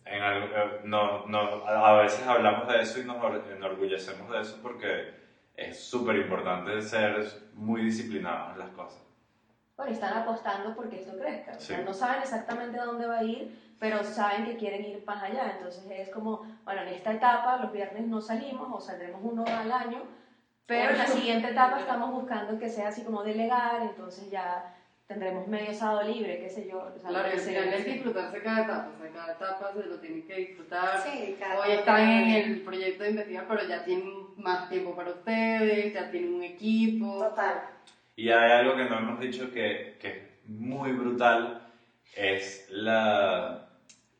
En 0.05 0.21
algo- 0.21 0.55
eh, 0.55 0.81
no, 0.83 1.25
no, 1.25 1.65
a 1.65 2.01
veces 2.03 2.27
hablamos 2.27 2.67
de 2.67 2.79
eso 2.81 2.99
y 3.01 3.05
nos 3.05 3.17
or- 3.23 3.43
enorgullecemos 3.57 4.29
de 4.31 4.41
eso 4.41 4.59
porque 4.61 5.09
es 5.55 5.83
súper 5.83 6.17
importante 6.17 6.79
ser 6.81 7.25
muy 7.53 7.81
disciplinados 7.86 8.53
en 8.53 8.59
las 8.59 8.69
cosas. 8.69 9.01
Bueno, 9.78 9.91
están 9.91 10.13
apostando 10.17 10.73
porque 10.73 10.99
esto 10.99 11.17
crezca. 11.17 11.51
O 11.51 11.59
sea, 11.59 11.78
Sí. 11.78 11.84
no 11.86 11.93
saben 11.93 12.21
exactamente 12.21 12.78
dónde 12.78 13.07
va 13.07 13.17
a 13.17 13.23
ir, 13.23 13.73
pero 13.78 14.03
saben 14.03 14.45
que 14.45 14.55
quieren 14.55 14.86
ir 14.86 15.03
más 15.05 15.21
allá. 15.21 15.51
Entonces 15.57 15.84
es 15.89 16.09
como, 16.09 16.41
bueno, 16.63 16.82
en 16.84 16.88
esta 16.89 17.11
etapa 17.11 17.57
los 17.57 17.71
viernes 17.73 18.05
no 18.07 18.21
salimos 18.21 18.67
o 18.71 18.80
saldremos 18.80 19.19
uno 19.21 19.43
al 19.45 19.71
año, 19.71 20.03
pero 20.65 20.91
en 20.91 20.97
la 20.97 21.07
siguiente 21.07 21.49
etapa 21.49 21.80
estamos 21.80 22.09
buscando 22.11 22.57
que 22.57 22.69
sea 22.69 22.88
así 22.88 23.03
como 23.03 23.21
delegar, 23.23 23.82
entonces 23.82 24.30
ya 24.30 24.71
tendremos 25.07 25.45
medio 25.47 25.71
sábado 25.73 26.03
libre, 26.03 26.39
qué 26.39 26.49
sé 26.49 26.67
yo. 26.67 26.80
o 26.80 26.97
sea, 26.99 27.09
Claro, 27.09 27.30
sí, 27.34 27.49
final 27.49 27.69
hay 27.69 27.78
sí. 27.80 27.84
que 27.84 27.93
disfrutarse 27.95 28.41
cada 28.41 28.61
etapa, 28.63 28.89
o 28.95 29.01
sea, 29.01 29.11
cada 29.11 29.34
etapa 29.34 29.73
se 29.73 29.86
lo 29.88 29.99
tienen 29.99 30.26
que 30.26 30.36
disfrutar. 30.36 30.97
Sí, 30.99 31.36
cada 31.38 31.59
Hoy 31.59 31.71
están 31.73 31.99
en 32.09 32.30
el 32.30 32.61
proyecto 32.61 33.03
de 33.03 33.09
investigar, 33.11 33.45
pero 33.47 33.67
ya 33.67 33.84
tienen 33.84 34.09
más 34.38 34.69
tiempo 34.69 34.95
para 34.95 35.11
ustedes, 35.11 35.93
ya 35.93 36.09
tienen 36.09 36.34
un 36.34 36.43
equipo. 36.43 37.19
Total. 37.19 37.61
Y 38.16 38.30
hay 38.30 38.51
algo 38.51 38.76
que 38.76 38.86
no 38.86 38.97
hemos 38.99 39.20
dicho 39.20 39.51
que, 39.51 39.97
que 39.99 40.07
es 40.07 40.49
muy 40.49 40.91
brutal, 40.93 41.61
es 42.16 42.68
la, 42.70 43.68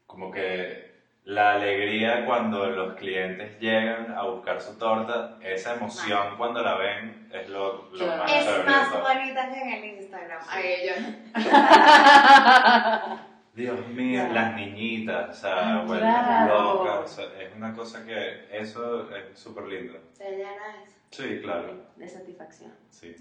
como 0.06 0.32
que 0.32 0.94
la 1.24 1.54
alegría 1.54 2.26
cuando 2.26 2.70
los 2.70 2.96
clientes 2.96 3.58
llegan 3.60 4.12
a 4.14 4.24
buscar 4.24 4.62
su 4.62 4.78
torta, 4.78 5.38
esa 5.42 5.76
emoción 5.76 6.36
cuando 6.38 6.62
la 6.62 6.76
ven 6.76 7.30
es 7.34 7.50
lo, 7.50 7.90
lo 7.94 8.06
más 8.18 8.32
Es 8.32 8.46
chévere 8.46 8.64
más 8.66 8.92
todo. 8.92 9.02
bonita 9.02 9.50
que 9.54 9.62
en 9.62 9.70
el 9.74 9.86
Instagram. 9.98 10.42
Sí. 10.42 10.50
Ay, 10.52 10.76
yo. 10.88 10.94
Dios 13.56 13.88
mío, 13.88 14.20
Claro. 14.30 14.34
las 14.34 14.56
niñitas, 14.58 15.30
o 15.30 15.34
sea, 15.42 15.54
Ah, 15.80 15.84
vuelven 15.86 16.10
claro. 16.12 16.54
locas, 16.84 17.00
o 17.00 17.08
sea, 17.08 17.42
es 17.42 17.56
una 17.56 17.74
cosa 17.74 18.06
que 18.06 18.48
eso 18.52 19.10
es 19.16 19.40
súper 19.40 19.64
lindo. 19.68 19.98
Te 20.18 20.30
llena 20.32 20.84
eso. 20.84 20.94
Sí, 21.12 21.40
claro, 21.42 21.74
De 21.96 22.10
satisfacción. 22.10 22.74
sí. 22.90 23.16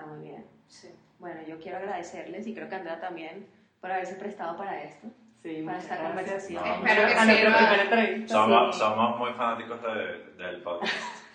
Está 0.00 0.12
muy 0.12 0.28
bien. 0.28 0.44
Sí. 0.68 0.88
Bueno, 1.18 1.40
yo 1.46 1.58
quiero 1.58 1.76
agradecerles 1.78 2.46
y 2.46 2.54
creo 2.54 2.68
que 2.68 2.74
Andrea 2.76 3.00
también 3.00 3.46
por 3.80 3.92
haberse 3.92 4.14
prestado 4.14 4.56
para 4.56 4.82
esto. 4.82 5.08
Sí, 5.42 5.62
Para 5.64 5.78
esta 5.78 5.96
gracias. 5.96 6.08
conversación. 6.14 6.64
No, 6.64 6.74
Espero 6.86 7.08
que 7.08 7.14
sirva. 7.36 7.56
primera 7.58 7.82
entrevista. 7.82 8.34
Somos, 8.34 8.74
Sí. 8.76 8.80
somos 8.80 9.18
muy 9.18 9.32
fanáticos 9.32 9.80
de- 9.82 10.44
del 10.44 10.62
podcast. 10.62 10.92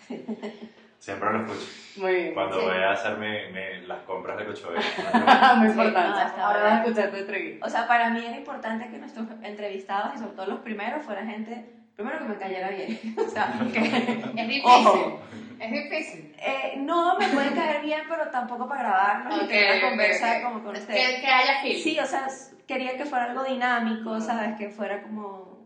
Siempre 0.98 1.32
lo 1.32 1.44
escucho. 1.44 1.66
Muy 2.00 2.14
bien. 2.14 2.34
Cuando 2.34 2.58
Sí. 2.58 2.66
voy 2.66 2.76
a 2.76 2.92
hacer 2.92 3.16
mi, 3.18 3.28
mi- 3.52 3.86
las 3.86 3.98
compras 4.00 4.38
de 4.38 4.46
Cocho 4.46 4.68
Bello. 4.70 4.80
Muy 5.58 5.68
Sí, 5.68 5.72
importante. 5.72 6.36
no, 6.38 6.44
Ahora 6.44 6.62
vas 6.62 6.72
a 6.72 6.82
escuchar 6.82 7.10
tu 7.10 7.16
entrevista. 7.16 7.66
O 7.66 7.70
sea, 7.70 7.86
para 7.86 8.10
mí 8.10 8.24
era 8.26 8.36
importante 8.36 8.88
que 8.88 8.98
nuestros 8.98 9.26
entrevistados 9.42 10.14
y 10.14 10.18
sobre 10.18 10.32
todo 10.32 10.46
los 10.46 10.60
primeros 10.60 11.04
fuera 11.04 11.24
gente, 11.24 11.64
primero 11.96 12.18
que 12.18 12.24
me 12.24 12.36
cayera 12.36 12.68
bien. 12.70 12.98
o 13.18 13.28
sea, 13.28 13.58
que, 13.72 13.78
Es 13.80 14.48
difícil. 14.48 14.62
Ojo. 14.64 15.20
Es 15.58 15.70
difícil. 15.72 16.34
eh, 16.38 16.74
no 16.78 17.18
me 17.18 17.28
pueden 17.28 17.54
caer 17.54 17.82
bien, 17.82 18.02
pero 18.08 18.28
tampoco 18.30 18.68
para 18.68 18.82
grabarlos 18.82 19.38
y 19.40 19.44
Ok, 19.44 19.48
tener 19.48 19.78
una 19.78 19.88
conversa 19.88 20.36
ok. 20.36 20.42
como 20.44 20.62
con 20.64 20.72
Que, 20.74 20.80
ustedes. 20.80 21.20
que 21.20 21.26
haya 21.26 21.62
feeling. 21.62 21.82
Sí, 21.82 21.98
o 21.98 22.04
sea, 22.06 22.26
quería 22.66 22.96
que 22.96 23.06
fuera 23.06 23.24
algo 23.26 23.42
dinámico, 23.44 24.20
¿sabes? 24.20 24.56
Que 24.58 24.68
fuera 24.68 25.02
como... 25.02 25.56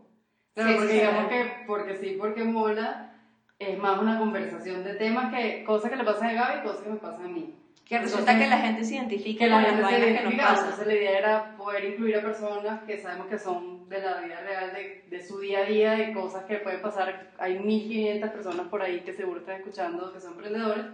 Claro, 0.53 0.69
Sí, 0.71 0.75
porque 0.77 0.91
sí, 0.93 0.99
digamos 0.99 1.23
sí. 1.23 1.29
que, 1.29 1.51
porque 1.67 1.97
sí, 1.97 2.15
porque 2.19 2.43
mola, 2.45 3.13
es 3.59 3.77
más 3.77 3.99
una 3.99 4.17
conversación 4.17 4.83
de 4.83 4.93
temas 4.95 5.33
que, 5.33 5.63
cosas 5.65 5.91
que 5.91 5.97
le 5.97 6.03
pasan 6.03 6.29
a 6.29 6.33
Gaby 6.33 6.59
y 6.59 6.63
cosas 6.63 6.81
que 6.83 6.89
me 6.89 6.95
pasan 6.97 7.25
a 7.25 7.29
mí. 7.29 7.53
Que 7.85 7.99
resulta 7.99 8.31
Entonces, 8.31 8.43
que 8.43 8.49
la 8.49 8.61
gente 8.67 8.83
se 8.85 8.95
identifica 8.95 9.39
que 9.39 9.49
la 9.49 9.55
con 9.57 9.65
gente 9.65 9.81
las 9.81 9.91
se 9.91 9.97
vainas 9.99 10.07
que 10.07 10.13
nos 10.13 10.33
identifica, 10.33 10.47
pasan. 10.47 10.63
entonces 10.65 10.87
la 10.87 10.93
idea 10.93 11.17
era 11.19 11.57
poder 11.57 11.83
incluir 11.85 12.15
a 12.17 12.21
personas 12.21 12.83
que 12.83 12.97
sabemos 13.01 13.27
que 13.27 13.37
son 13.37 13.80
de 13.99 14.05
la 14.05 14.21
vida 14.21 14.39
real, 14.41 14.73
de, 14.73 15.05
de 15.09 15.23
su 15.23 15.39
día 15.39 15.59
a 15.59 15.65
día, 15.65 15.91
de 15.93 16.13
cosas 16.13 16.45
que 16.45 16.57
pueden 16.57 16.81
pasar. 16.81 17.31
Hay 17.37 17.59
1500 17.59 18.29
personas 18.29 18.67
por 18.67 18.81
ahí 18.81 19.01
que 19.01 19.13
seguro 19.13 19.39
están 19.39 19.57
escuchando 19.57 20.11
que 20.13 20.19
son 20.19 20.33
emprendedores, 20.33 20.85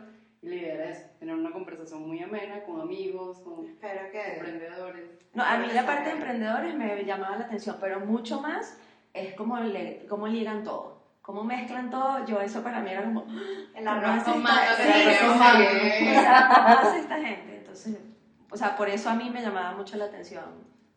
y 0.42 0.50
la 0.50 0.56
idea 0.56 0.74
era 0.74 0.90
eso, 0.90 1.04
tener 1.20 1.36
una 1.36 1.52
conversación 1.52 2.08
muy 2.08 2.22
amena 2.22 2.64
con 2.64 2.82
amigos, 2.82 3.40
con 3.40 3.66
Espero 3.66 4.12
que. 4.12 4.34
emprendedores. 4.34 5.10
No, 5.34 5.44
a 5.44 5.58
mí 5.58 5.68
la 5.74 5.86
parte 5.86 6.06
de 6.06 6.16
emprendedores 6.16 6.76
me 6.76 7.04
llamaba 7.06 7.38
la 7.38 7.46
atención, 7.46 7.78
pero 7.80 8.00
mucho 8.00 8.42
más 8.42 8.80
es 9.14 9.34
como, 9.36 9.60
le, 9.60 10.06
cómo 10.08 10.28
ligan 10.28 10.64
todo, 10.64 11.02
cómo 11.22 11.44
mezclan 11.44 11.90
todo. 11.90 12.26
Yo 12.26 12.42
eso 12.42 12.64
para 12.64 12.82
mí 12.82 12.92
era 12.92 13.04
como, 13.04 13.26
El 13.76 13.86
¿Cómo 13.86 13.90
arroz 13.90 14.24
con 14.24 14.34
¿cómo 14.34 14.48
hace 14.48 14.90
esta 17.00 17.20
gente? 17.20 17.58
Entonces, 17.58 17.98
o 18.50 18.58
sea, 18.58 18.76
por 18.76 18.90
eso 18.90 19.10
a 19.10 19.16
mí 19.16 19.30
me 19.30 19.42
llamaba 19.42 19.76
mucho 19.76 19.98
la 19.98 20.06
atención 20.06 20.46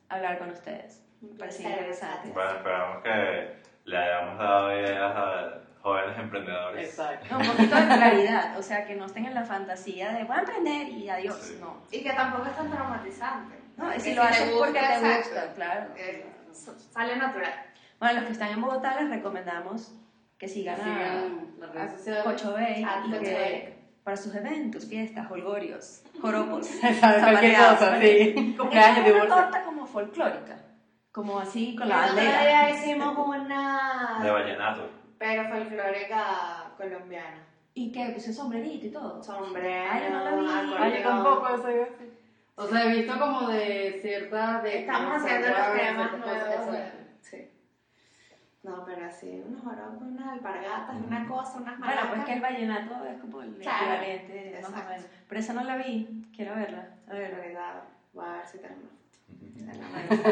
hablar 0.08 0.38
con 0.38 0.50
ustedes. 0.50 1.02
Me 1.20 1.28
placer, 1.36 1.70
interesante. 1.70 2.30
Bueno, 2.32 2.50
esperamos 2.52 3.02
que 3.02 3.54
le 3.84 3.96
hayamos 3.96 4.38
dado 4.38 4.72
ideas 4.80 5.16
a 5.16 5.54
jóvenes 5.82 6.18
emprendedores. 6.18 6.88
Exacto. 6.88 7.26
No, 7.30 7.38
un 7.40 7.46
poquito 7.46 7.74
de 7.76 7.86
claridad, 7.86 8.58
o 8.58 8.62
sea, 8.62 8.86
que 8.86 8.94
no 8.96 9.06
estén 9.06 9.26
en 9.26 9.34
la 9.34 9.44
fantasía 9.44 10.12
de 10.12 10.24
voy 10.24 10.36
a 10.36 10.40
emprender 10.40 10.88
y 10.88 11.08
adiós, 11.08 11.36
Sí. 11.36 11.58
no. 11.60 11.82
Y 11.90 12.02
que 12.02 12.12
tampoco 12.12 12.46
es 12.46 12.56
tan 12.56 12.70
traumatizante. 12.70 13.56
No, 13.76 13.90
Que 13.90 14.00
si 14.00 14.10
si 14.10 14.14
lo 14.14 14.22
te 14.22 14.28
haces 14.28 14.50
porque 14.50 14.78
gusta, 14.78 14.88
te 14.88 14.94
exacto. 14.96 15.28
gusta, 15.30 15.54
claro. 15.54 15.86
Eh, 15.96 16.26
sale 16.52 17.16
natural. 17.16 17.52
Bueno, 17.98 18.14
los 18.16 18.24
que 18.24 18.32
están 18.32 18.50
en 18.50 18.60
Bogotá 18.60 19.00
les 19.00 19.10
recomendamos 19.10 19.94
que 20.38 20.48
sigan, 20.48 20.76
Sigan 20.76 21.54
las 21.58 21.76
a, 21.76 21.82
a 21.84 21.88
sociales. 21.90 22.24
Cocho 22.24 22.52
Bay 22.54 22.82
A 22.84 23.02
y 23.06 23.10
Cocho 23.10 23.22
Bay. 23.32 23.74
para 24.04 24.16
sus 24.16 24.34
eventos, 24.34 24.86
fiestas, 24.86 25.30
holgorios, 25.30 26.02
joropos, 26.20 26.68
Cualquier 27.00 27.56
cosa, 27.56 28.00
sí. 28.00 28.34
Es 28.36 28.56
Cumpleaños, 28.56 29.14
una 29.24 29.26
torta 29.28 29.62
como 29.64 29.86
folclórica, 29.86 30.56
como 31.12 31.38
así 31.38 31.74
con 31.76 31.88
la 31.88 31.96
bandera. 31.96 32.40
día 32.40 32.70
hicimos 32.70 33.16
una. 33.18 34.20
De 34.22 34.30
vallenato. 34.30 34.90
Pero 35.18 35.48
folclórica 35.48 36.72
colombiana. 36.76 37.44
Y 37.74 37.92
que 37.92 38.10
pues, 38.12 38.26
el 38.28 38.34
sombrerito 38.34 38.86
y 38.86 38.90
todo. 38.90 39.22
Sombrero. 39.22 39.90
Ay, 39.90 40.08
no 40.10 40.24
la 40.24 40.62
vi. 40.62 40.74
Ay, 40.78 41.02
yo 41.02 41.08
tampoco, 41.08 41.48
eso 41.48 41.70
iba 41.70 41.82
a 41.84 41.88
decir. 41.88 42.20
O 42.56 42.66
sea, 42.66 42.84
he 42.84 42.96
visto 42.96 43.18
como 43.18 43.48
de 43.48 43.98
ciertas... 44.02 44.62
De, 44.62 44.80
Estamos 44.80 45.16
haciendo 45.16 45.48
los 45.48 45.78
temas 45.78 46.18
nuevos. 46.18 46.76
Sí. 47.22 47.50
No, 48.62 48.84
pero 48.84 49.06
así, 49.06 49.42
unos 49.46 49.62
jorobos, 49.62 50.02
unas 50.02 50.32
alpargatas, 50.34 50.96
una 51.06 51.26
cosa, 51.26 51.58
unas 51.58 51.78
Bueno, 51.78 51.94
maracas. 51.94 52.10
pues 52.10 52.24
que 52.26 52.32
el 52.34 52.40
vallenato 52.42 53.04
es 53.06 53.18
como 53.20 53.40
el 53.40 53.54
Claro, 53.56 53.94
equivalente, 53.94 54.50
más 54.60 54.64
o 54.64 54.72
exacto. 54.72 54.90
menos. 54.90 55.06
Pero 55.28 55.40
esa 55.40 55.52
no 55.54 55.64
la 55.64 55.76
vi, 55.76 56.26
quiero 56.36 56.54
verla. 56.54 56.88
A 57.08 57.14
ver, 57.14 57.56
voy 58.12 58.26
a 58.26 58.32
ver 58.32 58.46
si 58.46 58.58
tengo 58.58 58.99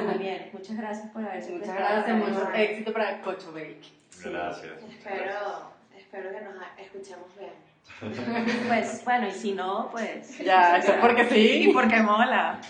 muy 0.07 0.19
bien. 0.19 0.51
Muchas 0.53 0.77
gracias 0.77 1.11
por 1.11 1.25
haberse 1.25 1.53
Muchas 1.53 1.75
gracias, 1.75 2.17
mucho 2.17 2.53
éxito 2.55 2.93
para 2.93 3.21
Cocho 3.21 3.53
Bake. 3.53 3.99
Gracias. 4.25 4.73
Espero, 4.91 5.73
espero 5.97 6.31
que 6.31 6.41
nos 6.41 6.55
escuchemos 6.79 7.29
bien. 7.39 7.69
Pues 8.69 9.05
bueno, 9.05 9.29
y 9.29 9.33
si 9.33 9.53
no, 9.53 9.89
pues. 9.91 10.39
Ya, 10.39 10.77
eso 10.77 10.93
es 10.93 11.01
porque 11.01 11.25
sí. 11.25 11.69
Y 11.69 11.73
porque 11.73 12.03
mola. 12.03 12.61